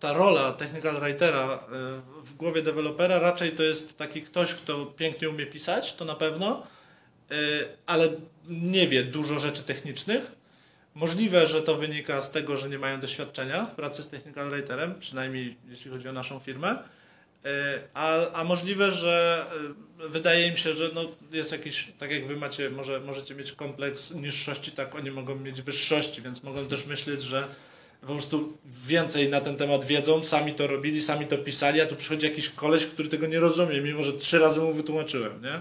ta 0.00 0.12
rola 0.12 0.52
technical 0.52 1.00
writera 1.00 1.54
y, 1.54 2.22
w 2.22 2.34
głowie 2.34 2.62
dewelopera 2.62 3.18
raczej 3.18 3.52
to 3.52 3.62
jest 3.62 3.98
taki 3.98 4.22
ktoś, 4.22 4.54
kto 4.54 4.86
pięknie 4.86 5.30
umie 5.30 5.46
pisać, 5.46 5.94
to 5.94 6.04
na 6.04 6.14
pewno, 6.14 6.62
y, 7.32 7.36
ale 7.86 8.08
nie 8.48 8.88
wie 8.88 9.04
dużo 9.04 9.40
rzeczy 9.40 9.62
technicznych. 9.62 10.32
Możliwe, 10.94 11.46
że 11.46 11.62
to 11.62 11.74
wynika 11.74 12.22
z 12.22 12.30
tego, 12.30 12.56
że 12.56 12.68
nie 12.68 12.78
mają 12.78 13.00
doświadczenia 13.00 13.64
w 13.64 13.74
pracy 13.74 14.02
z 14.02 14.08
technical 14.08 14.50
writerem, 14.50 14.98
przynajmniej 14.98 15.56
jeśli 15.68 15.90
chodzi 15.90 16.08
o 16.08 16.12
naszą 16.12 16.38
firmę. 16.38 16.78
E, 17.44 17.82
A, 17.94 18.30
a 18.32 18.44
możliwe, 18.44 18.92
że 18.92 19.46
e, 20.04 20.08
wydaje 20.08 20.48
im 20.48 20.56
się, 20.56 20.72
że 20.72 20.90
no 20.94 21.04
jest 21.32 21.52
jakiś, 21.52 21.92
tak 21.98 22.10
jak 22.10 22.26
wy 22.26 22.36
macie, 22.36 22.70
może, 22.70 23.00
możecie 23.00 23.34
mieć 23.34 23.52
kompleks 23.52 24.10
niższości, 24.10 24.72
tak 24.72 24.94
oni 24.94 25.10
mogą 25.10 25.36
mieć 25.36 25.62
wyższości, 25.62 26.22
więc 26.22 26.42
mogą 26.42 26.68
też 26.68 26.86
myśleć, 26.86 27.22
że 27.22 27.48
po 28.00 28.06
prostu 28.06 28.58
więcej 28.64 29.28
na 29.28 29.40
ten 29.40 29.56
temat 29.56 29.84
wiedzą, 29.84 30.24
sami 30.24 30.54
to 30.54 30.66
robili, 30.66 31.02
sami 31.02 31.26
to 31.26 31.38
pisali, 31.38 31.80
a 31.80 31.86
tu 31.86 31.96
przychodzi 31.96 32.26
jakiś 32.26 32.48
koleś, 32.48 32.86
który 32.86 33.08
tego 33.08 33.26
nie 33.26 33.40
rozumie, 33.40 33.80
mimo 33.80 34.02
że 34.02 34.12
trzy 34.12 34.38
razy 34.38 34.60
mu 34.60 34.72
wytłumaczyłem, 34.72 35.42
nie? 35.42 35.60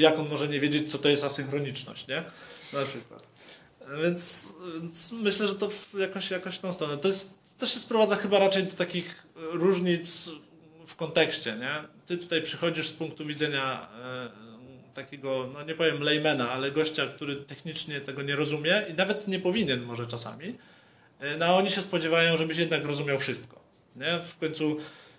Jak 0.00 0.18
on 0.18 0.28
może 0.28 0.48
nie 0.48 0.60
wiedzieć, 0.60 0.92
co 0.92 0.98
to 0.98 1.08
jest 1.08 1.24
asynchroniczność, 1.24 2.08
nie? 2.08 2.22
Na 2.72 2.84
przykład. 2.84 3.26
Więc, 4.02 4.48
więc 4.74 5.12
myślę, 5.12 5.46
że 5.46 5.54
to 5.54 5.70
w 5.70 5.94
jakąś, 5.98 6.30
jakąś 6.30 6.58
tą 6.58 6.72
stronę. 6.72 6.96
To, 6.96 7.08
jest, 7.08 7.38
to 7.58 7.66
się 7.66 7.78
sprowadza 7.78 8.16
chyba 8.16 8.38
raczej 8.38 8.64
do 8.64 8.72
takich 8.72 9.26
różnic 9.34 10.30
w 10.86 10.96
kontekście, 10.96 11.56
nie? 11.56 11.84
Ty 12.06 12.18
tutaj 12.18 12.42
przychodzisz 12.42 12.88
z 12.88 12.92
punktu 12.92 13.24
widzenia 13.24 13.88
e, 14.02 14.30
takiego, 14.94 15.50
no 15.52 15.64
nie 15.64 15.74
powiem 15.74 16.02
laymana, 16.02 16.50
ale 16.50 16.70
gościa, 16.70 17.06
który 17.06 17.36
technicznie 17.36 18.00
tego 18.00 18.22
nie 18.22 18.36
rozumie 18.36 18.86
i 18.90 18.94
nawet 18.94 19.28
nie 19.28 19.40
powinien 19.40 19.82
może 19.82 20.06
czasami. 20.06 20.58
E, 21.20 21.36
No 21.36 21.46
a 21.46 21.54
oni 21.54 21.70
się 21.70 21.82
spodziewają, 21.82 22.36
żebyś 22.36 22.58
jednak 22.58 22.84
rozumiał 22.84 23.18
wszystko, 23.18 23.60
nie? 23.96 24.18
W 24.24 24.38
końcu 24.38 24.76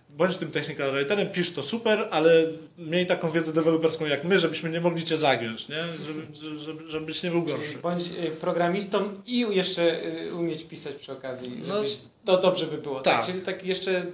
bądź 0.09 0.37
tym 0.37 0.51
technical 0.51 0.91
writerem, 0.91 1.29
pisz 1.29 1.51
to 1.51 1.63
super, 1.63 2.07
ale 2.11 2.47
miej 2.77 3.05
taką 3.05 3.31
wiedzę 3.31 3.53
deweloperską 3.53 4.05
jak 4.05 4.23
my, 4.23 4.39
żebyśmy 4.39 4.69
nie 4.69 4.81
mogli 4.81 5.03
cię 5.03 5.17
zagiąć, 5.17 5.69
nie? 5.69 5.83
Żeby, 6.05 6.57
żeby, 6.57 6.87
żebyś 6.87 7.23
nie 7.23 7.31
był 7.31 7.43
gorszy. 7.43 7.77
Bądź 7.77 8.03
y, 8.07 8.31
programistą 8.41 9.13
i 9.25 9.39
jeszcze 9.39 10.05
y, 10.05 10.33
umieć 10.35 10.63
pisać 10.63 10.95
przy 10.95 11.11
okazji. 11.11 11.61
No, 11.67 11.75
to 12.25 12.41
dobrze 12.41 12.67
by 12.67 12.77
było. 12.77 12.99
Tak. 12.99 13.15
tak. 13.15 13.25
Czyli 13.25 13.41
tak 13.41 13.65
jeszcze 13.65 14.05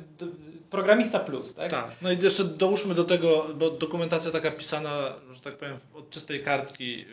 programista 0.70 1.20
plus, 1.20 1.54
tak? 1.54 1.72
Tak, 1.72 1.92
no 2.02 2.12
i 2.12 2.20
jeszcze 2.22 2.44
dołóżmy 2.44 2.96
do 2.96 3.04
tego, 3.04 3.48
bo 3.56 3.70
dokumentacja 3.70 4.32
taka 4.32 4.52
pisana, 4.52 5.14
że 5.32 5.40
tak 5.42 5.56
powiem, 5.58 5.78
od 5.94 6.10
czystej 6.10 6.42
kartki, 6.42 7.06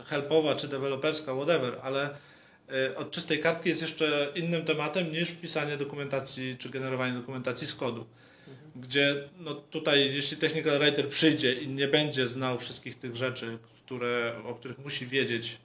y, 0.00 0.04
helpowa 0.04 0.54
czy 0.54 0.68
deweloperska, 0.68 1.34
whatever, 1.34 1.78
ale 1.82 2.10
od 2.96 3.10
czystej 3.10 3.38
kartki 3.40 3.68
jest 3.68 3.82
jeszcze 3.82 4.32
innym 4.34 4.64
tematem 4.64 5.12
niż 5.12 5.32
pisanie 5.32 5.76
dokumentacji 5.76 6.56
czy 6.58 6.68
generowanie 6.68 7.12
dokumentacji 7.12 7.66
z 7.66 7.74
kodu. 7.74 8.06
Gdzie 8.76 9.28
no 9.38 9.54
tutaj, 9.54 10.14
jeśli 10.14 10.36
technical 10.36 10.78
writer 10.78 11.08
przyjdzie 11.08 11.54
i 11.54 11.68
nie 11.68 11.88
będzie 11.88 12.26
znał 12.26 12.58
wszystkich 12.58 12.98
tych 12.98 13.16
rzeczy, 13.16 13.58
które, 13.84 14.34
o 14.44 14.54
których 14.54 14.78
musi 14.78 15.06
wiedzieć 15.06 15.58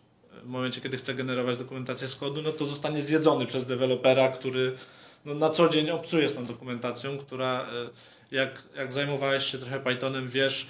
w 0.43 0.47
momencie, 0.47 0.81
kiedy 0.81 0.97
chce 0.97 1.13
generować 1.13 1.57
dokumentację 1.57 2.07
z 2.07 2.15
kodu, 2.15 2.41
no 2.41 2.51
to 2.51 2.65
zostanie 2.65 3.01
zjedzony 3.01 3.45
przez 3.45 3.65
dewelopera, 3.65 4.27
który 4.27 4.75
no, 5.25 5.33
na 5.33 5.49
co 5.49 5.69
dzień 5.69 5.89
obcuje 5.89 6.29
z 6.29 6.33
tą 6.33 6.45
dokumentacją, 6.45 7.17
która 7.17 7.67
e, 8.31 8.35
jak, 8.35 8.63
jak 8.75 8.93
zajmowałeś 8.93 9.45
się 9.45 9.57
trochę 9.57 9.79
Pythonem, 9.79 10.29
wiesz, 10.29 10.67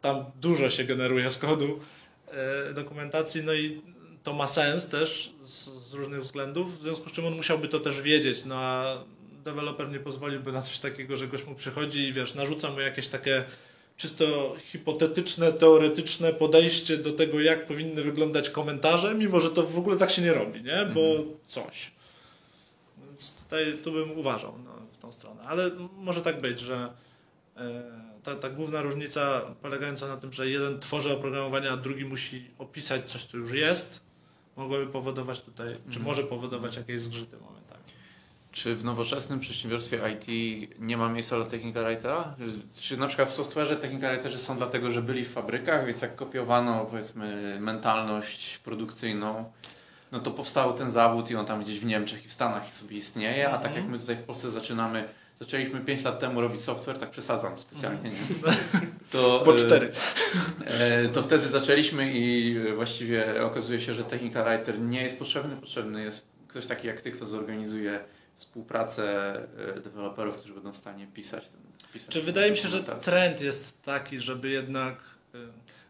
tam 0.00 0.24
dużo 0.40 0.68
się 0.68 0.84
generuje 0.84 1.30
z 1.30 1.38
kodu 1.38 1.80
e, 2.28 2.74
dokumentacji, 2.74 3.42
no 3.44 3.54
i 3.54 3.80
to 4.26 4.32
ma 4.32 4.46
sens 4.46 4.86
też 4.86 5.30
z, 5.42 5.64
z 5.64 5.92
różnych 5.92 6.20
względów, 6.20 6.78
w 6.78 6.82
związku 6.82 7.08
z 7.08 7.12
czym 7.12 7.26
on 7.26 7.36
musiałby 7.36 7.68
to 7.68 7.80
też 7.80 8.00
wiedzieć, 8.00 8.44
no 8.44 8.54
a 8.54 9.04
deweloper 9.44 9.90
nie 9.90 9.98
pozwoliłby 9.98 10.52
na 10.52 10.62
coś 10.62 10.78
takiego, 10.78 11.16
że 11.16 11.28
gość 11.28 11.46
mu 11.46 11.54
przychodzi 11.54 12.00
i 12.00 12.12
wiesz, 12.12 12.34
narzuca 12.34 12.70
mu 12.70 12.80
jakieś 12.80 13.08
takie 13.08 13.44
czysto 13.96 14.56
hipotetyczne, 14.72 15.52
teoretyczne 15.52 16.32
podejście 16.32 16.96
do 16.96 17.12
tego, 17.12 17.40
jak 17.40 17.66
powinny 17.66 18.02
wyglądać 18.02 18.50
komentarze, 18.50 19.14
mimo 19.14 19.40
że 19.40 19.50
to 19.50 19.62
w 19.62 19.78
ogóle 19.78 19.96
tak 19.96 20.10
się 20.10 20.22
nie 20.22 20.32
robi, 20.32 20.62
nie? 20.62 20.86
Bo 20.94 21.00
coś. 21.46 21.92
Więc 23.06 23.42
tutaj 23.42 23.78
tu 23.82 23.92
bym 23.92 24.18
uważał 24.18 24.54
no, 24.64 24.72
w 24.92 24.96
tą 24.96 25.12
stronę. 25.12 25.42
Ale 25.42 25.70
może 25.96 26.22
tak 26.22 26.40
być, 26.40 26.60
że 26.60 26.92
e, 27.56 27.82
ta, 28.22 28.34
ta 28.34 28.50
główna 28.50 28.82
różnica 28.82 29.40
polegająca 29.62 30.08
na 30.08 30.16
tym, 30.16 30.32
że 30.32 30.50
jeden 30.50 30.80
tworzy 30.80 31.12
oprogramowanie, 31.12 31.70
a 31.70 31.76
drugi 31.76 32.04
musi 32.04 32.50
opisać 32.58 33.10
coś, 33.10 33.24
co 33.24 33.36
już 33.36 33.52
jest, 33.52 34.05
mogłaby 34.56 34.86
powodować 34.86 35.40
tutaj, 35.40 35.68
czy 35.68 35.74
Mhm. 35.86 36.04
może 36.04 36.22
powodować 36.22 36.76
jakieś 36.76 37.00
zgrzyty 37.00 37.36
momentami. 37.36 37.82
Czy 38.52 38.76
w 38.76 38.84
nowoczesnym 38.84 39.40
przedsiębiorstwie 39.40 40.00
IT 40.12 40.26
nie 40.78 40.96
ma 40.96 41.08
miejsca 41.08 41.36
dla 41.36 41.46
technical 41.46 41.84
writera? 41.84 42.34
Czy 42.80 42.96
na 42.96 43.06
przykład 43.06 43.28
w 43.28 43.36
software'ze 43.38 43.76
technical 43.76 44.14
writerzy 44.14 44.38
są 44.38 44.56
dlatego, 44.56 44.90
że 44.90 45.02
byli 45.02 45.24
w 45.24 45.30
fabrykach, 45.32 45.86
więc 45.86 46.02
jak 46.02 46.16
kopiowano 46.16 46.84
powiedzmy 46.90 47.56
mentalność 47.60 48.58
produkcyjną, 48.58 49.52
no 50.12 50.20
to 50.20 50.30
powstał 50.30 50.72
ten 50.72 50.90
zawód 50.90 51.30
i 51.30 51.36
on 51.36 51.46
tam 51.46 51.62
gdzieś 51.64 51.80
w 51.80 51.84
Niemczech 51.84 52.24
i 52.24 52.28
w 52.28 52.32
Stanach 52.32 52.74
sobie 52.74 52.96
istnieje, 52.96 53.50
a 53.50 53.58
tak 53.58 53.74
jak 53.76 53.84
my 53.84 53.98
tutaj 53.98 54.16
w 54.16 54.22
Polsce 54.22 54.50
zaczynamy, 54.50 55.08
zaczęliśmy 55.38 55.80
5 55.80 56.04
lat 56.04 56.20
temu 56.20 56.40
robić 56.40 56.60
software, 56.60 56.98
tak 56.98 57.10
przesadzam 57.10 57.58
specjalnie, 57.58 58.10
nie? 58.10 58.16
To, 59.10 59.42
Bo 59.46 59.54
e, 59.54 59.58
cztery. 59.58 59.92
E, 60.66 61.08
To 61.08 61.22
wtedy 61.22 61.48
zaczęliśmy 61.48 62.12
i 62.12 62.56
właściwie 62.74 63.44
okazuje 63.44 63.80
się, 63.80 63.94
że 63.94 64.04
technical 64.04 64.44
writer 64.44 64.80
nie 64.80 65.02
jest 65.02 65.18
potrzebny. 65.18 65.56
Potrzebny 65.56 66.04
jest 66.04 66.26
ktoś 66.48 66.66
taki 66.66 66.86
jak 66.86 67.00
ty, 67.00 67.10
kto 67.10 67.26
zorganizuje 67.26 68.00
współpracę 68.36 69.34
e, 69.76 69.80
deweloperów, 69.80 70.36
którzy 70.36 70.54
będą 70.54 70.72
w 70.72 70.76
stanie 70.76 71.06
pisać 71.06 71.48
ten. 71.48 71.60
Pisać 71.92 72.08
Czy 72.08 72.22
wydaje 72.22 72.50
mi 72.50 72.56
się, 72.58 72.68
że 72.68 72.82
trend 72.82 73.40
jest 73.40 73.82
taki, 73.82 74.20
żeby 74.20 74.48
jednak, 74.48 74.98
y, 74.98 75.15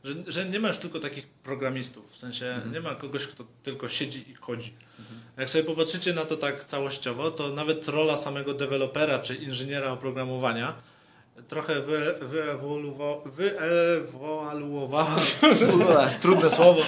że, 0.07 0.14
że 0.26 0.44
nie 0.44 0.61
ma 0.61 0.68
już 0.68 0.76
tylko 0.76 1.00
takich 1.00 1.26
programistów, 1.26 2.12
w 2.12 2.16
sensie 2.16 2.46
Mhm. 2.46 2.72
nie 2.72 2.80
ma 2.80 2.94
kogoś, 2.94 3.26
kto 3.26 3.44
tylko 3.62 3.88
siedzi 3.88 4.30
i 4.30 4.34
kodzi. 4.34 4.72
Jak 5.36 5.50
sobie 5.50 5.64
popatrzycie 5.64 6.12
na 6.12 6.24
to 6.24 6.36
tak 6.36 6.64
całościowo, 6.64 7.30
to 7.30 7.48
nawet 7.48 7.88
rola 7.88 8.16
samego 8.16 8.54
dewelopera 8.54 9.18
czy 9.18 9.34
inżyniera 9.34 9.90
oprogramowania 9.92 10.74
trochę 11.48 11.80
wy, 11.80 12.14
wyewoluowa- 12.20 13.30
wyewaluowała, 13.30 15.16
trudne 16.22 16.50
słowo. 16.50 16.82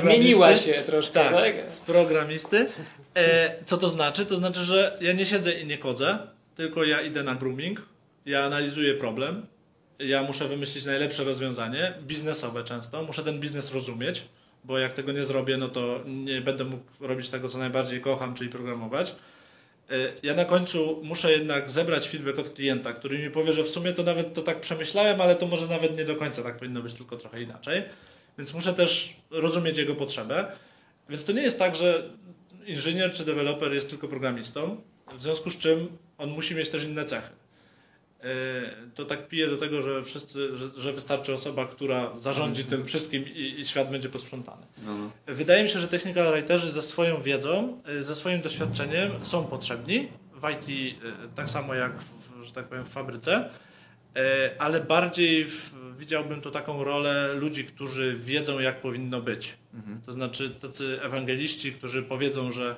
Zmieniła 0.00 0.56
się 0.56 0.72
troszkę, 0.72 1.12
tak? 1.20 1.32
Tak, 1.32 1.72
z 1.72 1.80
programisty. 1.80 2.66
E, 3.14 3.54
co 3.64 3.76
to 3.78 3.88
znaczy? 3.88 4.26
To 4.26 4.36
znaczy, 4.36 4.60
że 4.64 4.98
ja 5.00 5.12
nie 5.12 5.26
siedzę 5.26 5.52
i 5.60 5.66
nie 5.66 5.78
kodzę, 5.78 6.18
tylko 6.54 6.84
ja 6.84 7.00
idę 7.02 7.22
na 7.22 7.34
grooming, 7.34 7.82
ja 8.26 8.44
analizuję 8.44 8.94
problem, 8.94 9.46
ja 9.98 10.22
muszę 10.22 10.48
wymyślić 10.48 10.84
najlepsze 10.84 11.24
rozwiązanie, 11.24 11.94
biznesowe 12.02 12.64
często, 12.64 13.02
muszę 13.02 13.22
ten 13.22 13.40
biznes 13.40 13.72
rozumieć, 13.72 14.22
bo 14.64 14.78
jak 14.78 14.92
tego 14.92 15.12
nie 15.12 15.24
zrobię, 15.24 15.56
no 15.56 15.68
to 15.68 16.00
nie 16.06 16.40
będę 16.40 16.64
mógł 16.64 16.84
robić 17.00 17.28
tego, 17.28 17.48
co 17.48 17.58
najbardziej 17.58 18.00
kocham, 18.00 18.34
czyli 18.34 18.50
programować. 18.50 19.14
E, 19.90 19.94
Ja 20.22 20.34
na 20.34 20.44
końcu 20.44 21.00
muszę 21.04 21.32
jednak 21.32 21.70
zebrać 21.70 22.08
feedback 22.08 22.38
od 22.38 22.50
klienta, 22.50 22.92
który 22.92 23.18
mi 23.18 23.30
powie, 23.30 23.52
że 23.52 23.62
w 23.62 23.68
sumie 23.68 23.92
to 23.92 24.02
nawet 24.02 24.34
to 24.34 24.42
tak 24.42 24.60
przemyślałem, 24.60 25.20
ale 25.20 25.34
to 25.36 25.46
może 25.46 25.66
nawet 25.66 25.96
nie 25.96 26.04
do 26.04 26.16
końca 26.16 26.42
tak 26.42 26.56
powinno 26.56 26.82
być, 26.82 26.94
tylko 26.94 27.16
trochę 27.16 27.42
inaczej. 27.42 27.82
Więc 28.38 28.54
muszę 28.54 28.72
też 28.72 29.16
rozumieć 29.30 29.78
jego 29.78 29.94
potrzebę. 29.94 30.46
Więc 31.08 31.24
to 31.24 31.32
nie 31.32 31.42
jest 31.42 31.58
tak, 31.58 31.76
że 31.76 32.02
inżynier 32.66 33.12
czy 33.12 33.24
deweloper 33.24 33.74
jest 33.74 33.90
tylko 33.90 34.08
programistą, 34.08 34.80
w 35.16 35.22
związku 35.22 35.50
z 35.50 35.58
czym 35.58 35.98
on 36.18 36.30
musi 36.30 36.54
mieć 36.54 36.68
też 36.68 36.84
inne 36.84 37.04
cechy. 37.04 37.30
Yy, 38.24 38.90
To 38.94 39.04
tak 39.04 39.28
pije 39.28 39.48
do 39.48 39.56
tego, 39.56 39.82
że, 39.82 40.02
wszyscy, 40.02 40.56
że, 40.58 40.68
że 40.76 40.92
wystarczy 40.92 41.34
osoba, 41.34 41.66
która 41.66 42.16
zarządzi 42.16 42.64
tym 42.64 42.84
wszystkim 42.84 43.24
i, 43.28 43.60
i 43.60 43.64
świat 43.66 43.90
będzie 43.90 44.08
posprzątany. 44.08 44.62
No, 44.86 44.94
no. 44.98 45.10
Wydaje 45.34 45.62
mi 45.62 45.68
się, 45.68 45.78
że 45.78 45.88
technical 45.88 46.32
writerzy 46.32 46.70
ze 46.70 46.82
swoją 46.82 47.22
wiedzą, 47.22 47.80
y, 48.00 48.04
ze 48.04 48.14
swoim 48.14 48.40
doświadczeniem 48.40 49.10
są 49.22 49.44
potrzebni 49.44 50.08
w 50.42 50.50
IT, 50.50 50.68
y, 50.68 51.02
tak 51.34 51.50
samo 51.50 51.74
jak 51.74 52.00
w, 52.00 52.44
że 52.44 52.52
tak 52.52 52.66
powiem, 52.68 52.84
w 52.84 52.88
fabryce, 52.88 53.50
ale 54.58 54.80
bardziej 54.80 55.44
w, 55.44 55.74
widziałbym 55.98 56.40
to 56.40 56.50
taką 56.50 56.84
rolę 56.84 57.34
ludzi, 57.34 57.64
którzy 57.64 58.14
wiedzą, 58.18 58.60
jak 58.60 58.80
powinno 58.80 59.20
być. 59.20 59.56
Mhm. 59.74 60.00
To 60.00 60.12
znaczy 60.12 60.50
tacy 60.50 60.98
ewangeliści, 61.02 61.72
którzy 61.72 62.02
powiedzą, 62.02 62.52
że 62.52 62.76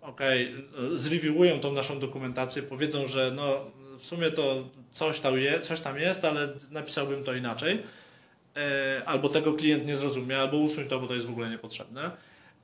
okej, 0.00 0.54
y, 0.92 0.98
zreviewują 0.98 1.60
tą 1.60 1.72
naszą 1.72 2.00
dokumentację, 2.00 2.62
powiedzą, 2.62 3.06
że 3.06 3.32
no 3.34 3.70
w 3.98 4.04
sumie 4.04 4.30
to 4.30 4.68
coś 4.92 5.20
tam, 5.20 5.38
je, 5.38 5.60
coś 5.60 5.80
tam 5.80 5.98
jest, 5.98 6.24
ale 6.24 6.48
napisałbym 6.70 7.24
to 7.24 7.34
inaczej. 7.34 7.82
E, 8.56 9.02
albo 9.06 9.28
tego 9.28 9.54
klient 9.54 9.86
nie 9.86 9.96
zrozumie, 9.96 10.38
albo 10.38 10.56
usuń 10.56 10.84
to, 10.88 11.00
bo 11.00 11.06
to 11.06 11.14
jest 11.14 11.26
w 11.26 11.30
ogóle 11.30 11.50
niepotrzebne. 11.50 12.10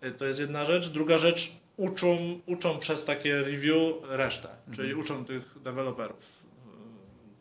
E, 0.00 0.10
To 0.10 0.24
jest 0.24 0.40
jedna 0.40 0.64
rzecz. 0.64 0.88
Druga 0.88 1.18
rzecz, 1.18 1.52
uczą, 1.76 2.40
uczą 2.46 2.78
przez 2.78 3.04
takie 3.04 3.42
review 3.42 3.76
resztę, 4.08 4.48
czyli 4.76 4.94
uczą 4.94 5.24
tych 5.24 5.62
deweloperów 5.62 6.41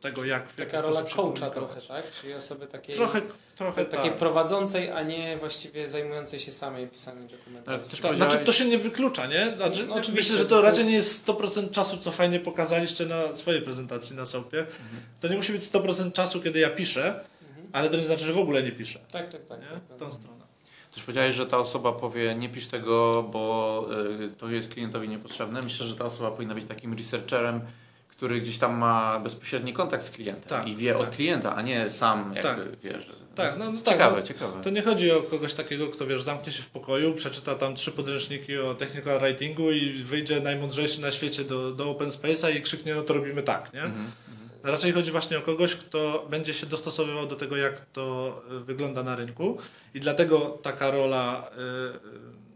tego, 0.01 0.25
jak 0.25 0.47
w 0.47 0.55
Taka 0.55 0.81
rola 0.81 1.03
coacha 1.03 1.49
trochę, 1.49 1.81
tak? 1.81 2.11
Czyli 2.11 2.33
osoby 2.33 2.67
takiej, 2.67 2.95
Trochę, 2.95 3.21
trochę 3.55 3.85
takiej 3.85 4.09
tak. 4.09 4.19
prowadzącej, 4.19 4.89
a 4.91 5.03
nie 5.03 5.37
właściwie 5.37 5.89
zajmującej 5.89 6.39
się 6.39 6.51
samej 6.51 6.87
pisaniem 6.87 7.27
też 7.27 7.39
Tak, 7.65 7.65
powiedziałeś- 7.65 8.17
znaczy 8.17 8.37
to 8.45 8.53
się 8.53 8.65
nie 8.65 8.77
wyklucza, 8.77 9.27
nie? 9.27 9.53
Znaczy, 9.57 9.85
No, 9.87 9.95
oczywiście, 9.95 10.31
myślę, 10.33 10.37
że 10.43 10.49
to 10.49 10.61
raczej 10.61 10.85
nie 10.85 10.91
jest 10.93 11.27
100% 11.27 11.71
czasu, 11.71 11.97
co 11.97 12.11
fajnie 12.11 12.39
pokazaliście 12.39 13.05
na 13.05 13.35
swojej 13.35 13.61
prezentacji 13.61 14.15
na 14.15 14.25
SOP-ie. 14.25 14.65
To 15.19 15.27
nie 15.27 15.37
musi 15.37 15.51
być 15.51 15.63
100% 15.63 16.11
czasu, 16.13 16.41
kiedy 16.41 16.59
ja 16.59 16.69
piszę, 16.69 17.05
Mhm. 17.49 17.67
ale 17.73 17.89
to 17.89 17.97
nie 17.97 18.03
znaczy, 18.03 18.25
że 18.25 18.33
w 18.33 18.37
ogóle 18.37 18.63
nie 18.63 18.71
piszę. 18.71 18.99
Tak, 19.11 19.31
tak, 19.31 19.45
tak. 19.45 19.59
Nie? 19.59 19.67
tak, 19.67 19.79
W 19.97 19.99
tą 19.99 20.11
stronę. 20.11 20.41
Też 20.93 21.03
powiedziałeś, 21.03 21.35
że 21.35 21.47
ta 21.47 21.57
osoba 21.57 21.91
powie, 21.91 22.35
nie 22.35 22.49
pisz 22.49 22.67
tego, 22.67 23.23
bo 23.23 23.85
y, 24.21 24.29
to 24.37 24.49
jest 24.49 24.73
klientowi 24.73 25.09
niepotrzebne. 25.09 25.61
Myślę, 25.61 25.85
że 25.87 25.95
ta 25.95 26.05
osoba 26.05 26.31
powinna 26.31 26.55
być 26.55 26.67
takim 26.67 26.93
researcherem, 26.97 27.61
który 28.21 28.41
gdzieś 28.41 28.57
tam 28.57 28.77
ma 28.77 29.19
bezpośredni 29.19 29.73
kontakt 29.73 30.03
z 30.03 30.09
klientem 30.09 30.49
Tak, 30.49 30.67
i 30.67 30.75
wie 30.75 30.93
tak. 30.93 31.01
od 31.01 31.09
klienta, 31.09 31.55
a 31.55 31.61
nie 31.61 31.89
sam 31.89 32.33
jakby 32.35 32.77
wie, 32.83 32.91
że... 32.91 33.13
Tak, 33.35 33.57
no, 33.59 33.71
no 33.71 33.81
tak, 33.81 33.93
ciekawe, 33.93 34.19
no, 34.19 34.27
ciekawe. 34.27 34.63
To 34.63 34.69
nie 34.69 34.81
chodzi 34.81 35.11
o 35.11 35.21
kogoś 35.21 35.53
takiego, 35.53 35.87
kto 35.87 36.07
wiesz, 36.07 36.23
zamknie 36.23 36.51
się 36.51 36.63
w 36.63 36.69
pokoju, 36.69 37.13
przeczyta 37.13 37.55
tam 37.55 37.75
trzy 37.75 37.91
podręczniki 37.91 38.57
o 38.57 38.73
technical 38.73 39.19
writingu 39.19 39.71
i 39.71 39.89
wyjdzie 39.89 40.39
najmądrzejszy 40.39 41.01
na 41.01 41.11
świecie 41.11 41.43
do, 41.43 41.71
do 41.71 41.89
open 41.89 42.09
space'a 42.09 42.57
i 42.57 42.61
krzyknie, 42.61 42.95
no 42.95 43.01
to 43.01 43.13
robimy 43.13 43.41
tak, 43.43 43.73
nie? 43.73 43.83
Mhm. 43.83 44.11
Raczej 44.63 44.91
chodzi 44.91 45.11
właśnie 45.11 45.37
o 45.37 45.41
kogoś, 45.41 45.75
kto 45.75 46.27
będzie 46.29 46.53
się 46.53 46.65
dostosowywał 46.65 47.27
do 47.27 47.35
tego, 47.35 47.57
jak 47.57 47.85
to 47.85 48.41
y, 48.51 48.59
wygląda 48.59 49.03
na 49.03 49.15
rynku 49.15 49.57
i 49.93 49.99
dlatego 49.99 50.39
taka 50.39 50.91
rola 50.91 51.49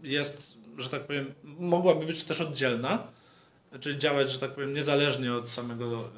y, 0.04 0.08
y, 0.08 0.12
jest, 0.12 0.58
że 0.78 0.90
tak 0.90 1.02
powiem, 1.02 1.34
mogłaby 1.44 2.06
być 2.06 2.24
też 2.24 2.42
oddzielna, 2.42 3.08
czyli 3.80 3.98
działać, 4.00 4.32
że 4.32 4.40
tak 4.40 4.52
powiem, 4.52 4.74
niezależnie 4.74 5.34
od 5.34 5.50
samego, 5.50 6.10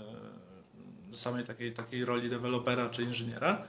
y, 1.13 1.17
samej 1.17 1.43
takiej, 1.45 1.71
takiej 1.73 2.05
roli 2.05 2.29
dewelopera 2.29 2.89
czy 2.89 3.03
inżyniera. 3.03 3.67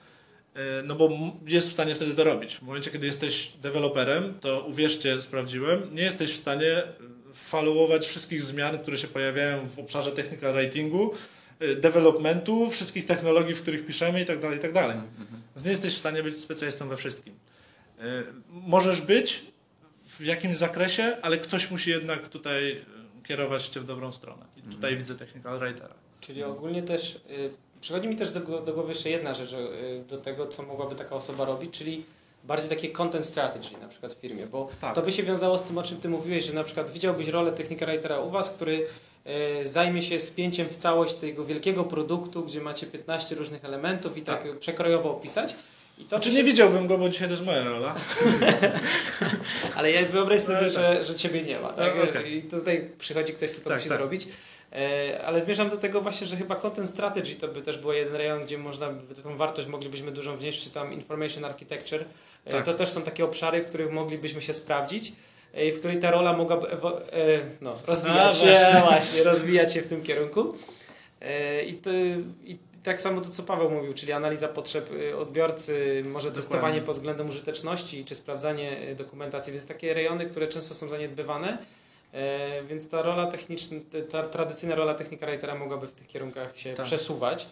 Y, 0.56 0.60
No 0.84 0.94
bo 0.94 1.10
jest 1.46 1.68
w 1.68 1.72
stanie 1.72 1.94
wtedy 1.94 2.14
to 2.14 2.24
robić. 2.24 2.56
W 2.56 2.62
momencie, 2.62 2.90
kiedy 2.90 3.06
jesteś 3.06 3.52
deweloperem, 3.62 4.34
to 4.40 4.60
uwierzcie, 4.60 5.22
sprawdziłem, 5.22 5.94
nie 5.94 6.02
jesteś 6.02 6.32
w 6.32 6.36
stanie 6.36 6.82
followować 7.32 8.06
wszystkich 8.06 8.44
zmian, 8.44 8.78
które 8.78 8.96
się 8.96 9.08
pojawiają 9.08 9.68
w 9.68 9.78
obszarze 9.78 10.12
technical 10.12 10.54
writingu, 10.54 11.14
y, 11.62 11.76
developmentu, 11.76 12.70
wszystkich 12.70 13.06
technologii, 13.06 13.54
w 13.54 13.62
których 13.62 13.86
piszemy 13.86 14.22
i 14.22 14.26
tak 14.26 14.40
dalej, 14.40 14.58
i 14.58 14.60
tak. 14.60 14.74
Więc 15.54 15.64
nie 15.64 15.70
jesteś 15.70 15.94
w 15.94 15.98
stanie 15.98 16.22
być 16.22 16.38
specjalistą 16.40 16.88
we 16.88 16.96
wszystkim. 16.96 17.34
Możesz 18.48 19.00
być 19.00 19.42
w 20.08 20.24
jakimś 20.24 20.58
zakresie, 20.58 21.16
ale 21.22 21.36
ktoś 21.36 21.70
musi 21.70 21.90
jednak 21.90 22.28
tutaj 22.28 22.84
kierować 23.28 23.68
cię 23.68 23.80
w 23.80 23.84
dobrą 23.84 24.12
stronę. 24.12 24.44
I 24.56 24.62
tutaj 24.62 24.96
widzę 24.96 25.14
technical 25.14 25.58
writera. 25.58 25.94
Czyli 26.20 26.42
ogólnie 26.44 26.82
też 26.82 27.14
y, 27.14 27.20
przychodzi 27.80 28.08
mi 28.08 28.16
też 28.16 28.30
do, 28.32 28.40
do 28.40 28.72
głowy 28.74 28.88
jeszcze 28.88 29.10
jedna 29.10 29.34
rzecz 29.34 29.52
y, 29.52 30.04
do 30.08 30.18
tego, 30.18 30.46
co 30.46 30.62
mogłaby 30.62 30.94
taka 30.94 31.14
osoba 31.14 31.44
robić, 31.44 31.78
czyli 31.78 32.04
bardziej 32.44 32.68
takie 32.68 32.88
content 32.88 33.24
strategy 33.24 33.76
na 33.80 33.88
przykład 33.88 34.14
w 34.14 34.16
firmie, 34.20 34.46
bo 34.46 34.68
Tak. 34.80 34.94
to 34.94 35.02
by 35.02 35.12
się 35.12 35.22
wiązało 35.22 35.58
z 35.58 35.62
tym, 35.62 35.78
o 35.78 35.82
czym 35.82 36.00
ty 36.00 36.08
mówiłeś, 36.08 36.44
że 36.44 36.52
na 36.52 36.64
przykład 36.64 36.90
widziałbyś 36.90 37.28
rolę 37.28 37.52
technika 37.52 37.86
writera 37.86 38.20
u 38.20 38.30
was, 38.30 38.50
który 38.50 38.86
y, 39.62 39.68
zajmie 39.68 40.02
się 40.02 40.20
spięciem 40.20 40.68
w 40.68 40.76
całość 40.76 41.14
tego 41.14 41.44
wielkiego 41.44 41.84
produktu, 41.84 42.42
gdzie 42.44 42.60
macie 42.60 42.86
15 42.86 43.34
różnych 43.34 43.64
elementów 43.64 44.16
i 44.18 44.22
tak, 44.22 44.58
przekrojowo 44.58 45.10
opisać. 45.10 45.54
To 45.98 46.08
Znaczy 46.08 46.28
by 46.30 46.34
nie 46.36 46.44
widziałbym 46.44 46.86
go, 46.86 46.98
bo 46.98 47.08
dzisiaj 47.08 47.28
to 47.28 47.32
jest 47.32 47.44
moja 47.46 47.64
rola. 47.64 47.94
Ale 49.76 49.90
ja 49.92 50.02
wyobraź 50.06 50.40
sobie, 50.40 50.58
No, 50.62 50.68
że, 50.70 51.02
że 51.04 51.14
ciebie 51.14 51.42
nie 51.42 51.60
ma. 51.60 51.68
Tak? 51.68 51.94
No, 51.96 52.02
okej. 52.02 52.36
I 52.36 52.42
tutaj 52.42 52.90
przychodzi 52.98 53.32
ktoś, 53.32 53.50
kto 53.50 53.60
to 53.62 53.68
Tak, 53.68 53.78
musi 53.78 53.88
tak. 53.88 53.98
zrobić. 53.98 54.28
E, 54.72 55.20
ale 55.26 55.40
zmierzam 55.40 55.70
do 55.70 55.76
tego 55.76 56.00
właśnie, 56.00 56.26
że 56.26 56.36
chyba 56.36 56.56
content 56.56 56.88
strategy 56.88 57.34
to 57.34 57.48
by 57.48 57.62
też 57.62 57.78
był 57.78 57.92
jeden 57.92 58.14
rejon, 58.16 58.42
gdzie 58.42 58.58
można 58.58 58.90
by 58.90 59.14
tą 59.14 59.36
wartość 59.36 59.68
moglibyśmy 59.68 60.10
dużą 60.12 60.36
wnieść, 60.36 60.64
czy 60.64 60.70
tam 60.70 60.92
information 60.92 61.44
architecture. 61.44 62.04
E, 62.44 62.50
Tak. 62.50 62.64
To 62.64 62.74
też 62.74 62.88
są 62.88 63.02
takie 63.02 63.24
obszary, 63.24 63.62
w 63.62 63.66
których 63.66 63.92
moglibyśmy 63.92 64.42
się 64.42 64.52
sprawdzić. 64.52 65.12
e, 65.54 65.66
I 65.66 65.72
w 65.72 65.78
której 65.78 65.98
ta 65.98 66.10
rola 66.10 66.32
mogłaby 66.32 66.66
no, 67.60 67.76
rozwijać 67.86 68.18
A, 68.26 68.32
się, 68.32 68.46
właśnie. 68.46 68.80
właśnie, 68.88 69.22
rozwijać 69.24 69.74
się 69.74 69.82
w 69.82 69.86
tym 69.86 70.02
kierunku. 70.02 70.54
I, 71.66 71.74
to, 71.74 71.90
I 72.44 72.58
tak 72.88 73.00
samo 73.00 73.20
to, 73.20 73.30
co 73.30 73.42
Paweł 73.42 73.70
mówił, 73.70 73.94
czyli 73.94 74.12
analiza 74.12 74.48
potrzeb 74.48 74.90
y, 74.92 75.16
odbiorcy, 75.16 76.04
może 76.06 76.32
testowanie 76.32 76.82
pod 76.82 76.96
względem 76.96 77.28
użyteczności, 77.28 78.04
czy 78.04 78.14
sprawdzanie 78.14 78.88
y, 78.88 78.94
dokumentacji, 78.94 79.52
więc 79.52 79.66
takie 79.66 79.94
rejony, 79.94 80.26
które 80.26 80.46
często 80.46 80.74
są 80.74 80.88
zaniedbywane. 80.88 81.58
E, 82.12 82.64
Więc 82.64 82.88
ta 82.88 83.02
rola 83.02 83.26
techniczna, 83.26 83.76
ta 84.10 84.22
tradycyjna 84.22 84.74
rola 84.74 84.94
technika 84.94 85.26
writera 85.26 85.54
mogłaby 85.54 85.86
w 85.86 85.92
tych 85.92 86.06
kierunkach 86.06 86.58
się 86.58 86.74
Tak. 86.74 86.86
przesuwać. 86.86 87.46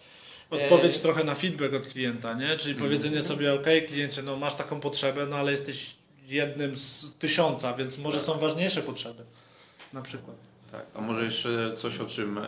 Odpowiedź 0.51 0.97
E, 0.97 0.99
trochę 0.99 1.25
na 1.25 1.35
feedback 1.35 1.75
od 1.75 1.87
klienta, 1.87 2.35
nie? 2.35 2.57
Czyli 2.57 2.75
powiedzenie 2.75 3.23
sobie, 3.23 3.55
ok, 3.55 3.67
kliencie, 3.87 4.23
no 4.23 4.37
masz 4.37 4.55
taką 4.55 4.81
potrzebę, 4.81 5.27
no 5.27 5.37
ale 5.37 5.53
jesteś 5.53 5.97
jednym 6.27 6.77
z 6.77 7.15
tysiąca, 7.19 7.75
więc 7.75 7.99
może 7.99 8.21
są 8.21 8.39
ważniejsze 8.39 8.83
potrzeby. 8.83 9.23
Na 9.93 10.03
przykład. 10.03 10.56
Tak, 10.77 10.87
a 10.95 11.01
może 11.01 11.25
jeszcze 11.25 11.75
coś, 11.77 11.99
o 12.01 12.07
czym 12.07 12.39
e, 12.39 12.43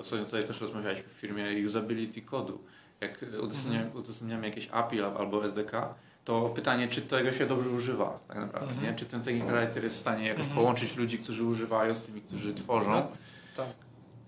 ostatnio 0.00 0.24
tutaj 0.24 0.44
też 0.44 0.60
rozmawialiśmy 0.60 1.08
w 1.08 1.20
firmie, 1.20 1.44
usability 1.66 2.22
kodu. 2.22 2.58
Jak 3.00 3.24
udostępniamy, 3.42 3.90
udostępniamy 3.94 4.46
jakieś 4.48 4.68
API 4.72 5.02
al- 5.02 5.16
albo 5.18 5.44
SDK, 5.44 5.94
to 6.24 6.48
pytanie, 6.50 6.88
czy 6.88 7.00
tego 7.02 7.32
się 7.32 7.46
dobrze 7.46 7.70
używa 7.70 8.20
tak 8.28 8.36
naprawdę, 8.36 8.68
Mhm. 8.74 8.92
nie? 8.92 8.98
Czy 8.98 9.04
ten 9.06 9.22
technical 9.22 9.48
writer 9.60 9.84
jest 9.84 9.96
w 9.96 9.98
stanie 9.98 10.26
jakoś 10.28 10.46
połączyć 10.46 10.96
ludzi, 10.96 11.18
którzy 11.18 11.44
używają 11.44 11.94
z 11.94 12.02
tymi, 12.02 12.20
którzy 12.20 12.54
tworzą, 12.54 12.90
No, 12.90 13.08
tak. 13.56 13.66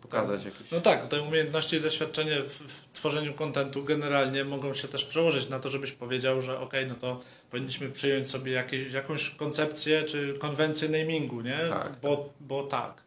pokazać 0.03 0.45
jakieś... 0.45 0.71
No 0.71 0.81
tak, 0.81 1.09
te 1.09 1.23
umiejętności 1.23 1.77
i 1.77 1.81
doświadczenie 1.81 2.41
w, 2.43 2.49
w 2.73 2.93
tworzeniu 2.93 3.35
kontentu 3.35 3.85
generalnie 3.85 4.45
mogą 4.45 4.75
się 4.75 4.89
też 4.89 5.05
przełożyć 5.05 5.49
na 5.49 5.61
to, 5.61 5.69
żebyś 5.69 5.93
powiedział, 5.93 6.43
że 6.43 6.59
ok, 6.61 6.73
no 6.89 6.95
to 6.95 7.21
powinniśmy 7.51 7.89
przyjąć 7.91 8.29
sobie 8.31 8.53
jakieś, 8.53 8.93
jakąś 8.93 9.31
koncepcję 9.31 10.03
czy 10.03 10.35
konwencję 10.39 10.89
namingu, 10.89 11.41
nie? 11.41 11.59
Tak, 11.71 11.93
Bo, 12.03 12.29
bo 12.41 12.63
tak. 12.63 13.06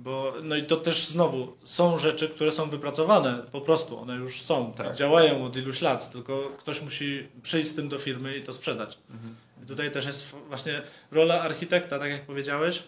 Bo, 0.00 0.34
no 0.42 0.56
i 0.56 0.62
to 0.62 0.76
też 0.76 1.06
znowu 1.06 1.56
są 1.64 1.98
rzeczy, 1.98 2.28
które 2.28 2.52
są 2.52 2.70
wypracowane, 2.70 3.42
po 3.52 3.60
prostu 3.60 3.98
one 3.98 4.14
już 4.16 4.40
są, 4.40 4.72
Tak. 4.76 4.94
działają 4.96 5.44
od 5.44 5.56
iluś 5.56 5.80
lat, 5.80 6.10
tylko 6.10 6.52
ktoś 6.58 6.82
musi 6.82 7.28
przyjść 7.42 7.70
z 7.70 7.74
tym 7.74 7.88
do 7.88 7.98
firmy 7.98 8.36
i 8.36 8.42
to 8.42 8.52
sprzedać. 8.52 8.98
Mhm. 9.10 9.36
I 9.64 9.66
tutaj 9.66 9.90
też 9.90 10.06
jest 10.06 10.34
właśnie 10.48 10.82
rola 11.10 11.40
architekta, 11.42 11.98
tak 11.98 12.10
jak 12.10 12.26
powiedziałeś, 12.26 12.82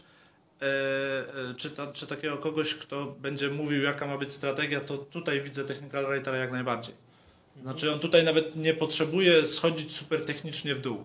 e, 0.62 0.64
e, 0.64 1.54
czy, 1.56 1.70
ta, 1.70 1.92
czy 1.92 2.06
takiego 2.06 2.36
kogoś, 2.36 2.74
kto 2.74 3.06
będzie 3.06 3.48
mówił, 3.48 3.82
jaka 3.82 4.06
ma 4.06 4.18
być 4.18 4.32
strategia, 4.32 4.80
to 4.80 4.98
tutaj 4.98 5.40
widzę 5.40 5.64
technical 5.64 6.06
writera 6.06 6.38
jak 6.38 6.52
najbardziej. 6.52 6.94
Znaczy 7.62 7.92
on 7.92 7.98
tutaj 7.98 8.24
nawet 8.24 8.56
nie 8.56 8.74
potrzebuje 8.74 9.46
schodzić 9.46 9.96
super 9.96 10.24
technicznie 10.24 10.74
w 10.74 10.82
dół. 10.82 11.04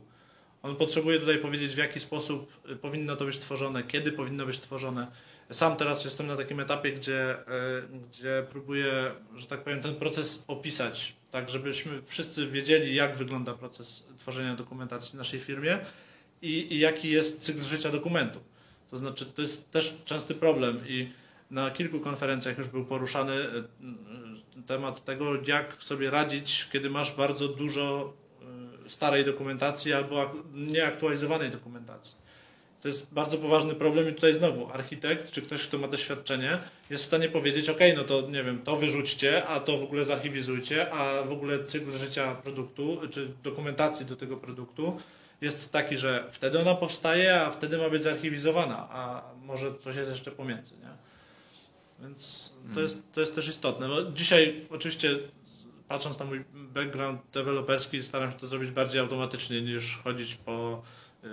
On 0.64 0.76
potrzebuje 0.76 1.20
tutaj 1.20 1.38
powiedzieć, 1.38 1.76
w 1.76 1.78
jaki 1.78 2.00
sposób 2.00 2.54
y, 2.70 2.76
powinno 2.76 3.16
to 3.16 3.26
być 3.26 3.38
tworzone, 3.38 3.84
kiedy 3.84 4.12
powinno 4.12 4.46
być 4.46 4.60
tworzone. 4.60 5.08
Sam 5.52 5.78
teraz 5.78 6.04
jestem 6.04 6.28
na 6.28 6.38
takim 6.38 6.60
etapie, 6.60 6.92
gdzie, 6.92 7.36
y, 7.40 7.46
gdzie 8.10 8.46
próbuję, 8.50 9.12
że 9.36 9.48
tak 9.48 9.64
powiem, 9.64 9.82
ten 9.82 9.96
proces 9.96 10.44
opisać, 10.48 11.16
tak 11.32 11.50
żebyśmy 11.50 12.02
wszyscy 12.02 12.48
wiedzieli, 12.48 12.96
jak 12.96 13.16
wygląda 13.16 13.54
proces 13.54 14.04
tworzenia 14.18 14.56
dokumentacji 14.56 15.12
w 15.12 15.14
naszej 15.14 15.40
firmie 15.40 15.80
i, 16.42 16.74
i 16.74 16.80
jaki 16.80 17.10
jest 17.10 17.42
cykl 17.42 17.62
życia 17.62 17.92
dokumentu. 17.92 18.40
To 18.90 18.98
znaczy, 18.98 19.26
to 19.26 19.42
jest 19.42 19.72
też 19.72 19.98
częsty 20.06 20.36
problem 20.36 20.88
i 20.88 21.10
na 21.52 21.72
kilku 21.72 22.00
konferencjach 22.00 22.58
już 22.58 22.68
był 22.68 22.86
poruszany 22.86 23.34
y, 23.34 24.64
temat 24.68 25.04
tego, 25.06 25.26
jak 25.48 25.74
sobie 25.74 26.10
radzić, 26.10 26.68
kiedy 26.72 26.90
masz 26.90 27.16
bardzo 27.16 27.48
dużo 27.48 28.14
starej 28.90 29.26
dokumentacji 29.26 29.94
albo 29.94 30.22
ak- 30.22 30.32
nieaktualizowanej 30.54 31.50
dokumentacji. 31.50 32.16
To 32.82 32.88
jest 32.88 33.08
bardzo 33.14 33.38
poważny 33.38 33.76
problem 33.76 34.10
i 34.10 34.14
tutaj 34.14 34.34
znowu 34.34 34.70
architekt 34.72 35.32
czy 35.32 35.42
ktoś, 35.42 35.68
kto 35.68 35.78
ma 35.78 35.88
doświadczenie 35.88 36.58
jest 36.90 37.04
w 37.04 37.08
stanie 37.08 37.30
powiedzieć, 37.30 37.70
ok, 37.70 37.80
no 37.96 38.04
to 38.04 38.22
nie 38.22 38.44
wiem, 38.44 38.62
to 38.62 38.78
wyrzućcie, 38.78 39.46
a 39.48 39.60
to 39.60 39.78
w 39.78 39.84
ogóle 39.84 40.06
zarchiwizujcie, 40.06 40.92
a 40.94 41.24
w 41.24 41.32
ogóle 41.32 41.64
cykl 41.66 41.92
życia 41.92 42.36
produktu 42.36 43.02
czy 43.12 43.28
dokumentacji 43.44 44.06
do 44.06 44.16
tego 44.16 44.38
produktu 44.38 44.98
jest 45.42 45.72
taki, 45.72 45.98
że 45.98 46.28
wtedy 46.32 46.60
ona 46.60 46.76
powstaje, 46.76 47.42
a 47.42 47.52
wtedy 47.52 47.78
ma 47.78 47.90
być 47.90 48.04
zarchiwizowana, 48.04 48.88
a 48.92 49.24
może 49.46 49.74
coś 49.80 49.96
jest 49.96 50.12
jeszcze 50.12 50.32
pomiędzy, 50.32 50.72
nie? 50.78 50.90
Więc 52.02 52.52
to 52.74 52.82
jest, 52.82 53.00
to 53.14 53.22
jest 53.22 53.36
też 53.36 53.48
istotne. 53.48 53.88
No, 53.88 54.12
dzisiaj 54.12 54.66
oczywiście 54.70 55.20
patrząc 55.90 56.20
na 56.20 56.26
mój 56.26 56.46
background 56.54 57.22
deweloperski 57.34 58.04
staram 58.04 58.32
się 58.32 58.38
to 58.38 58.48
zrobić 58.48 58.72
bardziej 58.72 59.02
automatycznie 59.02 59.62
niż 59.62 59.98
chodzić 59.98 60.36
po 60.36 60.82
y, 61.24 61.28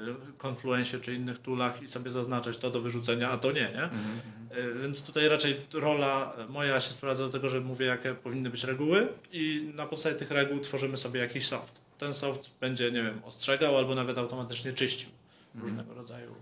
Confluencie 0.47 1.01
czy 1.01 1.15
innych 1.15 1.39
toolach 1.39 1.83
i 1.83 1.89
sobie 1.89 2.11
zaznaczać 2.11 2.57
to 2.57 2.71
do 2.71 2.81
wyrzucenia, 2.81 3.31
a 3.31 3.39
to 3.39 3.53
nie, 3.53 3.61
nie? 3.61 3.83
Mhm. 3.83 4.21
Y, 4.57 4.81
Więc 4.83 5.03
tutaj 5.03 5.29
raczej 5.29 5.57
rola 5.73 6.37
moja 6.49 6.81
się 6.81 6.93
sprowadza 6.93 7.25
do 7.27 7.31
tego, 7.33 7.49
że 7.49 7.61
mówię, 7.61 7.87
jakie 7.87 8.15
powinny 8.15 8.51
być 8.51 8.65
reguły 8.65 9.09
i 9.33 9.71
na 9.75 9.87
podstawie 9.87 10.15
tych 10.15 10.31
reguł 10.31 10.61
tworzymy 10.61 10.97
sobie 10.97 11.21
jakiś 11.21 11.47
soft. 11.47 11.81
Ten 11.99 12.15
soft 12.15 12.51
będzie, 12.61 12.93
nie 12.93 13.03
wiem, 13.03 13.21
ostrzegał 13.25 13.77
albo 13.77 13.95
nawet 13.95 14.19
automatycznie 14.19 14.73
czyścił 14.73 15.09
różnego 15.55 15.95
rodzaju 15.95 16.35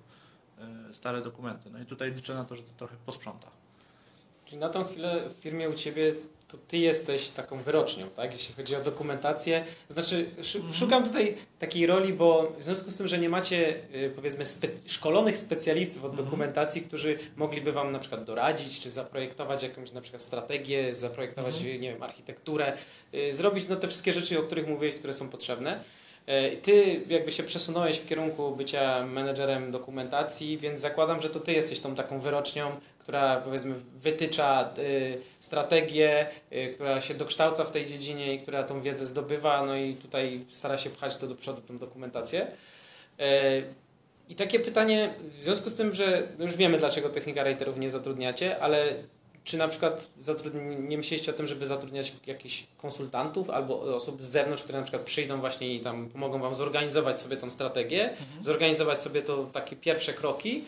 y, 0.91 0.95
stare 0.95 1.21
dokumenty. 1.23 1.71
No 1.71 1.79
i 1.79 1.85
tutaj 1.87 2.15
liczę 2.15 2.35
na 2.35 2.45
to, 2.45 2.57
że 2.57 2.63
to 2.63 2.73
trochę 2.79 2.97
posprząta. 3.07 3.49
Czyli 4.45 4.59
na 4.59 4.69
tą 4.69 4.85
chwilę 4.85 5.31
w 5.31 5.33
firmie 5.33 5.71
u 5.71 5.75
Ciebie 5.75 6.15
to 6.55 6.61
Ty 6.69 6.79
jesteś 6.79 7.29
taką 7.29 7.63
wyrocznią, 7.63 8.07
tak? 8.17 8.33
Jeśli 8.33 8.55
chodzi 8.55 8.77
o 8.77 8.81
dokumentację. 8.81 9.65
Znaczy, 9.89 10.27
Mhm. 10.57 10.75
szukam 10.75 11.05
tutaj 11.05 11.35
takiej 11.59 11.87
roli, 11.87 12.13
bo 12.13 12.53
w 12.59 12.65
związku 12.65 12.91
z 12.91 12.97
tym, 12.97 13.09
że 13.09 13.19
nie 13.19 13.29
macie 13.29 13.75
y, 13.95 14.13
powiedzmy 14.17 14.47
spe 14.47 14.69
szkolonych 14.87 15.39
specjalistów 15.39 16.05
od 16.05 16.11
Mhm. 16.11 16.27
dokumentacji, 16.29 16.81
którzy 16.83 17.19
mogliby 17.37 17.73
Wam 17.73 17.93
na 17.93 17.99
przykład 17.99 18.25
doradzić, 18.25 18.81
czy 18.81 18.91
zaprojektować 18.91 19.63
jakąś 19.63 19.93
na 19.93 20.01
przykład 20.01 20.23
strategię, 20.23 20.95
zaprojektować, 20.95 21.55
Mhm. 21.57 21.81
nie 21.81 21.93
wiem, 21.93 22.03
architekturę, 22.03 22.73
y, 23.15 23.35
zrobić 23.35 23.69
no, 23.69 23.77
te 23.77 23.89
wszystkie 23.89 24.13
rzeczy, 24.13 24.39
o 24.39 24.43
których 24.43 24.67
mówiłeś, 24.69 24.95
które 24.95 25.13
są 25.13 25.29
potrzebne. 25.29 25.81
Y, 26.29 26.57
Ty 26.57 27.05
jakby 27.09 27.33
się 27.33 27.43
przesunąłeś 27.43 27.99
w 27.99 28.07
kierunku 28.07 28.57
bycia 28.57 29.07
menedżerem 29.07 29.71
dokumentacji, 29.71 30.59
więc 30.59 30.81
zakładam, 30.81 31.21
że 31.21 31.31
to 31.31 31.41
ty 31.41 31.53
jesteś 31.53 31.81
tą 31.81 31.95
taką 31.95 32.21
wyrocznią, 32.21 32.71
która 32.99 33.41
powiedzmy 33.41 33.75
wytycza 34.03 34.71
y, 34.79 35.19
strategię, 35.41 36.27
y, 36.53 36.71
która 36.75 37.01
się 37.01 37.15
dokształca 37.15 37.65
w 37.65 37.71
tej 37.71 37.87
dziedzinie 37.87 38.35
i 38.35 38.39
która 38.39 38.63
tą 38.63 38.81
wiedzę 38.81 39.07
zdobywa, 39.07 39.67
no 39.67 39.77
i 39.77 39.95
tutaj 39.95 40.45
stara 40.49 40.79
się 40.79 40.91
pchać 40.91 41.17
to 41.17 41.27
do 41.27 41.35
przodu, 41.35 41.61
tą 41.61 41.79
dokumentację. 41.79 42.47
I 44.29 44.35
takie 44.35 44.61
pytanie, 44.61 45.15
w 45.41 45.45
związku 45.45 45.71
z 45.71 45.75
tym, 45.75 45.93
że 45.93 46.29
już 46.39 46.57
wiemy, 46.57 46.79
dlaczego 46.79 47.09
technika 47.09 47.45
writerów 47.45 47.79
nie 47.79 47.91
zatrudniacie, 47.91 48.61
ale 48.61 48.87
czy 49.45 49.59
na 49.59 49.69
przykład 49.69 50.11
nie 50.79 50.97
myśleliście 50.97 51.31
o 51.31 51.35
tym, 51.35 51.47
żeby 51.47 51.67
zatrudniać 51.67 52.13
jakichś 52.27 52.65
konsultantów 52.79 53.51
albo 53.51 53.81
osób 53.81 54.25
z 54.25 54.29
zewnątrz, 54.29 54.63
które 54.63 54.79
na 54.79 54.85
przykład 54.85 55.03
przyjdą 55.03 55.41
właśnie 55.41 55.75
i 55.75 55.81
tam 55.81 56.09
pomogą 56.09 56.41
Wam 56.41 56.55
zorganizować 56.55 57.21
sobie 57.21 57.37
tą 57.37 57.51
strategię, 57.51 58.11
zorganizować 58.41 59.01
sobie 59.01 59.23
to 59.23 59.47
takie 59.53 59.77
pierwsze 59.77 60.13
kroki, 60.13 60.65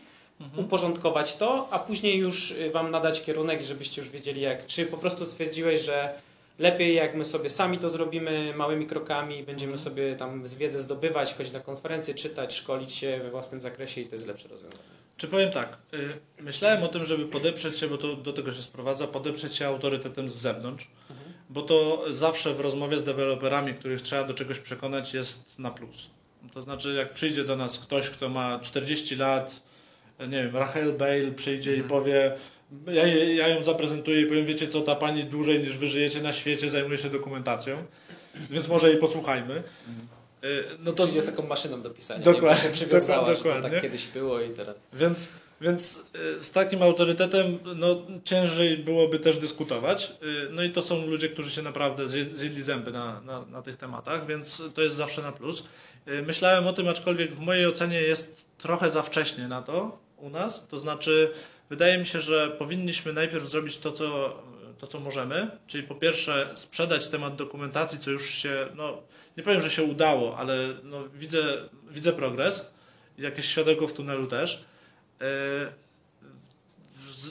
uporządkować 0.56 1.36
to, 1.36 1.68
a 1.70 1.78
później 1.78 2.18
już 2.18 2.50
y, 2.50 2.70
Wam 2.70 2.90
nadać 2.90 3.24
kierunek, 3.24 3.62
żebyście 3.62 4.02
już 4.02 4.10
wiedzieli 4.10 4.40
jak, 4.40 4.66
czy 4.66 4.86
po 4.86 4.96
prostu 4.96 5.24
stwierdziłeś, 5.24 5.80
że 5.80 6.20
lepiej 6.58 6.94
jak 6.94 7.14
my 7.14 7.24
sobie 7.24 7.50
sami 7.50 7.78
to 7.78 7.90
zrobimy 7.90 8.52
małymi 8.56 8.86
krokami, 8.86 9.42
będziemy 9.42 9.78
sobie 9.78 10.16
tam 10.16 10.46
z 10.46 10.54
wiedzę 10.54 10.82
zdobywać, 10.82 11.34
chodzić 11.34 11.52
na 11.52 11.60
konferencje, 11.60 12.14
czytać, 12.14 12.54
szkolić 12.54 12.92
się 12.92 13.20
we 13.22 13.30
własnym 13.30 13.60
zakresie 13.60 14.00
i 14.00 14.06
to 14.06 14.14
jest 14.14 14.26
lepsze 14.26 14.48
rozwiązanie. 14.48 14.82
Czy 15.16 15.28
powiem 15.28 15.52
tak, 15.52 15.78
y, 15.94 16.42
myślałem 16.42 16.84
o 16.84 16.88
tym, 16.88 17.04
żeby 17.04 17.26
podeprzeć 17.26 17.78
się, 17.78 17.88
bo 17.88 17.98
to 17.98 18.16
do 18.16 18.32
tego 18.32 18.52
się 18.52 18.62
sprowadza, 18.62 19.06
podeprzeć 19.06 19.54
się 19.54 19.66
autorytetem 19.66 20.30
z 20.30 20.34
zewnątrz, 20.34 20.88
bo 21.50 21.62
to 21.62 22.04
zawsze 22.10 22.54
w 22.54 22.60
rozmowie 22.60 22.98
z 22.98 23.04
deweloperami, 23.04 23.74
których 23.74 24.02
trzeba 24.02 24.24
do 24.24 24.34
czegoś 24.34 24.58
przekonać, 24.58 25.14
jest 25.14 25.58
na 25.58 25.70
plus. 25.70 26.10
To 26.54 26.62
znaczy, 26.62 26.94
jak 26.94 27.12
przyjdzie 27.12 27.44
do 27.44 27.56
nas 27.56 27.78
ktoś, 27.78 28.10
kto 28.10 28.28
ma 28.28 28.58
40 28.58 29.16
lat, 29.16 29.62
nie 30.20 30.44
wiem, 30.44 30.56
Rachel 30.56 30.92
Bale 30.92 31.32
przyjdzie 31.36 31.76
i 31.76 31.82
powie, 31.82 32.32
ja, 32.86 33.06
ja 33.34 33.48
ją 33.48 33.62
zaprezentuję 33.62 34.20
i 34.20 34.26
powiem, 34.26 34.46
wiecie 34.46 34.68
co, 34.68 34.80
ta 34.80 34.94
pani 34.94 35.24
dłużej 35.24 35.60
niż 35.60 35.78
wy 35.78 35.86
żyjecie 35.88 36.20
na 36.22 36.32
świecie, 36.32 36.70
zajmuje 36.70 36.98
się 36.98 37.10
dokumentacją, 37.10 37.84
więc 38.50 38.68
może 38.68 38.88
jej 38.90 38.98
posłuchajmy. 38.98 39.62
Y, 40.44 40.64
No 40.78 40.92
To 40.92 41.02
przyjdzie 41.02 41.22
z 41.22 41.26
taką 41.26 41.46
maszyną 41.46 41.82
do 41.82 41.90
pisania. 41.90 42.20
Dokładnie, 42.24 42.70
nie? 42.70 42.76
Się 42.76 42.86
dokładnie, 42.86 43.34
że 43.36 43.42
to 43.42 43.62
tak 43.62 43.82
kiedyś 43.82 44.06
było 44.06 44.40
i 44.40 44.50
teraz. 44.50 44.76
Więc, 44.92 45.28
więc 45.60 46.00
y, 46.38 46.42
z 46.42 46.50
takim 46.50 46.82
autorytetem 46.82 47.58
no, 47.76 48.02
ciężej 48.24 48.78
byłoby 48.78 49.18
też 49.18 49.38
dyskutować. 49.38 50.12
Y, 50.22 50.48
No 50.50 50.62
i 50.62 50.70
to 50.70 50.82
są 50.82 51.06
ludzie, 51.06 51.28
którzy 51.28 51.50
się 51.50 51.62
naprawdę 51.62 52.04
zje- 52.06 52.34
zjedli 52.34 52.62
zęby 52.62 52.90
na, 52.92 53.20
na, 53.20 53.44
na 53.46 53.62
tych 53.62 53.76
tematach, 53.76 54.26
więc 54.26 54.62
to 54.74 54.82
jest 54.82 54.96
zawsze 54.96 55.22
na 55.22 55.32
plus. 55.32 55.62
Myślałem 56.26 56.66
o 56.66 56.72
tym, 56.72 56.88
aczkolwiek 56.88 57.34
w 57.34 57.40
mojej 57.40 57.66
ocenie 57.66 58.00
jest 58.02 58.44
trochę 58.58 58.90
za 58.90 59.02
wcześnie 59.02 59.48
na 59.48 59.62
to 59.62 59.98
u 60.16 60.30
nas. 60.30 60.66
To 60.68 60.78
znaczy, 60.78 61.30
wydaje 61.70 61.98
mi 61.98 62.06
się, 62.06 62.20
że 62.20 62.50
powinniśmy 62.50 63.12
najpierw 63.12 63.48
zrobić 63.48 63.78
to, 63.78 63.92
co, 63.92 64.38
to, 64.78 64.86
co 64.86 65.00
możemy, 65.00 65.50
czyli 65.66 65.84
po 65.84 65.94
pierwsze 65.94 66.50
sprzedać 66.54 67.08
temat 67.08 67.36
dokumentacji, 67.36 67.98
co 67.98 68.10
już 68.10 68.30
się, 68.30 68.66
no 68.74 69.02
nie 69.36 69.42
powiem, 69.42 69.62
że 69.62 69.70
się 69.70 69.82
udało, 69.82 70.38
ale 70.38 70.56
no, 70.82 71.08
widzę, 71.14 71.68
widzę 71.90 72.12
progres 72.12 72.70
jakieś 73.18 73.46
światełko 73.46 73.88
w 73.88 73.92
tunelu 73.92 74.26
też. 74.26 74.64
E, 75.20 75.86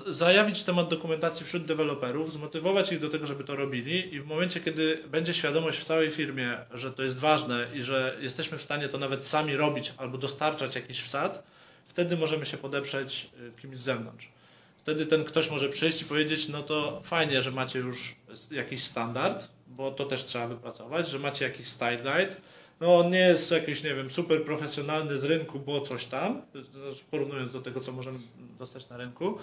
zajawić 0.07 0.63
temat 0.63 0.89
dokumentacji 0.89 1.45
wśród 1.45 1.65
deweloperów, 1.65 2.31
zmotywować 2.31 2.91
ich 2.91 2.99
do 2.99 3.09
tego, 3.09 3.27
żeby 3.27 3.43
to 3.43 3.55
robili 3.55 4.13
i 4.13 4.21
w 4.21 4.25
momencie, 4.25 4.59
kiedy 4.59 5.03
będzie 5.07 5.33
świadomość 5.33 5.79
w 5.79 5.85
całej 5.85 6.11
firmie, 6.11 6.57
że 6.73 6.91
to 6.91 7.03
jest 7.03 7.19
ważne 7.19 7.67
i 7.73 7.81
że 7.81 8.17
jesteśmy 8.19 8.57
w 8.57 8.61
stanie 8.61 8.89
to 8.89 8.97
nawet 8.97 9.25
sami 9.25 9.55
robić 9.55 9.93
albo 9.97 10.17
dostarczać 10.17 10.75
jakiś 10.75 11.01
wsad, 11.01 11.43
wtedy 11.85 12.17
możemy 12.17 12.45
się 12.45 12.57
podeprzeć 12.57 13.27
y, 13.57 13.61
kimś 13.61 13.77
z 13.77 13.81
zewnątrz. 13.81 14.29
Wtedy 14.77 15.05
ten 15.05 15.23
ktoś 15.23 15.51
może 15.51 15.69
przyjść 15.69 16.01
i 16.01 16.05
powiedzieć, 16.05 16.47
no 16.47 16.63
to 16.63 17.01
fajnie, 17.03 17.41
że 17.41 17.51
macie 17.51 17.79
już 17.79 18.15
jakiś 18.51 18.83
standard, 18.83 19.47
bo 19.67 19.91
to 19.91 20.05
też 20.05 20.25
trzeba 20.25 20.47
wypracować, 20.47 21.09
że 21.09 21.19
macie 21.19 21.45
jakiś 21.45 21.67
style 21.67 21.97
guide, 21.97 22.35
no 22.81 22.99
on 22.99 23.11
nie 23.11 23.19
jest 23.19 23.51
jakiś, 23.51 23.83
nie 23.83 23.95
wiem, 23.95 24.11
super 24.11 24.45
profesjonalny 24.45 25.17
z 25.17 25.23
rynku, 25.23 25.59
bo 25.59 25.81
coś 25.81 26.05
tam, 26.05 26.41
znaczy 26.51 27.03
porównując 27.11 27.53
do 27.53 27.61
tego, 27.61 27.79
co 27.81 27.91
możemy 27.91 28.19
dostać 28.59 28.89
na 28.89 28.97
rynku. 28.97 29.37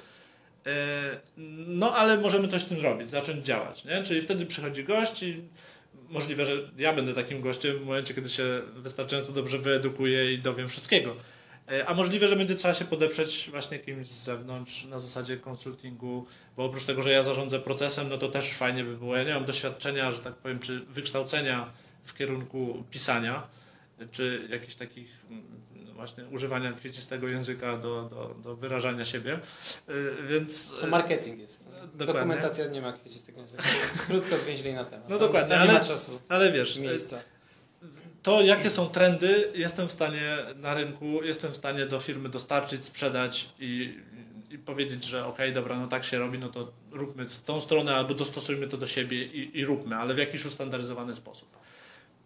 E, 0.66 1.20
No, 1.66 1.94
ale 1.94 2.18
możemy 2.18 2.48
coś 2.48 2.62
z 2.62 2.66
tym 2.66 2.80
robić, 2.80 3.10
zacząć 3.10 3.46
działać, 3.46 3.84
nie? 3.84 4.02
Czyli 4.04 4.22
wtedy 4.22 4.46
przychodzi 4.46 4.84
gość 4.84 5.22
i 5.22 5.42
możliwe, 6.08 6.46
że 6.46 6.70
ja 6.78 6.92
będę 6.92 7.14
takim 7.14 7.40
gościem 7.40 7.78
w 7.78 7.86
momencie, 7.86 8.14
kiedy 8.14 8.30
się 8.30 8.62
wystarczająco 8.76 9.32
dobrze 9.32 9.58
wyedukuję 9.58 10.32
i 10.32 10.38
dowiem 10.38 10.68
wszystkiego. 10.68 11.16
E, 11.72 11.86
A 11.86 11.94
możliwe, 11.94 12.28
że 12.28 12.36
będzie 12.36 12.54
trzeba 12.54 12.74
się 12.74 12.84
podeprzeć 12.84 13.48
właśnie 13.50 13.78
kimś 13.78 14.06
z 14.08 14.24
zewnątrz 14.24 14.84
na 14.84 14.98
zasadzie 14.98 15.36
konsultingu, 15.36 16.26
bo 16.56 16.64
oprócz 16.64 16.84
tego, 16.84 17.02
że 17.02 17.10
ja 17.10 17.22
zarządzę 17.22 17.60
procesem, 17.60 18.08
no 18.08 18.18
to 18.18 18.28
też 18.28 18.52
fajnie 18.52 18.84
by 18.84 18.96
było. 18.96 19.16
Ja 19.16 19.24
nie 19.24 19.34
mam 19.34 19.44
doświadczenia, 19.44 20.12
że 20.12 20.18
tak 20.18 20.34
powiem, 20.34 20.58
czy 20.58 20.80
wykształcenia 20.80 21.72
w 22.04 22.14
kierunku 22.14 22.84
pisania, 22.90 23.48
czy 24.10 24.46
jakichś 24.50 24.74
takich 24.74 25.08
mm, 25.30 25.42
właśnie 25.94 26.24
używania 26.24 26.72
kwiecistego 26.72 27.28
języka 27.28 27.76
do, 27.78 28.02
do, 28.02 28.34
do 28.42 28.56
wyrażania 28.56 29.04
siebie. 29.04 29.38
Y, 29.88 30.16
Więc 30.28 30.72
To 30.80 30.86
marketing 30.86 31.38
jest. 31.40 31.64
Dokładnie. 31.94 32.06
Dokumentacja 32.06 32.66
nie 32.66 32.80
ma 32.82 32.92
kwiecistego 32.92 33.40
języka. 33.40 33.62
Krótko 34.06 34.38
zwięźli 34.38 34.74
na 34.74 34.84
temat. 34.84 35.08
No 35.08 35.18
dokładnie, 35.18 35.56
ale- 35.58 35.80
ale 36.28 36.52
wiesz, 36.52 36.78
miejsca. 36.78 37.20
To 38.22 38.42
jakie 38.42 38.70
są 38.70 38.86
trendy, 38.86 39.48
jestem 39.54 39.88
w 39.88 39.92
stanie 39.92 40.38
na 40.56 40.74
rynku, 40.74 41.22
jestem 41.22 41.52
w 41.52 41.56
stanie 41.56 41.86
do 41.86 42.00
firmy 42.00 42.28
dostarczyć, 42.28 42.84
sprzedać 42.84 43.48
i, 43.60 43.98
i 44.50 44.58
powiedzieć, 44.58 45.04
że 45.04 45.26
okej, 45.26 45.52
dobra, 45.52 45.78
no 45.78 45.88
tak 45.88 46.04
się 46.04 46.18
robi, 46.18 46.38
no 46.38 46.48
to 46.48 46.72
róbmy 46.90 47.28
w 47.28 47.42
tą 47.42 47.60
stronę 47.60 47.94
albo 47.94 48.14
dostosujmy 48.14 48.68
to 48.68 48.76
do 48.76 48.86
siebie 48.86 49.22
i, 49.22 49.58
i 49.58 49.64
róbmy, 49.64 49.96
ale 49.96 50.14
w 50.14 50.18
jakiś 50.18 50.44
ustandaryzowany 50.44 51.14
sposób. 51.14 51.48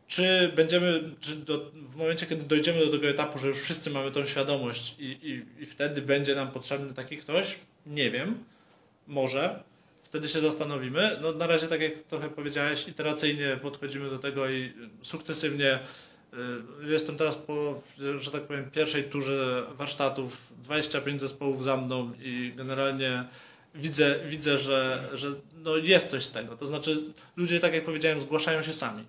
Czy 0.07 0.53
będziemy, 0.57 1.03
czy 1.21 1.37
do, 1.37 1.71
w 1.75 1.97
momencie, 1.97 2.27
kiedy 2.27 2.43
dojdziemy 2.43 2.87
do 2.87 2.93
tego 2.93 3.09
etapu, 3.09 3.39
że 3.39 3.49
już 3.49 3.61
wszyscy 3.61 3.91
mamy 3.91 4.11
tą 4.11 4.25
świadomość 4.25 4.95
i, 4.99 5.05
i, 5.05 5.63
i 5.63 5.67
wtedy 5.67 6.03
będzie 6.03 6.35
nam 6.35 6.51
potrzebny 6.51 6.95
taki 6.95 7.17
ktoś? 7.17 7.59
Nie 7.87 8.11
wiem. 8.11 8.45
Może. 9.07 9.63
Wtedy 10.07 10.29
się 10.29 10.41
zastanowimy. 10.41 11.19
No, 11.23 11.33
na 11.33 11.47
razie, 11.47 11.67
tak 11.67 11.81
jak 11.81 11.93
trochę 11.95 12.31
powiedziałeś, 12.31 12.89
iteracyjnie 12.89 13.59
podchodzimy 13.63 14.11
do 14.11 14.19
tego 14.19 14.51
i 14.51 14.73
sukcesywnie. 15.03 15.79
y, 16.85 16.89
Jestem 16.89 17.17
teraz 17.17 17.37
po, 17.37 17.83
że 18.19 18.31
tak 18.31 18.43
powiem, 18.43 18.71
pierwszej 18.71 19.05
turze 19.05 19.67
warsztatów, 19.75 20.53
25 20.63 21.21
zespołów 21.21 21.65
za 21.65 21.77
mną 21.77 22.13
i 22.23 22.53
generalnie 22.57 23.25
widzę, 23.75 24.17
widzę 24.29 24.59
że, 24.59 25.09
że 25.13 25.29
no 25.57 25.77
jest 25.77 26.11
coś 26.11 26.25
z 26.25 26.31
tego. 26.31 26.57
To 26.57 26.67
znaczy, 26.67 27.03
ludzie, 27.37 27.61
tak 27.61 27.75
jak 27.75 27.85
powiedziałem, 27.85 28.21
zgłaszają 28.21 28.63
się 28.63 28.73
sami. 28.73 29.05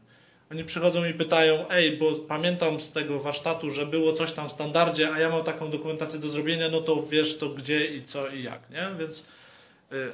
Oni 0.51 0.63
przychodzą 0.63 1.05
i 1.05 1.13
pytają, 1.13 1.69
ej, 1.69 1.97
bo 1.97 2.11
pamiętam 2.15 2.79
z 2.79 2.91
tego 2.91 3.19
warsztatu, 3.19 3.71
że 3.71 3.85
było 3.85 4.13
coś 4.13 4.31
tam 4.31 4.49
w 4.49 4.51
standardzie, 4.51 5.13
a 5.13 5.19
ja 5.19 5.29
mam 5.29 5.43
taką 5.43 5.71
dokumentację 5.71 6.19
do 6.19 6.29
zrobienia, 6.29 6.69
no 6.69 6.81
to 6.81 7.03
wiesz 7.03 7.37
to 7.37 7.49
gdzie 7.49 7.85
i 7.85 8.03
co 8.03 8.27
i 8.27 8.43
jak, 8.43 8.69
nie? 8.69 8.87
Więc 8.99 9.25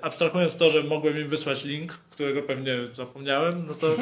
abstrahując 0.01 0.55
to, 0.55 0.69
że 0.69 0.83
mogłem 0.83 1.17
im 1.21 1.27
wysłać 1.27 1.63
link, 1.65 1.93
którego 1.93 2.43
pewnie 2.43 2.77
zapomniałem, 2.93 3.65
no 3.67 3.73
to, 3.73 3.95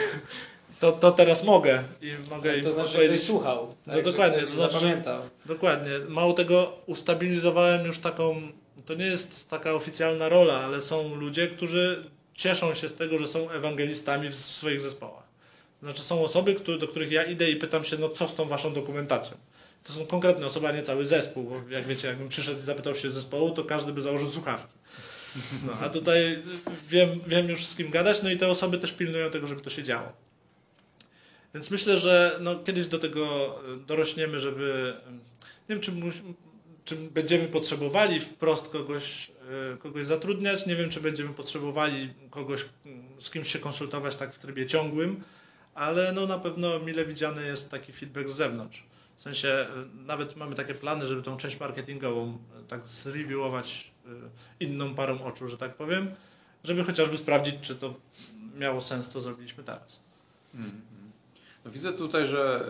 to, 0.80 0.92
to 0.92 1.12
teraz 1.12 1.44
mogę 1.44 1.82
i 2.02 2.12
mogę 2.30 2.56
im 2.56 2.64
To 2.64 2.72
znaczy, 2.72 2.88
że 2.90 2.98
powiedzieć- 2.98 3.22
słuchał. 3.22 3.74
No 3.86 3.94
tak, 3.94 4.04
że 4.04 4.12
dokładnie, 4.12 4.40
to 4.40 4.46
znaczy, 4.46 4.72
zapamiętał. 4.72 5.22
Dokładnie. 5.46 5.90
Mało 6.08 6.32
tego, 6.32 6.78
ustabilizowałem 6.86 7.86
już 7.86 7.98
taką, 7.98 8.42
to 8.86 8.94
nie 8.94 9.06
jest 9.06 9.48
taka 9.48 9.72
oficjalna 9.74 10.28
rola, 10.28 10.60
ale 10.60 10.80
są 10.82 11.14
ludzie, 11.14 11.48
którzy 11.48 12.10
cieszą 12.34 12.74
się 12.74 12.88
z 12.88 12.94
tego, 12.94 13.18
że 13.18 13.26
są 13.26 13.50
ewangelistami 13.50 14.28
w 14.28 14.34
swoich 14.34 14.80
zespołach. 14.80 15.26
Znaczy 15.82 16.02
są 16.02 16.24
osoby, 16.24 16.56
do 16.78 16.88
których 16.88 17.12
ja 17.12 17.24
idę 17.24 17.50
i 17.50 17.56
pytam 17.56 17.84
się, 17.84 17.96
no 17.98 18.08
co 18.08 18.28
z 18.28 18.34
tą 18.34 18.44
waszą 18.44 18.72
dokumentacją? 18.74 19.36
To 19.86 19.92
są 19.92 20.06
konkretne 20.06 20.46
osoby, 20.46 20.68
a 20.68 20.72
nie 20.72 20.82
cały 20.82 21.06
zespół, 21.06 21.44
bo 21.44 21.70
jak 21.70 21.86
wiecie, 21.86 22.08
jakbym 22.08 22.28
przyszedł 22.28 22.58
i 22.58 22.62
zapytał 22.62 22.94
się 22.94 23.10
zespołu, 23.10 23.50
to 23.50 23.64
każdy 23.64 23.92
by 23.92 24.02
założył 24.02 24.30
słuchawki. 24.30 24.72
No, 25.66 25.72
a 25.80 25.88
tutaj 25.88 26.42
wiem, 26.88 27.20
wiem 27.26 27.48
już 27.48 27.66
z 27.66 27.74
kim 27.74 27.90
gadać, 27.90 28.22
no 28.22 28.30
i 28.30 28.36
te 28.36 28.48
osoby 28.48 28.78
też 28.78 28.92
pilnują 28.92 29.30
tego, 29.30 29.46
żeby 29.46 29.60
to 29.60 29.70
się 29.70 29.82
działo. 29.82 30.12
Więc 31.54 31.70
myślę, 31.70 31.98
że 31.98 32.38
no, 32.40 32.56
kiedyś 32.56 32.86
do 32.86 32.98
tego 32.98 33.54
e, 33.74 33.76
dorośniemy, 33.86 34.40
żeby. 34.40 34.94
Nie 35.68 35.74
wiem, 35.74 35.80
czy, 35.80 35.92
czy 36.84 36.96
będziemy 36.96 37.48
potrzebowali 37.48 38.20
wprost 38.20 38.68
kogoś, 38.68 39.30
e, 39.74 39.76
kogoś 39.76 40.06
zatrudniać. 40.06 40.66
Nie 40.66 40.76
wiem, 40.76 40.90
czy 40.90 41.00
będziemy 41.00 41.34
potrzebowali 41.34 42.14
kogoś, 42.30 42.64
m, 42.86 43.02
z 43.18 43.30
kimś 43.30 43.52
się 43.52 43.58
konsultować 43.58 44.16
tak 44.16 44.32
w 44.32 44.38
trybie 44.38 44.66
ciągłym, 44.66 45.20
ale 45.74 46.12
no, 46.12 46.26
na 46.26 46.38
pewno 46.38 46.78
mile 46.78 47.04
widziany 47.04 47.46
jest 47.46 47.70
taki 47.70 47.92
feedback 47.92 48.28
z 48.28 48.34
zewnątrz. 48.34 48.84
W 49.16 49.20
sensie 49.20 49.48
e, 49.48 49.68
nawet 50.06 50.36
mamy 50.36 50.54
takie 50.54 50.74
plany, 50.74 51.06
żeby 51.06 51.22
tą 51.22 51.36
część 51.36 51.60
marketingową 51.60 52.38
e, 52.60 52.62
tak 52.68 52.86
zreviewować 52.86 53.90
e, 54.06 54.10
inną 54.60 54.94
parą 54.94 55.24
oczu, 55.24 55.48
że 55.48 55.58
tak 55.58 55.74
powiem, 55.74 56.10
żeby 56.64 56.84
chociażby 56.84 57.18
sprawdzić, 57.18 57.54
czy 57.60 57.74
to 57.74 57.94
miało 58.54 58.80
sens, 58.80 59.08
co 59.08 59.20
zrobiliśmy 59.20 59.64
teraz. 59.64 60.00
Mhm. 60.54 60.82
No 61.64 61.70
widzę 61.70 61.92
tutaj, 61.92 62.28
że 62.28 62.66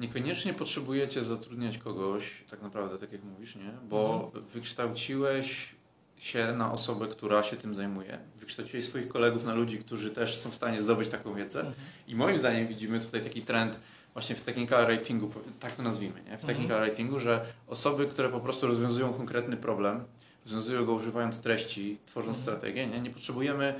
niekoniecznie 0.00 0.54
potrzebujecie 0.54 1.24
zatrudniać 1.24 1.78
kogoś, 1.78 2.44
tak 2.50 2.62
naprawdę, 2.62 2.98
tak 2.98 3.12
jak 3.12 3.22
mówisz, 3.24 3.54
nie? 3.56 3.70
Bo 3.88 4.32
wykształciłeś 4.52 5.74
się 6.18 6.52
na 6.52 6.72
osobę, 6.72 7.08
która 7.08 7.42
się 7.42 7.56
tym 7.56 7.74
zajmuje. 7.74 8.18
Wykształciłeś 8.40 8.84
swoich 8.84 9.08
kolegów 9.08 9.44
na 9.44 9.54
ludzi, 9.54 9.78
którzy 9.78 10.10
też 10.10 10.36
są 10.36 10.50
w 10.50 10.54
stanie 10.54 10.82
zdobyć 10.82 11.08
taką 11.08 11.34
wiedzę. 11.34 11.72
I 12.08 12.16
moim 12.16 12.38
zdaniem 12.38 12.68
widzimy 12.68 13.00
tutaj 13.00 13.22
taki 13.22 13.42
trend 13.42 13.78
właśnie 14.12 14.36
w 14.36 14.40
technical 14.40 14.86
writingu, 14.86 15.30
tak 15.60 15.74
to 15.74 15.82
nazwijmy, 15.82 16.22
nie? 16.30 16.38
W 16.38 16.44
technical 16.44 16.82
writingu, 16.82 17.20
że 17.20 17.46
osoby, 17.68 18.06
które 18.06 18.28
po 18.28 18.40
prostu 18.40 18.66
rozwiązują 18.66 19.12
konkretny 19.12 19.56
problem, 19.56 20.04
związują 20.44 20.84
go 20.84 20.92
używając 20.92 21.40
treści, 21.40 21.98
tworząc 22.06 22.38
strategię, 22.38 22.86
nie? 22.86 23.00
nie 23.00 23.10
potrzebujemy 23.10 23.74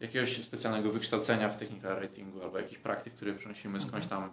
jakiegoś 0.00 0.42
specjalnego 0.42 0.90
wykształcenia 0.90 1.48
w 1.48 1.56
technical 1.56 1.98
writingu 1.98 2.42
albo 2.42 2.58
jakichś 2.58 2.78
praktyk, 2.78 3.14
które 3.14 3.34
przenosimy 3.34 3.80
skądś 3.80 4.06
tam 4.06 4.30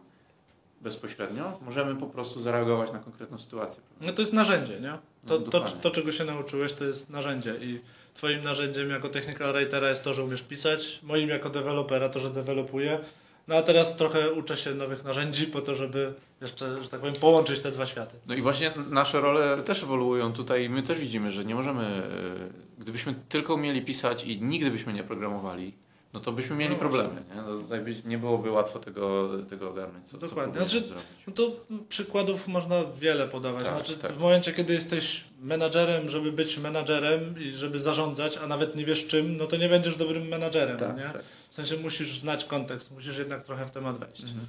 bezpośrednio. 0.82 1.60
Możemy 1.62 1.96
po 1.96 2.08
prostu 2.08 2.40
zareagować 2.40 2.92
na 2.92 3.00
konkretną 3.00 3.38
sytuację. 3.38 3.82
No 4.02 4.14
to 4.14 4.22
jest 4.22 4.34
narzędzie, 4.34 4.80
nie? 4.80 4.98
To, 5.28 5.40
No, 5.40 5.40
to, 5.40 5.60
to, 5.62 5.92
czego 5.92 6.12
się 6.12 6.26
nauczyłeś, 6.26 6.74
to 6.74 6.86
jest 6.86 7.10
narzędzie 7.10 7.56
i 7.62 7.80
twoim 8.14 8.44
narzędziem 8.44 8.90
jako 8.90 9.10
technical 9.10 9.54
writera 9.54 9.90
jest 9.90 10.04
to, 10.04 10.14
że 10.14 10.24
umiesz 10.24 10.44
pisać, 10.44 11.00
moim 11.04 11.30
jako 11.30 11.50
dewelopera 11.50 12.10
to, 12.10 12.20
że 12.20 12.30
dewelopuję. 12.30 13.00
No 13.48 13.56
a 13.56 13.62
teraz 13.62 13.96
trochę 13.96 14.32
uczę 14.32 14.58
się 14.58 14.76
nowych 14.76 15.04
narzędzi 15.04 15.48
po 15.48 15.62
to, 15.62 15.76
żeby 15.76 16.14
jeszcze, 16.42 16.84
że 16.84 16.90
tak 16.90 17.00
powiem, 17.00 17.16
połączyć 17.16 17.60
te 17.60 17.72
dwa 17.72 17.86
światy. 17.86 18.16
No 18.28 18.36
i 18.36 18.42
właśnie 18.42 18.72
nasze 18.90 19.22
role 19.22 19.58
też 19.64 19.84
ewoluują 19.84 20.34
tutaj. 20.34 20.70
My 20.70 20.84
też 20.84 21.00
widzimy, 21.00 21.32
że 21.32 21.46
nie 21.46 21.56
możemy, 21.56 21.84
e, 21.84 22.82
gdybyśmy 22.82 23.16
tylko 23.30 23.56
umieli 23.56 23.82
pisać 23.82 24.24
i 24.24 24.42
nigdy 24.42 24.72
byśmy 24.72 24.94
nie 24.94 25.04
programowali, 25.04 25.74
no 26.16 26.22
to 26.22 26.32
byśmy 26.32 26.56
mieli 26.56 26.74
No 26.74 26.80
problemy. 26.80 27.24
Nie? 27.36 27.42
No, 27.42 27.76
nie 28.06 28.18
byłoby 28.18 28.52
łatwo 28.52 28.80
tego, 28.80 29.30
tego 29.50 29.70
ogarnąć. 29.70 30.08
Co, 30.08 30.18
Dokładnie. 30.18 30.54
Co 30.54 30.70
Znaczy. 30.70 30.94
No 31.28 31.34
to 31.34 31.52
przykładów 31.90 32.48
można 32.48 32.84
wiele 32.86 33.28
podawać. 33.28 33.66
Tak, 33.66 33.76
znaczy, 33.76 33.98
tak. 33.98 34.12
w 34.12 34.20
momencie, 34.20 34.54
kiedy 34.54 34.74
jesteś 34.74 35.24
menadżerem, 35.40 36.10
żeby 36.10 36.32
być 36.32 36.58
menadżerem 36.58 37.40
i 37.40 37.56
żeby 37.56 37.80
zarządzać, 37.80 38.38
a 38.38 38.48
nawet 38.48 38.76
nie 38.76 38.86
wiesz 38.86 39.08
czym, 39.08 39.38
no 39.38 39.48
to 39.48 39.58
nie 39.58 39.70
będziesz 39.70 39.96
dobrym 39.96 40.28
menadżerem, 40.28 40.78
Tak, 40.78 40.98
nie? 40.98 41.04
tak. 41.04 41.24
W 41.50 41.56
sensie 41.56 41.78
musisz 41.78 42.20
znać 42.20 42.46
kontekst, 42.46 42.92
musisz 42.92 43.18
jednak 43.18 43.42
trochę 43.44 43.66
w 43.66 43.72
temat 43.72 43.98
wejść. 43.98 44.22
Mhm. 44.24 44.48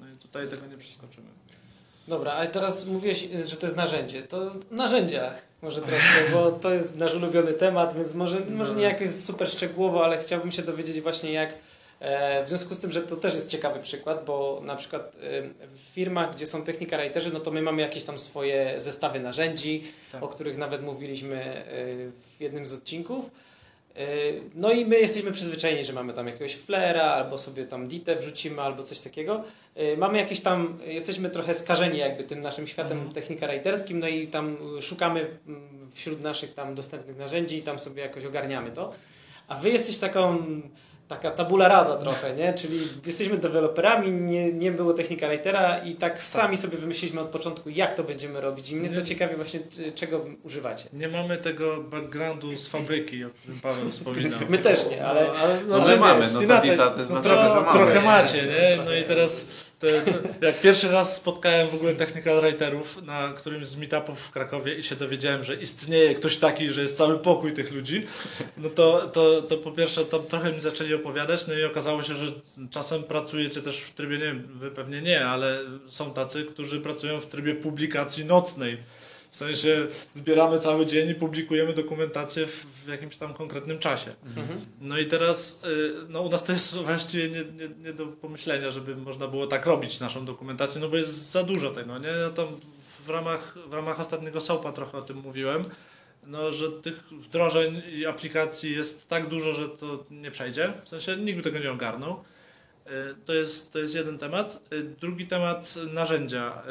No 0.00 0.06
i 0.08 0.16
tutaj 0.18 0.48
tego 0.48 0.66
nie 0.66 0.78
przeskoczymy. 0.78 1.26
Dobra, 2.08 2.32
ale 2.32 2.48
teraz 2.48 2.86
mówiłeś, 2.86 3.28
że 3.46 3.56
to 3.56 3.66
jest 3.66 3.76
narzędzie. 3.76 4.22
To 4.22 4.50
narzędziach 4.70 5.42
może 5.62 5.80
troszkę, 5.80 6.30
bo 6.32 6.52
to 6.52 6.70
jest 6.74 6.96
nasz 6.96 7.14
ulubiony 7.14 7.52
temat, 7.52 7.96
więc 7.96 8.14
może, 8.14 8.40
może 8.40 8.74
nie 8.74 8.84
jakoś 8.84 9.10
super 9.10 9.50
szczegółowo, 9.50 10.04
ale 10.04 10.18
chciałbym 10.18 10.52
się 10.52 10.62
dowiedzieć 10.62 11.00
właśnie 11.00 11.32
jak 11.32 11.54
e, 12.00 12.44
w 12.44 12.48
związku 12.48 12.74
z 12.74 12.78
tym, 12.78 12.92
że 12.92 13.02
to 13.02 13.16
też 13.16 13.34
jest 13.34 13.50
ciekawy 13.50 13.80
przykład, 13.80 14.24
bo 14.24 14.60
na 14.64 14.76
przykład 14.76 15.16
e, 15.16 15.18
w 15.76 15.80
firmach, 15.80 16.32
gdzie 16.32 16.46
są 16.46 16.62
technika 16.64 16.98
writerzy, 16.98 17.32
no 17.32 17.40
to 17.40 17.50
my 17.50 17.62
mamy 17.62 17.82
jakieś 17.82 18.04
tam 18.04 18.18
swoje 18.18 18.74
zestawy 18.80 19.20
narzędzi, 19.20 19.84
Tak. 20.12 20.22
o 20.22 20.28
których 20.28 20.56
nawet 20.58 20.82
mówiliśmy 20.82 21.36
e, 21.44 21.64
w 22.36 22.40
jednym 22.40 22.66
z 22.66 22.74
odcinków. 22.74 23.30
E, 23.96 24.06
No 24.54 24.72
i 24.72 24.86
my 24.86 24.98
jesteśmy 25.00 25.32
przyzwyczajeni, 25.32 25.84
że 25.84 25.92
mamy 25.92 26.12
tam 26.12 26.26
jakiegoś 26.26 26.54
flera, 26.54 27.02
albo 27.02 27.38
sobie 27.38 27.64
tam 27.64 27.88
ditę 27.88 28.16
wrzucimy, 28.16 28.62
albo 28.62 28.82
coś 28.82 28.98
takiego. 29.00 29.44
E, 29.74 29.96
Mamy 29.96 30.18
jakieś 30.18 30.40
tam, 30.40 30.78
jesteśmy 30.86 31.30
trochę 31.30 31.54
skażeni 31.54 31.98
jakby 31.98 32.24
tym 32.24 32.40
naszym 32.40 32.66
światem 32.66 32.92
Mhm. 32.98 33.12
technika 33.14 33.48
writerskim, 33.48 33.98
no 33.98 34.08
i 34.08 34.28
tam 34.28 34.56
y, 34.78 34.82
szukamy 34.82 35.20
mm, 35.46 35.90
wśród 35.94 36.20
naszych 36.22 36.54
tam 36.54 36.74
dostępnych 36.74 37.16
narzędzi 37.16 37.56
i 37.56 37.62
tam 37.62 37.78
sobie 37.78 38.02
jakoś 38.02 38.24
ogarniamy 38.24 38.70
to. 38.70 38.92
A 39.48 39.54
wy 39.54 39.70
jesteś 39.70 39.96
taką, 39.98 40.44
taka 41.08 41.30
tabula 41.30 41.68
rasa 41.68 41.96
trochę, 41.96 42.32
nie? 42.34 42.52
Czyli 42.52 42.80
jesteśmy 43.06 43.38
deweloperami, 43.38 44.12
nie, 44.12 44.52
nie 44.52 44.72
było 44.72 44.92
technika 44.92 45.28
writera 45.28 45.78
i 45.78 45.94
tak 45.94 46.22
sami 46.22 46.56
sobie 46.56 46.78
wymyśliliśmy 46.78 47.20
od 47.20 47.28
początku, 47.28 47.70
jak 47.70 47.94
to 47.94 48.04
będziemy 48.04 48.40
robić 48.40 48.70
i 48.70 48.76
mnie 48.76 48.88
to 48.88 48.96
Nie. 49.00 49.02
ciekawi 49.06 49.36
właśnie, 49.36 49.60
czego 49.94 50.24
używacie. 50.42 50.88
Nie 50.92 51.08
mamy 51.08 51.36
tego 51.36 51.82
backgroundu 51.82 52.56
z 52.56 52.68
fabryki, 52.68 53.24
o 53.24 53.30
którym 53.30 53.60
Paweł 53.60 53.88
wspominał. 53.90 54.38
My 54.48 54.58
też 54.58 54.86
nie, 54.90 55.06
ale... 55.06 55.26
No, 55.26 55.32
ale, 55.34 55.58
No, 55.68 55.80
my 55.88 55.96
mamy, 55.96 56.26
no 56.32 56.38
to 56.38 56.44
inaczej, 56.44 56.70
Dita 56.70 56.90
to 56.90 56.98
jest 56.98 57.10
no, 57.10 57.20
znaczone, 57.22 57.44
trochę, 57.44 57.60
że 57.60 57.66
mamy. 57.66 57.78
trochę 57.92 58.00
macie, 58.06 58.42
nie? 58.42 58.78
No 58.84 58.94
i 58.94 59.04
teraz 59.04 59.48
te, 59.78 60.00
te, 60.02 60.46
jak 60.46 60.60
pierwszy 60.60 60.88
raz 60.88 61.16
spotkałem 61.16 61.68
w 61.68 61.74
ogóle 61.74 61.94
technical 61.94 62.40
writerów 62.40 63.02
na 63.02 63.32
którymś 63.36 63.66
z 63.66 63.76
meetupów 63.76 64.20
w 64.20 64.30
Krakowie 64.30 64.74
i 64.74 64.82
się 64.82 64.96
dowiedziałem, 64.96 65.42
że 65.42 65.54
istnieje 65.54 66.14
ktoś 66.14 66.36
taki, 66.36 66.68
że 66.68 66.82
jest 66.82 66.96
cały 66.96 67.18
pokój 67.18 67.52
tych 67.52 67.72
ludzi, 67.72 68.06
no 68.56 68.68
to, 68.68 69.08
to, 69.08 69.42
to 69.42 69.56
po 69.56 69.72
pierwsze 69.72 70.04
tam 70.04 70.22
trochę 70.22 70.52
mi 70.52 70.60
zaczęli 70.60 70.94
opowiadać, 70.94 71.46
no 71.46 71.54
i 71.54 71.64
okazało 71.64 72.02
się, 72.02 72.14
że 72.14 72.26
czasem 72.70 73.02
pracujecie 73.02 73.62
też 73.62 73.80
w 73.80 73.90
trybie, 73.90 74.18
nie 74.18 74.24
wiem, 74.24 74.48
wy 74.54 74.70
pewnie 74.70 75.02
nie, 75.02 75.26
ale 75.26 75.58
są 75.86 76.12
tacy, 76.12 76.44
którzy 76.44 76.80
pracują 76.80 77.20
w 77.20 77.26
trybie 77.26 77.54
publikacji 77.54 78.24
nocnej. 78.24 78.78
W 79.30 79.36
sensie 79.36 79.86
zbieramy 80.14 80.58
cały 80.58 80.86
dzień 80.86 81.08
i 81.08 81.14
publikujemy 81.14 81.72
dokumentację 81.72 82.46
w, 82.46 82.66
w 82.84 82.88
jakimś 82.88 83.16
tam 83.16 83.34
konkretnym 83.34 83.78
czasie. 83.78 84.14
Mhm. 84.36 84.60
No 84.80 84.98
i 84.98 85.06
teraz, 85.06 85.62
y, 85.64 85.92
no 86.08 86.20
u 86.22 86.28
nas 86.28 86.44
to 86.44 86.52
jest 86.52 86.74
właściwie 86.86 87.28
nie, 87.28 87.44
nie, 87.44 87.68
nie 87.84 87.92
do 87.92 88.06
pomyślenia, 88.06 88.70
żeby 88.70 88.96
można 88.96 89.28
było 89.28 89.46
tak 89.46 89.66
robić 89.66 90.00
naszą 90.00 90.24
dokumentację, 90.24 90.80
no 90.80 90.88
bo 90.88 90.96
jest 90.96 91.30
za 91.30 91.42
dużo 91.42 91.70
tego, 91.70 91.98
nie? 91.98 92.12
No 92.22 92.30
to 92.30 92.48
w 93.06 93.08
ramach, 93.10 93.58
w 93.68 93.72
ramach 93.72 94.00
ostatniego 94.00 94.40
soapa 94.40 94.72
trochę 94.72 94.98
o 94.98 95.02
tym 95.02 95.16
mówiłem, 95.16 95.62
no, 96.26 96.52
że 96.52 96.70
tych 96.72 97.04
wdrożeń 97.12 97.82
i 97.92 98.06
aplikacji 98.06 98.72
jest 98.72 99.08
tak 99.08 99.26
dużo, 99.26 99.52
że 99.54 99.68
to 99.68 100.04
nie 100.10 100.30
przejdzie, 100.30 100.72
w 100.84 100.88
sensie 100.88 101.16
nikt 101.16 101.36
by 101.36 101.42
tego 101.42 101.58
nie 101.58 101.72
ogarnął. 101.72 102.12
Y, 102.86 102.90
To 103.24 103.34
jest, 103.34 103.72
to 103.72 103.78
jest 103.78 103.94
jeden 103.94 104.18
temat. 104.18 104.60
Y, 104.72 104.82
Drugi 104.82 105.26
temat, 105.26 105.74
narzędzia. 105.92 106.62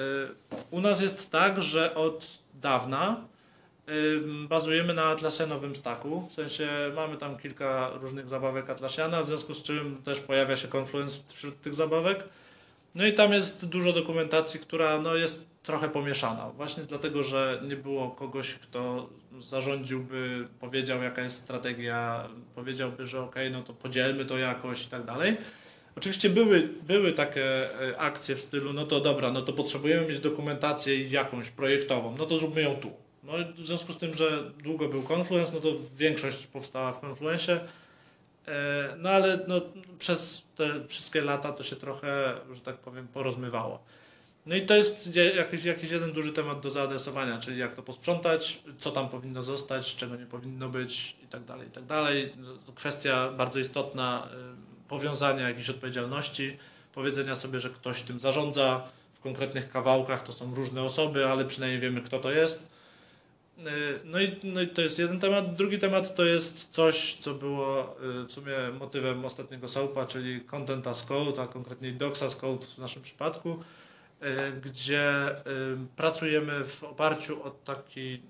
U 0.72 0.82
nas 0.82 1.01
jest 1.01 1.32
tak, 1.32 1.62
że 1.64 1.95
od 1.95 2.45
dawna 2.62 3.28
Bazujemy 4.49 4.93
na 4.93 5.03
Atlassianowym 5.03 5.76
stacku, 5.76 6.28
w 6.30 6.32
sensie 6.32 6.70
mamy 6.95 7.18
tam 7.18 7.38
kilka 7.38 7.89
różnych 7.93 8.30
zabawek 8.30 8.70
Atlassiana, 8.70 9.24
w 9.24 9.28
związku 9.28 9.53
z 9.53 9.64
czym 9.64 10.01
też 10.03 10.20
pojawia 10.20 10.56
się 10.56 10.68
Confluence 10.68 11.20
wśród 11.34 11.62
tych 11.62 11.74
zabawek. 11.74 12.24
No 12.95 13.06
i 13.06 13.14
tam 13.14 13.34
jest 13.34 13.66
dużo 13.66 13.93
dokumentacji, 13.93 14.60
która 14.60 15.01
no, 15.01 15.16
jest 15.16 15.47
trochę 15.64 15.89
pomieszana. 15.89 16.49
Właśnie 16.49 16.84
dlatego, 16.84 17.24
że 17.24 17.62
nie 17.68 17.76
było 17.76 18.10
kogoś, 18.10 18.53
kto 18.53 19.10
zarządziłby, 19.39 20.47
powiedział 20.60 21.03
jaka 21.03 21.22
jest 21.22 21.43
strategia, 21.43 22.30
powiedziałby, 22.56 23.06
że 23.06 23.22
ok, 23.22 23.36
no 23.51 23.64
to 23.64 23.74
podzielmy 23.74 24.26
to 24.26 24.38
jakoś 24.38 24.86
i 24.86 24.89
tak 24.89 25.06
dalej. 25.06 25.38
Oczywiście 25.98 26.30
były, 26.30 26.70
były 26.88 27.12
takie 27.14 27.46
e, 27.91 27.98
akcje 27.98 28.36
w 28.36 28.39
stylu, 28.41 28.74
no 28.74 28.86
to 28.86 29.02
dobra, 29.02 29.32
no 29.32 29.41
to 29.41 29.54
potrzebujemy 29.54 30.08
mieć 30.08 30.20
dokumentację 30.20 31.08
jakąś 31.08 31.50
projektową, 31.50 32.16
no 32.18 32.26
to 32.26 32.38
zróbmy 32.38 32.62
ją 32.62 32.76
tu. 32.76 32.91
No 33.24 33.34
w 33.56 33.60
związku 33.66 33.93
z 33.93 33.98
tym, 33.98 34.14
że 34.14 34.52
długo 34.64 34.89
był 34.89 35.04
Confluence, 35.10 35.54
no 35.54 35.60
to 35.60 35.70
większość 35.98 36.48
powstała 36.48 36.91
w 36.91 37.00
Confluencie. 37.06 37.60
E, 38.48 38.96
No 38.98 39.10
ale 39.10 39.39
no, 39.48 39.62
przez 40.00 40.43
te 40.56 40.88
wszystkie 40.88 41.22
lata 41.22 41.52
to 41.52 41.64
się 41.64 41.76
trochę, 41.76 42.34
że 42.54 42.62
tak 42.62 42.78
powiem, 42.78 43.08
porozmywało. 43.08 43.84
No 44.46 44.56
i 44.56 44.62
to 44.62 44.76
jest 44.76 45.16
je- 45.16 45.30
jakiś, 45.36 45.64
jakiś 45.64 45.91
jeden 45.91 46.12
duży 46.14 46.34
temat 46.34 46.60
do 46.62 46.72
zaadresowania, 46.72 47.39
czyli 47.39 47.58
jak 47.60 47.74
to 47.74 47.84
posprzątać, 47.84 48.60
co 48.80 48.91
tam 48.91 49.10
powinno 49.10 49.43
zostać, 49.43 49.96
czego 49.96 50.16
nie 50.16 50.26
powinno 50.26 50.70
być 50.70 51.16
i 51.24 51.28
tak 51.28 51.43
dalej, 51.43 51.68
i 51.68 51.72
tak 51.72 51.86
dalej. 51.86 52.32
No, 52.38 52.74
Kwestia 52.76 53.32
bardzo 53.32 53.60
istotna 53.60 54.30
powiązania 54.88 55.49
jakiejś 55.49 55.69
odpowiedzialności, 55.69 56.57
powiedzenia 56.93 57.36
sobie, 57.36 57.59
że 57.59 57.69
ktoś 57.69 58.01
tym 58.01 58.19
zarządza 58.19 58.83
w 59.13 59.19
konkretnych 59.19 59.69
kawałkach, 59.69 60.23
to 60.23 60.33
są 60.33 60.55
różne 60.55 60.83
osoby, 60.83 61.27
ale 61.27 61.45
przynajmniej 61.45 61.81
wiemy, 61.81 62.01
kto 62.01 62.19
to 62.19 62.31
jest. 62.31 62.69
Y, 63.59 63.99
No 64.05 64.19
i, 64.19 64.39
no 64.43 64.61
i 64.61 64.67
to 64.67 64.81
jest 64.81 64.99
jeden 64.99 65.19
temat. 65.19 65.55
Drugi 65.55 65.79
temat 65.79 66.15
to 66.15 66.25
jest 66.25 66.69
coś, 66.69 67.13
co 67.13 67.33
było 67.33 67.97
y, 68.23 68.27
w 68.27 68.31
sumie 68.31 68.53
motywem 68.79 69.25
ostatniego 69.25 69.67
soapa, 69.67 70.05
czyli 70.05 70.41
Content 70.41 70.88
as 70.88 71.03
Code, 71.03 71.41
a 71.41 71.47
konkretniej 71.47 71.93
Docs 71.93 72.23
as 72.23 72.36
Code 72.36 72.65
w 72.65 72.77
naszym 72.77 73.01
przypadku, 73.01 73.59
y, 74.23 74.51
gdzie 74.61 75.11
pracujemy 75.95 76.63
w 76.63 76.83
oparciu 76.83 77.43
o 77.43 77.49
taki, 77.49 78.21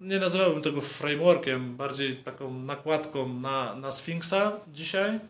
nie 0.00 0.18
nazywałbym 0.18 0.62
tego 0.62 0.80
frameworkiem, 0.80 1.76
bardziej 1.76 2.16
taką 2.16 2.54
nakładką 2.54 3.28
na, 3.28 3.74
na 3.74 3.92
Sphinxa 3.92 4.60
dzisiaj, 4.72 5.20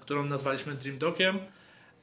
którą 0.00 0.24
nazwaliśmy 0.24 0.74
Dream 0.74 0.98
Dockiem. 0.98 1.36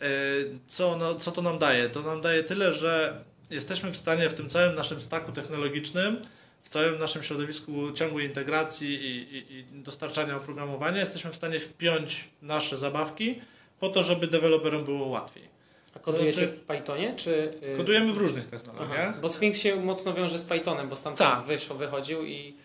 Y, 0.01 0.59
Co, 0.67 0.91
ono, 0.91 1.15
co 1.15 1.31
to 1.31 1.41
nam 1.41 1.59
daje? 1.59 1.89
To 1.89 2.01
nam 2.01 2.21
daje 2.21 2.43
tyle, 2.43 2.73
że 2.73 3.23
jesteśmy 3.51 3.91
w 3.91 3.97
stanie 3.97 4.29
w 4.29 4.33
tym 4.33 4.49
całym 4.49 4.75
naszym 4.75 5.01
staku 5.01 5.31
technologicznym, 5.31 6.17
w 6.63 6.69
całym 6.69 6.99
naszym 6.99 7.23
środowisku 7.23 7.91
ciągłej 7.91 8.25
integracji 8.25 8.93
i, 8.93 9.37
i, 9.37 9.55
i 9.59 9.63
dostarczania 9.83 10.35
oprogramowania, 10.37 10.99
jesteśmy 10.99 11.31
w 11.31 11.35
stanie 11.35 11.59
wpiąć 11.59 12.29
nasze 12.41 12.77
zabawki 12.77 13.41
po 13.79 13.89
to, 13.89 14.03
żeby 14.03 14.27
deweloperom 14.27 14.83
było 14.83 15.07
łatwiej. 15.07 15.43
A 15.95 15.99
kodujecie 15.99 16.31
Znaczy- 16.47 16.53
w 16.53 16.59
Pythonie, 16.59 17.13
czy... 17.15 17.53
y, 17.73 17.77
Kodujemy 17.77 18.13
w 18.13 18.17
różnych 18.17 18.43
Aha, 18.47 18.57
technologiach. 18.57 19.19
bo 19.21 19.29
Sphinx 19.29 19.59
się 19.59 19.75
mocno 19.75 20.13
wiąże 20.13 20.39
z 20.39 20.43
Pythonem, 20.43 20.89
bo 20.89 20.95
stamtąd 20.95 21.29
Tak. 21.31 21.43
wyszło, 21.45 21.75
wychodził 21.75 22.25
i, 22.25 22.55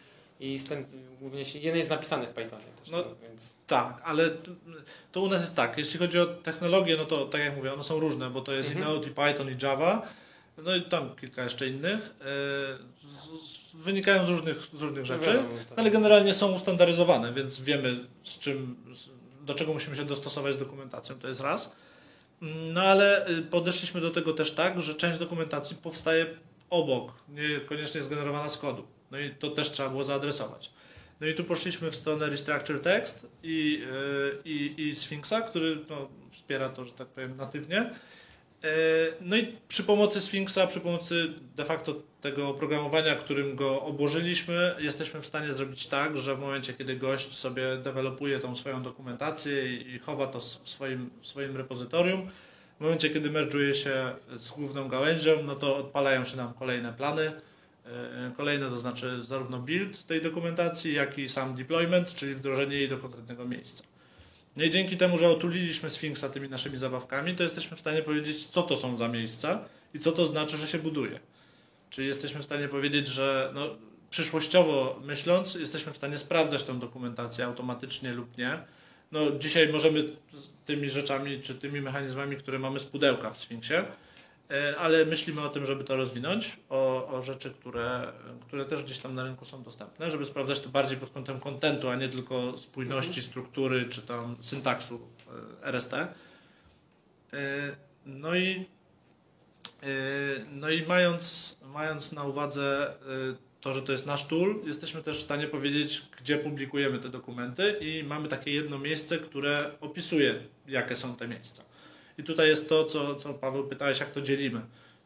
i 0.40 0.58
stąd 0.58 0.86
głównie 1.20 1.44
się, 1.44 1.58
jeden 1.58 1.76
jest 1.76 1.90
napisany 1.90 2.26
w 2.26 2.30
Pythonie 2.30 2.64
też, 2.80 2.90
No, 2.90 2.98
no, 2.98 3.04
więc... 3.22 3.56
Tak, 3.66 4.02
ale 4.04 4.30
to 5.12 5.20
u 5.20 5.28
nas 5.28 5.40
jest 5.40 5.54
tak. 5.54 5.78
Jeśli 5.78 5.98
chodzi 5.98 6.20
o 6.20 6.26
technologię, 6.26 6.96
no 6.96 7.04
to 7.04 7.26
tak 7.26 7.40
jak 7.40 7.56
mówię, 7.56 7.72
one 7.74 7.84
są 7.84 8.00
różne, 8.00 8.30
bo 8.30 8.40
to 8.40 8.52
jest 8.52 8.68
Mhm. 8.70 8.86
i 8.86 8.92
Node, 8.94 9.08
i 9.08 9.10
Python, 9.10 9.50
i 9.50 9.56
Java. 9.62 10.02
No 10.64 10.76
i 10.76 10.82
tam 10.82 11.16
kilka 11.16 11.42
jeszcze 11.42 11.68
innych. 11.68 12.14
e, 12.20 12.90
Wynikają 13.74 14.26
z 14.26 14.28
różnych, 14.28 14.68
z 14.74 14.82
różnych 14.82 15.06
rzeczy. 15.06 15.26
wiadomo, 15.26 15.48
to 15.68 15.74
Ale 15.76 15.82
jest- 15.88 15.92
generalnie 15.96 16.34
są 16.34 16.52
ustandaryzowane, 16.52 17.32
więc 17.32 17.60
wiemy 17.60 18.04
z 18.24 18.38
czym, 18.38 18.76
do 19.42 19.54
czego 19.54 19.72
musimy 19.72 19.96
się 19.96 20.04
dostosować 20.04 20.54
z 20.54 20.58
dokumentacją, 20.58 21.18
to 21.18 21.28
jest 21.28 21.40
raz. 21.40 21.76
No 22.72 22.82
ale 22.82 23.28
y, 23.28 23.42
podeszliśmy 23.42 24.00
do 24.00 24.10
tego 24.10 24.32
też 24.32 24.50
tak, 24.52 24.80
że 24.80 24.94
część 24.94 25.18
dokumentacji 25.18 25.76
powstaje 25.76 26.26
obok, 26.70 27.12
niekoniecznie 27.28 28.02
zgenerowana 28.02 28.48
z 28.48 28.58
kodu. 28.58 28.86
No 29.10 29.18
i 29.18 29.30
to 29.30 29.50
też 29.50 29.70
trzeba 29.70 29.88
było 29.88 30.04
zaadresować. 30.04 30.70
No 31.20 31.26
i 31.26 31.34
tu 31.34 31.44
poszliśmy 31.44 31.90
w 31.90 31.96
stronę 31.96 32.26
Restructure 32.26 32.80
Text 32.80 33.26
i, 33.42 33.84
e, 33.86 34.48
i, 34.48 34.88
i 34.88 34.96
Sphinxa, 34.96 35.34
który 35.48 35.78
no, 35.90 36.08
wspiera 36.30 36.68
to, 36.68 36.84
że 36.84 36.92
tak 36.92 37.08
powiem, 37.08 37.36
natywnie. 37.36 37.90
E, 38.64 38.68
No 39.20 39.36
i 39.36 39.56
przy 39.68 39.82
pomocy 39.82 40.20
Sphinxa, 40.20 40.66
przy 40.68 40.80
pomocy 40.80 41.28
de 41.56 41.64
facto 41.64 41.94
tego 42.20 42.48
oprogramowania, 42.48 43.14
którym 43.14 43.56
go 43.56 43.82
obłożyliśmy, 43.82 44.74
jesteśmy 44.78 45.20
w 45.20 45.26
stanie 45.26 45.52
zrobić 45.52 45.86
tak, 45.86 46.16
że 46.18 46.36
w 46.36 46.40
momencie, 46.40 46.72
kiedy 46.72 46.96
gość 46.96 47.32
sobie 47.32 47.76
dewelopuje 47.76 48.38
tą 48.38 48.56
swoją 48.56 48.82
dokumentację 48.82 49.76
i 49.76 49.98
chowa 49.98 50.26
to 50.26 50.40
w 50.40 50.44
swoim, 50.44 51.10
w 51.20 51.26
swoim 51.26 51.56
repozytorium, 51.56 52.30
w 52.78 52.82
momencie, 52.82 53.10
kiedy 53.10 53.30
merge'uje 53.30 53.72
się 53.74 54.12
z 54.36 54.50
główną 54.50 54.88
gałęzią, 54.88 55.42
no 55.46 55.54
to 55.54 55.76
odpalają 55.76 56.24
się 56.24 56.36
nam 56.36 56.54
kolejne 56.54 56.92
plany. 56.92 57.32
E, 57.86 58.32
Kolejne 58.36 58.70
to 58.70 58.78
znaczy 58.78 59.24
zarówno 59.24 59.58
build 59.58 60.06
tej 60.06 60.22
dokumentacji, 60.22 60.94
jak 60.94 61.18
i 61.18 61.28
sam 61.28 61.54
deployment, 61.54 62.14
czyli 62.14 62.34
wdrożenie 62.34 62.76
jej 62.76 62.88
do 62.88 62.98
konkretnego 62.98 63.44
miejsca. 63.44 63.84
No 64.56 64.64
i 64.64 64.70
dzięki 64.70 64.96
temu, 64.96 65.18
że 65.18 65.28
otuliliśmy 65.28 65.90
Sphinxa 65.90 66.24
tymi 66.32 66.48
naszymi 66.48 66.78
zabawkami, 66.78 67.36
to 67.36 67.42
jesteśmy 67.42 67.76
w 67.76 67.80
stanie 67.80 68.02
powiedzieć, 68.02 68.44
co 68.44 68.62
to 68.62 68.76
są 68.76 68.96
za 68.96 69.08
miejsca 69.08 69.64
i 69.94 69.98
co 69.98 70.12
to 70.12 70.26
znaczy, 70.26 70.56
że 70.56 70.66
się 70.66 70.78
buduje. 70.78 71.20
Czyli 71.90 72.08
jesteśmy 72.08 72.40
w 72.40 72.44
stanie 72.44 72.68
powiedzieć, 72.68 73.06
że 73.06 73.50
no, 73.54 73.76
przyszłościowo 74.10 75.00
myśląc, 75.04 75.54
jesteśmy 75.54 75.92
w 75.92 75.96
stanie 75.96 76.18
sprawdzać 76.18 76.62
tę 76.62 76.78
dokumentację 76.78 77.44
automatycznie 77.44 78.12
lub 78.12 78.38
nie. 78.38 78.58
No, 79.12 79.20
dzisiaj 79.38 79.72
możemy 79.72 80.16
tymi 80.66 80.90
rzeczami, 80.90 81.40
czy 81.42 81.54
tymi 81.54 81.80
mechanizmami, 81.80 82.36
które 82.36 82.58
mamy 82.58 82.80
z 82.80 82.84
pudełka 82.84 83.30
w 83.30 83.38
Sphinxie, 83.38 83.78
e, 83.78 83.84
ale 84.78 85.04
myślimy 85.04 85.40
o 85.40 85.48
tym, 85.48 85.66
żeby 85.66 85.84
to 85.84 85.96
rozwinąć, 85.96 86.56
o, 86.68 87.08
o 87.08 87.22
rzeczy, 87.22 87.50
które, 87.50 88.12
które 88.46 88.64
też 88.64 88.84
gdzieś 88.84 88.98
tam 88.98 89.14
na 89.14 89.22
rynku 89.22 89.44
są 89.44 89.62
dostępne, 89.62 90.10
żeby 90.10 90.24
sprawdzać 90.24 90.60
to 90.60 90.68
bardziej 90.68 90.98
pod 90.98 91.10
kątem 91.10 91.40
kontentu, 91.40 91.88
a 91.88 91.96
nie 91.96 92.08
tylko 92.08 92.58
spójności, 92.58 93.22
struktury, 93.22 93.86
czy 93.86 94.02
tam 94.02 94.36
syntaksu 94.40 95.00
e, 95.62 95.68
RST. 95.68 95.94
E, 95.94 96.06
No 98.06 98.34
i, 98.34 98.66
e, 99.82 99.86
no 100.52 100.70
i 100.70 100.86
mając, 100.86 101.56
mając 101.62 102.12
na 102.12 102.24
uwadze 102.24 102.90
e, 102.90 103.50
to, 103.60 103.72
że 103.72 103.82
to 103.82 103.92
jest 103.92 104.06
nasz 104.06 104.24
tool, 104.24 104.54
jesteśmy 104.64 105.02
też 105.02 105.18
w 105.18 105.22
stanie 105.22 105.46
powiedzieć, 105.46 106.02
gdzie 106.20 106.38
publikujemy 106.38 106.98
te 106.98 107.08
dokumenty 107.08 107.76
i 107.80 108.04
mamy 108.04 108.28
takie 108.28 108.50
jedno 108.50 108.78
miejsce, 108.78 109.18
które 109.18 109.70
opisuje, 109.80 110.34
jakie 110.66 110.96
są 110.96 111.16
te 111.16 111.28
miejsca. 111.28 111.69
I 112.18 112.22
tutaj 112.22 112.48
jest 112.48 112.68
to, 112.68 112.84
co, 112.84 113.14
co 113.14 113.34
Paweł 113.34 113.68
pytałeś, 113.68 114.00
jak 114.00 114.10
to 114.10 114.20
dzielimy. 114.20 114.60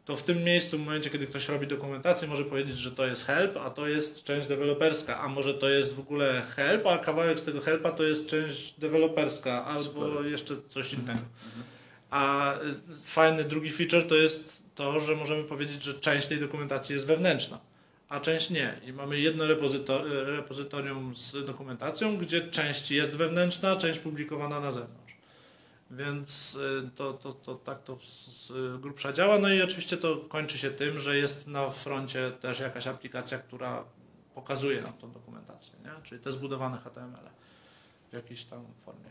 To 0.05 0.17
w 0.17 0.23
tym 0.23 0.43
miejscu, 0.45 0.79
w 0.79 0.81
momencie, 0.81 1.11
kiedy 1.11 1.27
ktoś 1.27 1.49
robi 1.49 1.67
dokumentację, 1.67 2.29
może 2.29 2.45
powiedzieć, 2.45 2.77
że 2.77 2.91
to 2.91 3.07
jest 3.07 3.25
help, 3.27 3.57
a 3.57 3.71
to 3.71 3.89
jest 3.89 4.25
część 4.25 4.49
deweloperska, 4.49 5.21
a 5.21 5.29
może 5.29 5.55
to 5.55 5.69
jest 5.69 5.95
w 5.95 6.01
ogóle 6.01 6.43
help, 6.57 6.87
a 6.87 6.99
kawałek 6.99 7.39
z 7.39 7.43
tego 7.43 7.61
helpa 7.61 7.91
to 7.91 8.03
jest 8.03 8.27
część 8.27 8.75
deweloperska, 8.79 9.65
albo 9.65 10.09
Super. 10.09 10.27
jeszcze 10.27 10.55
coś 10.69 10.93
innego. 10.93 11.21
A 12.11 12.55
y, 12.55 12.59
fajny 13.05 13.45
drugi 13.45 13.71
feature 13.71 14.07
to 14.09 14.15
jest 14.15 14.63
to, 14.75 15.01
że 15.01 15.17
możemy 15.17 15.45
powiedzieć, 15.45 15.83
że 15.83 15.95
część 15.95 16.27
tej 16.27 16.39
dokumentacji 16.39 16.95
jest 16.95 17.07
wewnętrzna, 17.07 17.61
a 18.09 18.21
część 18.21 18.51
nie. 18.51 18.81
I 18.87 18.93
mamy 18.93 19.21
jedno 19.21 19.45
repozyto- 19.45 20.03
repozytorium 20.27 21.17
z 21.17 21.47
dokumentacją, 21.47 22.17
gdzie 22.17 22.41
część 22.41 22.91
jest 22.91 23.17
wewnętrzna, 23.17 23.77
część 23.77 23.99
publikowana 23.99 24.61
na 24.61 24.73
zewnątrz. 24.73 25.04
Więc 25.97 26.55
y, 26.55 26.91
to, 26.95 27.13
to, 27.13 27.33
to 27.33 27.55
tak 27.55 27.83
to 27.83 27.97
z 28.01 28.53
grubsza 28.81 29.13
działa. 29.13 29.39
No 29.39 29.49
i 29.49 29.63
oczywiście 29.63 29.97
to 29.97 30.17
kończy 30.17 30.59
się 30.59 30.71
tym, 30.71 30.99
że 31.01 31.17
jest 31.17 31.47
na 31.47 31.71
froncie 31.71 32.31
też 32.31 32.61
jakaś 32.61 32.87
aplikacja, 32.87 33.39
która 33.39 33.85
pokazuje 34.35 34.83
nam 34.83 34.93
tą 34.93 35.13
dokumentację, 35.13 35.73
nie? 35.85 35.91
czyli 36.03 36.21
te 36.21 36.33
zbudowane 36.33 36.79
HTML 36.79 37.29
w 38.11 38.13
jakiejś 38.13 38.45
tam 38.45 38.67
formie. 38.85 39.11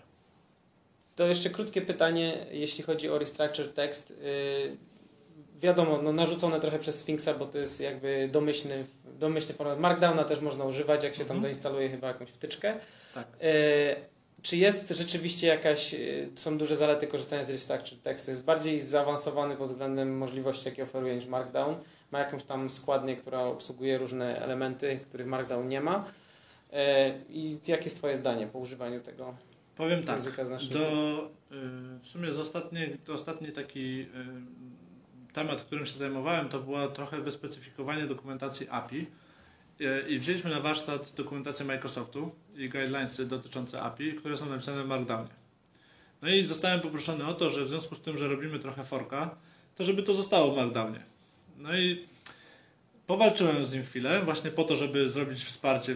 To 1.15 1.25
jeszcze 1.25 1.49
krótkie 1.49 1.81
pytanie, 1.81 2.45
jeśli 2.51 2.83
chodzi 2.83 3.09
o 3.09 3.17
restructure 3.19 3.73
text. 3.73 4.09
Yy, 4.09 4.77
wiadomo, 5.59 6.01
no 6.01 6.13
narzucone 6.13 6.59
trochę 6.59 6.79
przez 6.79 6.99
Sphinxa, 6.99 7.29
bo 7.39 7.45
to 7.45 7.57
jest 7.57 7.81
jakby 7.81 8.29
domyślny, 8.31 8.85
domyślny 9.05 9.53
format. 9.55 9.79
Markdowna 9.79 10.23
też 10.23 10.39
można 10.39 10.65
używać, 10.65 11.03
jak 11.03 11.13
się 11.13 11.25
tam 11.25 11.37
Mhm. 11.37 11.41
doinstaluje 11.41 11.89
chyba 11.89 12.07
jakąś 12.07 12.29
wtyczkę. 12.29 12.79
Tak. 13.13 13.27
Czy 14.43 14.57
jest 14.57 14.89
rzeczywiście 14.89 15.47
jakaś, 15.47 15.93
yy, 15.93 16.29
są 16.35 16.57
duże 16.57 16.75
zalety 16.75 17.07
korzystania 17.07 17.43
z 17.43 17.49
restructure 17.49 17.99
text? 17.99 18.25
To 18.25 18.31
jest 18.31 18.43
bardziej 18.43 18.81
zaawansowany 18.81 19.55
pod 19.55 19.67
względem 19.67 20.17
możliwości, 20.17 20.69
jakie 20.69 20.83
oferuje 20.83 21.15
niż 21.15 21.25
Markdown. 21.25 21.75
Ma 22.11 22.19
jakąś 22.19 22.43
tam 22.43 22.69
składnię, 22.69 23.15
która 23.15 23.41
obsługuje 23.41 23.97
różne 23.97 24.41
elementy, 24.41 24.99
których 25.05 25.27
Markdown 25.27 25.67
nie 25.67 25.81
ma. 25.81 26.05
Yy, 26.71 26.77
I 27.29 27.57
jakie 27.67 27.83
jest 27.83 27.97
Twoje 27.97 28.15
zdanie 28.15 28.47
po 28.47 28.59
używaniu 28.59 29.01
tego 29.01 29.35
Powiem 29.75 30.03
tak, 30.03 30.15
języka 30.15 30.45
znacznika? 30.45 30.79
do, 30.79 31.31
y, 31.51 31.99
w 31.99 32.07
sumie 32.07 32.31
z 32.33 32.39
ostatni, 32.39 32.79
to 33.05 33.13
ostatni 33.13 33.51
taki 33.51 34.01
y, 34.01 35.33
temat, 35.33 35.61
którym 35.61 35.85
się 35.85 35.97
zajmowałem, 35.97 36.49
to 36.49 36.59
była 36.59 36.87
trochę 36.87 37.21
wyspecyfikowanie 37.21 38.05
dokumentacji 38.05 38.67
API 38.69 39.07
Y, 39.81 40.09
i 40.09 40.19
wzięliśmy 40.19 40.49
na 40.49 40.59
warsztat 40.59 41.13
dokumentację 41.15 41.65
Microsoftu 41.65 42.31
i 42.57 42.69
guidelinesy 42.69 43.25
dotyczące 43.25 43.81
API, 43.81 44.13
które 44.13 44.37
są 44.37 44.49
napisane 44.49 44.83
w 44.83 44.87
Markdownie. 44.87 45.33
No 46.21 46.29
i 46.29 46.45
zostałem 46.45 46.81
poproszony 46.81 47.25
o 47.27 47.33
to, 47.33 47.49
że 47.49 47.65
w 47.65 47.69
związku 47.69 47.95
z 47.95 48.01
tym, 48.01 48.17
że 48.17 48.27
robimy 48.27 48.59
trochę 48.59 48.83
forka, 48.83 49.35
to 49.75 49.83
żeby 49.83 50.03
to 50.03 50.13
zostało 50.13 50.53
w 50.53 50.55
Markdownie. 50.55 51.03
No 51.57 51.77
i 51.77 52.05
powalczyłem 53.07 53.65
z 53.65 53.73
nim 53.73 53.83
chwilę, 53.83 54.21
właśnie 54.25 54.51
po 54.51 54.63
to, 54.63 54.75
żeby 54.75 55.09
zrobić 55.09 55.43
wsparcie, 55.43 55.95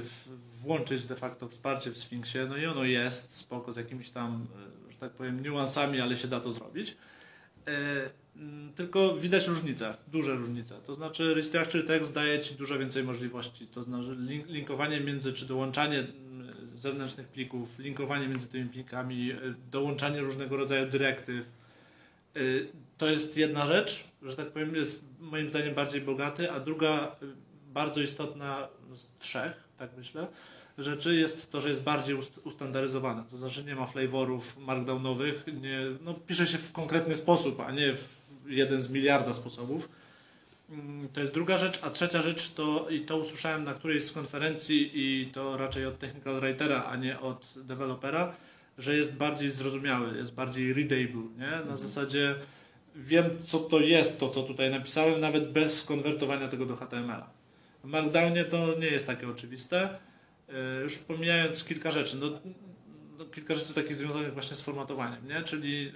włączyć 0.61 1.05
de 1.05 1.15
facto 1.15 1.47
wsparcie 1.47 1.91
w 1.91 1.97
Sphinxie. 1.97 2.45
No 2.45 2.57
i 2.57 2.65
ono 2.65 2.83
jest 2.83 3.33
spoko 3.33 3.73
z 3.73 3.75
jakimiś 3.75 4.09
tam, 4.09 4.47
e, 4.87 4.91
że 4.91 4.97
tak 4.97 5.11
powiem, 5.11 5.43
niuansami, 5.43 6.01
ale 6.01 6.17
się 6.17 6.27
da 6.27 6.39
to 6.39 6.53
zrobić. 6.53 6.97
E, 7.67 8.09
Tylko 8.75 9.15
widać 9.15 9.47
różnice, 9.47 9.95
duże 10.07 10.35
różnice. 10.35 10.75
To 10.85 10.95
znaczy 10.95 11.33
Restructure 11.33 11.85
Text 11.85 12.13
daje 12.13 12.39
Ci 12.39 12.55
dużo 12.55 12.79
więcej 12.79 13.03
możliwości. 13.03 13.67
To 13.67 13.83
znaczy 13.83 14.15
link, 14.19 14.47
linkowanie 14.47 15.01
między, 15.01 15.33
czy 15.33 15.45
dołączanie 15.45 16.07
zewnętrznych 16.81 17.27
plików, 17.27 17.79
linkowanie 17.79 18.27
między 18.27 18.47
tymi 18.47 18.69
plikami, 18.69 19.31
e, 19.31 19.35
dołączanie 19.71 20.21
różnego 20.21 20.57
rodzaju 20.57 20.89
dyrektyw. 20.91 21.45
E, 22.35 22.39
To 22.97 23.07
jest 23.07 23.37
jedna 23.37 23.67
rzecz, 23.67 24.03
że 24.21 24.35
tak 24.35 24.47
powiem, 24.51 24.75
jest 24.75 25.03
moim 25.19 25.49
zdaniem 25.49 25.73
bardziej 25.75 26.01
bogaty, 26.01 26.51
a 26.51 26.59
druga 26.59 27.15
y, 27.23 27.25
bardzo 27.73 28.01
istotna 28.01 28.67
z 28.95 29.07
trzech, 29.19 29.63
tak 29.77 29.89
myślę, 29.97 30.27
rzeczy 30.77 31.15
jest 31.15 31.51
to, 31.51 31.61
że 31.61 31.69
jest 31.69 31.83
bardziej 31.83 32.15
ust- 32.15 32.39
ustandaryzowane. 32.43 33.23
To 33.29 33.37
znaczy 33.37 33.63
nie 33.63 33.75
ma 33.75 33.85
flavorów 33.85 34.57
markdownowych, 34.57 35.45
nie, 35.61 35.79
no, 36.01 36.13
pisze 36.13 36.47
się 36.47 36.57
w 36.57 36.71
konkretny 36.71 37.15
sposób, 37.15 37.59
a 37.59 37.71
nie 37.71 37.93
w 37.93 38.17
jeden 38.47 38.81
z 38.81 38.89
miliarda 38.89 39.33
sposobów. 39.33 39.89
Mm, 40.69 41.09
To 41.09 41.21
jest 41.21 41.33
druga 41.33 41.57
rzecz, 41.57 41.79
a 41.83 41.89
trzecia 41.89 42.21
rzecz 42.21 42.49
to, 42.53 42.89
i 42.89 43.01
to 43.01 43.17
usłyszałem 43.17 43.63
na 43.63 43.73
którejś 43.73 44.03
z 44.03 44.11
konferencji 44.11 44.91
i 44.93 45.25
to 45.25 45.57
raczej 45.57 45.85
od 45.85 45.99
technical 45.99 46.39
writera, 46.39 46.83
a 46.83 46.95
nie 46.95 47.19
od 47.19 47.53
dewelopera, 47.57 48.33
że 48.77 48.95
jest 48.97 49.13
bardziej 49.13 49.51
zrozumiały, 49.51 50.17
jest 50.17 50.33
bardziej 50.33 50.73
readable, 50.73 51.23
nie? 51.37 51.65
Na 51.69 51.77
zasadzie 51.77 52.35
wiem, 52.95 53.25
co 53.41 53.59
to 53.59 53.79
jest, 53.79 54.19
to 54.19 54.29
co 54.29 54.43
tutaj 54.43 54.71
napisałem, 54.71 55.21
nawet 55.21 55.51
bez 55.53 55.83
konwertowania 55.83 56.47
tego 56.47 56.65
do 56.65 56.75
HTML-a. 56.75 57.29
W 57.83 57.87
Markdownie 57.87 58.43
to 58.45 58.79
nie 58.79 58.87
jest 58.87 59.07
takie 59.07 59.27
oczywiste. 59.29 59.89
Yy, 60.47 60.53
Już 60.83 60.97
pomijając 60.97 61.63
kilka 61.63 61.91
rzeczy, 61.91 62.17
no, 62.17 62.27
no, 63.17 63.25
kilka 63.25 63.55
rzeczy 63.55 63.73
takich 63.73 63.95
związanych 63.95 64.33
właśnie 64.33 64.55
z 64.55 64.61
formatowaniem, 64.61 65.27
nie? 65.27 65.41
Czyli 65.43 65.91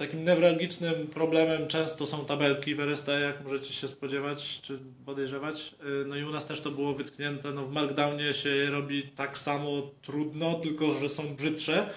takim 0.00 0.24
newralgicznym 0.24 1.06
problemem 1.06 1.66
często 1.66 2.06
są 2.06 2.24
tabelki 2.24 2.74
w 2.74 2.80
jak 3.20 3.44
możecie 3.44 3.72
się 3.72 3.88
spodziewać 3.88 4.60
czy 4.62 4.78
podejrzewać. 5.06 5.74
Yy, 5.84 6.04
No 6.06 6.16
i 6.16 6.24
u 6.24 6.30
nas 6.30 6.46
też 6.46 6.60
to 6.60 6.70
było 6.70 6.94
wytknięte. 6.94 7.52
No 7.52 7.66
w 7.66 7.72
Markdownie 7.72 8.32
się 8.34 8.70
robi 8.70 9.02
tak 9.02 9.38
samo 9.38 9.90
trudno, 10.02 10.54
tylko 10.54 10.92
że 10.92 11.08
są 11.08 11.36
brzydsze. 11.36 11.90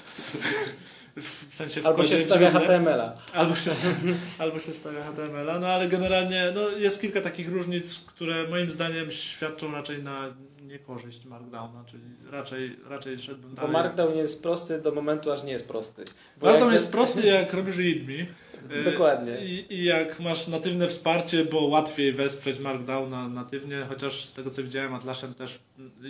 W 1.16 1.56
sensie 1.56 1.82
w 1.82 1.86
Albo 1.86 2.04
się 2.04 2.18
wstawia. 2.18 2.52
HTML-a. 2.52 3.14
Albo 3.34 3.56
się, 3.56 3.72
albo 4.40 4.60
się 4.60 4.72
wstawia 4.72 5.04
HTML-a, 5.04 5.60
no 5.60 5.68
ale 5.68 5.88
generalnie 5.88 6.52
no, 6.56 6.70
jest 6.70 7.02
kilka 7.02 7.22
takich 7.22 7.50
różnic, 7.50 8.00
które 8.00 8.48
moim 8.48 8.72
zdaniem 8.72 9.12
świadczą 9.12 9.72
raczej 9.72 10.04
na 10.04 10.34
niekorzyść 10.62 11.26
Markdowna, 11.26 11.84
czyli 11.86 12.04
raczej, 12.32 12.80
raczej 12.90 13.20
szedłbym 13.20 13.50
Bo 13.50 13.56
dalej. 13.56 13.72
Markdown 13.72 14.18
jest 14.18 14.42
prosty 14.44 14.82
do 14.82 14.92
momentu, 14.92 15.32
aż 15.32 15.44
nie 15.44 15.52
jest 15.52 15.68
prosty. 15.68 16.06
Bo 16.40 16.46
Markdown 16.48 16.74
jest 16.74 16.88
prosty 16.92 17.28
jak 17.28 17.54
robisz 17.54 17.78
readme. 17.78 18.26
Dokładnie. 18.92 19.46
I, 19.46 19.74
I 19.74 19.84
jak 19.84 20.20
masz 20.20 20.48
natywne 20.48 20.88
wsparcie, 20.88 21.46
bo 21.46 21.66
łatwiej 21.66 22.14
wesprzeć 22.14 22.60
Markdowna 22.60 23.28
natywnie, 23.28 23.86
chociaż 23.90 24.24
z 24.26 24.34
tego 24.34 24.50
co 24.50 24.64
widziałem 24.64 24.94
Atlassian 24.94 25.34
też 25.34 25.60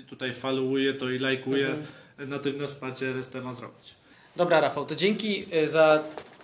tutaj 0.08 0.34
followuje 0.34 0.94
to 0.94 1.10
i 1.10 1.20
lajkuje, 1.20 1.68
Mhm. 1.68 2.30
natywne 2.30 2.68
wsparcie 2.68 3.08
RST 3.08 3.36
ma 3.44 3.54
zrobić. 3.54 3.96
Dobra, 4.36 4.60
Rafał, 4.60 4.86
to 4.86 4.96
dzięki 4.96 5.46
y, 5.56 5.68
za 5.70 6.04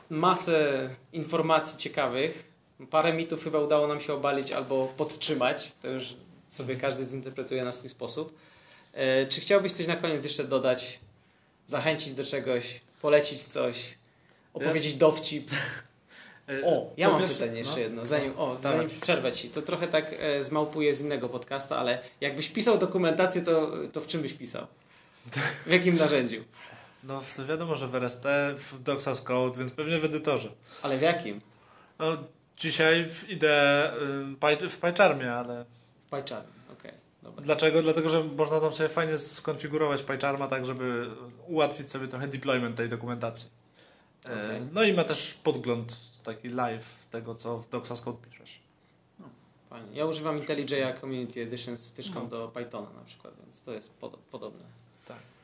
masę 0.10 0.90
informacji 1.14 1.78
ciekawych. 1.78 2.50
Parę 2.90 3.14
mitów 3.14 3.44
chyba 3.44 3.60
udało 3.60 3.88
nam 3.88 4.02
się 4.02 4.14
obalić 4.14 4.52
albo 4.52 4.86
podtrzymać. 4.98 5.72
To 5.82 5.88
już 5.88 6.16
sobie 6.48 6.76
każdy 6.76 7.06
zinterpretuje 7.06 7.64
na 7.64 7.72
swój 7.72 7.90
sposób. 7.90 8.36
E, 8.94 9.26
Czy 9.26 9.42
chciałbyś 9.42 9.72
coś 9.72 9.88
na 9.88 9.96
koniec 9.96 10.24
jeszcze 10.24 10.44
dodać, 10.44 11.00
zachęcić 11.66 12.14
do 12.14 12.24
czegoś, 12.24 12.82
polecić 13.02 13.44
coś, 13.44 13.98
opowiedzieć 14.54 14.94
dowcip? 14.94 15.52
E, 16.50 16.62
O, 16.66 16.94
ja 16.98 17.10
mam 17.10 17.24
pytanie 17.28 17.58
jeszcze 17.58 17.72
no. 17.74 17.80
jedno, 17.80 18.06
zanim, 18.06 18.34
o, 18.38 18.56
Dawaj. 18.56 18.78
zanim 18.78 19.00
przerwę 19.02 19.32
Ci. 19.32 19.50
To 19.50 19.62
trochę 19.62 19.88
tak 19.88 20.16
e, 20.20 20.44
zmałpuję 20.44 20.94
z 20.94 21.02
innego 21.02 21.30
podcasta, 21.30 21.78
ale 21.78 22.00
jakbyś 22.22 22.50
pisał 22.50 22.78
dokumentację, 22.78 23.42
to, 23.42 23.72
to 23.94 24.02
w 24.02 24.08
czym 24.08 24.22
byś 24.22 24.34
pisał? 24.34 24.68
W 25.66 25.72
jakim 25.72 25.96
narzędziu? 25.96 26.44
No 27.04 27.22
wiadomo, 27.47 27.78
że 27.78 27.88
w 27.88 27.95
RST, 27.95 28.24
w 28.56 28.80
Doxas 28.80 29.22
Code, 29.22 29.60
więc 29.60 29.74
pewnie 29.74 30.00
w 30.00 30.06
edytorze. 30.06 30.50
Ale 30.84 30.97
w 30.97 31.02
jakim? 31.02 31.41
No, 32.00 32.06
dzisiaj 32.58 33.06
w 33.06 33.30
idę 33.30 33.91
Py- 34.39 34.70
w 34.70 34.78
PyCharmie, 34.78 35.34
ale 35.34 35.66
W 36.00 36.10
PyCharm, 36.10 36.47
okej, 36.74 36.91
dobra. 37.24 37.43
dlaczego? 37.43 37.82
Dlatego, 37.82 38.10
że 38.10 38.24
można 38.24 38.60
tam 38.60 38.74
sobie 38.74 38.89
fajnie 38.89 39.18
skonfigurować 39.18 40.04
PyCharma 40.04 40.47
tak, 40.47 40.66
żeby 40.66 41.10
ułatwić 41.47 41.89
sobie 41.91 42.08
trochę 42.08 42.28
deployment 42.28 42.78
tej 42.78 42.89
dokumentacji. 42.89 43.50
E, 44.30 44.34
Okej. 44.34 44.62
No 44.74 44.84
i 44.84 44.93
ma 44.93 45.04
też 45.04 45.34
podgląd 45.34 45.97
taki 46.24 46.50
live 46.50 47.06
tego, 47.12 47.36
co 47.36 47.58
w 47.60 47.70
Doxas 47.70 48.02
Code 48.02 48.18
piszesz. 48.30 48.60
Fajnie. 49.70 49.88
Ja 49.97 50.06
używam 50.06 50.39
IntelliJ'a 50.41 51.00
Community 51.02 51.41
Edition 51.41 51.78
z 51.78 51.88
wtyczką 51.88 52.20
No. 52.24 52.26
do 52.26 52.47
Pythona 52.47 52.89
na 52.89 53.04
przykład, 53.04 53.34
więc 53.43 53.62
to 53.62 53.72
jest 53.74 53.93
pod, 53.93 54.18
podobne. 54.18 54.64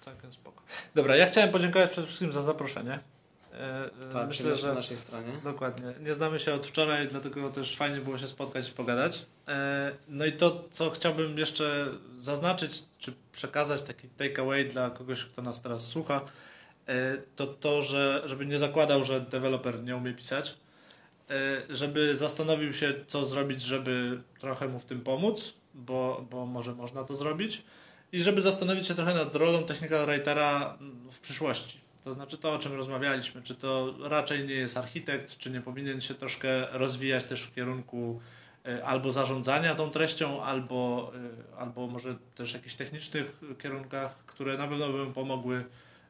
Całkiem 0.06 0.34
spoko. 0.34 0.64
Dobra, 0.96 1.16
ja 1.16 1.26
chciałem 1.26 1.50
podziękować 1.52 1.90
przede 1.92 2.08
wszystkim 2.08 2.34
za 2.34 2.42
zaproszenie. 2.42 3.00
E, 3.54 3.86
e, 3.86 4.10
Tak, 4.12 4.28
Myślę, 4.28 4.56
że 4.56 4.68
po 4.68 4.74
naszej 4.74 4.98
stronie. 4.98 5.34
Dokładnie. 5.44 5.94
Nie 6.00 6.14
znamy 6.14 6.40
się 6.40 6.54
od 6.54 6.66
wczoraj, 6.66 7.08
dlatego 7.08 7.50
też 7.50 7.76
fajnie 7.76 8.02
było 8.02 8.18
się 8.18 8.28
spotkać 8.28 8.70
i 8.70 8.72
pogadać. 8.72 9.26
E, 9.48 9.92
No 10.08 10.26
i 10.26 10.32
to, 10.32 10.64
co 10.72 10.90
chciałbym 10.90 11.38
jeszcze 11.38 11.88
zaznaczyć, 12.20 12.84
czy 12.98 13.14
przekazać 13.32 13.84
taki 13.84 14.08
takeaway 14.10 14.70
dla 14.70 14.90
kogoś, 14.90 15.26
kto 15.26 15.42
nas 15.42 15.62
teraz 15.62 15.88
słucha, 15.88 16.22
to 17.36 17.48
to, 17.48 17.82
że 17.82 18.22
żeby 18.26 18.46
nie 18.46 18.60
zakładał, 18.60 19.04
że 19.04 19.22
deweloper 19.22 19.84
nie 19.84 19.96
umie 19.96 20.14
pisać, 20.14 20.58
żeby 21.70 22.18
zastanowił 22.18 22.74
się, 22.74 22.94
co 23.08 23.26
zrobić, 23.26 23.62
żeby 23.62 24.22
trochę 24.40 24.68
mu 24.68 24.80
w 24.80 24.86
tym 24.86 25.02
pomóc, 25.02 25.54
bo, 25.74 26.26
bo 26.30 26.46
może 26.46 26.76
można 26.76 27.04
to 27.04 27.16
zrobić. 27.16 27.64
I 28.16 28.22
żeby 28.22 28.42
zastanowić 28.42 28.88
się 28.88 28.96
trochę 28.96 29.14
nad 29.14 29.36
rolą 29.36 29.64
technical 29.64 30.06
writera 30.06 30.78
w 31.12 31.20
przyszłości. 31.20 31.80
To 32.04 32.14
znaczy 32.14 32.38
to, 32.38 32.54
o 32.54 32.60
czym 32.60 32.74
rozmawialiśmy, 32.74 33.42
czy 33.42 33.56
to 33.56 33.96
raczej 34.04 34.48
nie 34.48 34.54
jest 34.54 34.78
architekt, 34.78 35.38
czy 35.38 35.50
nie 35.52 35.62
powinien 35.62 36.02
się 36.02 36.14
troszkę 36.14 36.68
rozwijać 36.72 37.24
też 37.24 37.44
w 37.44 37.56
kierunku 37.56 38.22
e, 38.66 38.86
albo 38.86 39.12
zarządzania 39.12 39.76
tą 39.76 39.90
treścią, 39.90 40.44
albo, 40.44 41.12
e, 41.54 41.58
albo 41.58 41.88
może 41.88 42.16
też 42.36 42.54
jakichś 42.54 42.76
technicznych 42.76 43.42
kierunkach, 43.64 44.26
które 44.26 44.58
na 44.58 44.68
pewno 44.68 44.90
by 44.90 45.14
pomogły 45.14 45.66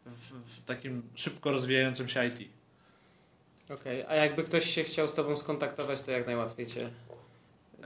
w, 0.06 0.32
w 0.60 0.64
takim 0.64 1.02
szybko 1.16 1.52
rozwijającym 1.52 2.08
się 2.08 2.26
IT. 2.26 2.50
Okej, 3.70 4.06
a 4.08 4.16
jakby 4.16 4.44
ktoś 4.44 4.66
się 4.66 4.84
chciał 4.84 5.08
z 5.08 5.14
Tobą 5.14 5.38
skontaktować, 5.38 6.02
to 6.02 6.12
jak 6.12 6.26
najłatwiej 6.26 6.66
Cię 6.66 6.90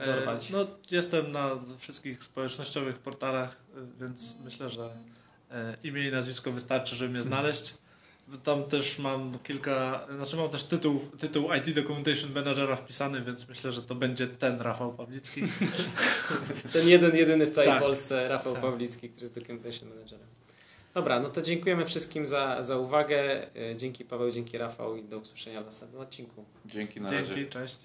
dorwać? 0.06 0.50
No, 0.50 0.66
jestem 0.90 1.32
na 1.32 1.50
wszystkich 1.78 2.24
społecznościowych 2.24 2.98
portalach, 2.98 3.56
e, 3.76 4.04
więc 4.04 4.34
myślę, 4.44 4.68
że 4.68 4.90
e, 5.50 5.74
imię 5.82 6.08
i 6.08 6.10
nazwisko 6.10 6.52
wystarczy, 6.52 6.96
żeby 6.96 7.10
mnie 7.10 7.22
znaleźć. 7.22 7.74
Tam 8.44 8.64
też 8.64 8.98
mam 8.98 9.38
kilka, 9.38 10.06
znaczy 10.16 10.36
mam 10.36 10.48
też 10.50 10.64
tytuł, 10.64 11.00
tytuł 11.18 11.48
IT 11.54 11.74
Documentation 11.74 12.32
Managera 12.32 12.76
wpisany, 12.76 13.22
więc 13.22 13.48
myślę, 13.48 13.72
że 13.72 13.82
to 13.82 13.94
będzie 13.94 14.26
ten 14.26 14.60
Rafał 14.60 14.92
Pawlicki. 14.92 15.42
Ten 16.72 16.88
jeden, 16.88 17.16
jedyny 17.16 17.46
w 17.46 17.50
całej 17.50 17.70
Tak. 17.70 17.82
Polsce, 17.82 18.28
Rafał 18.28 18.52
Tak. 18.52 18.62
Pawlicki, 18.62 19.08
który 19.08 19.22
jest 19.22 19.34
Documentation 19.34 19.88
Managerem. 19.88 20.26
Dobra, 20.94 21.20
no 21.20 21.28
to 21.28 21.42
dziękujemy 21.42 21.86
wszystkim 21.86 22.26
za, 22.26 22.62
za 22.62 22.76
uwagę. 22.76 23.46
E, 23.56 23.76
Dzięki 23.76 24.04
Paweł, 24.04 24.30
dzięki 24.30 24.58
Rafał 24.58 24.96
i 24.96 25.02
do 25.02 25.18
usłyszenia 25.18 25.62
w 25.62 25.64
następnym 25.64 26.02
odcinku. 26.02 26.44
Dzięki 26.66 27.00
na 27.00 27.10
razie. 27.10 27.34
Dzięki, 27.34 27.50
cześć. 27.50 27.78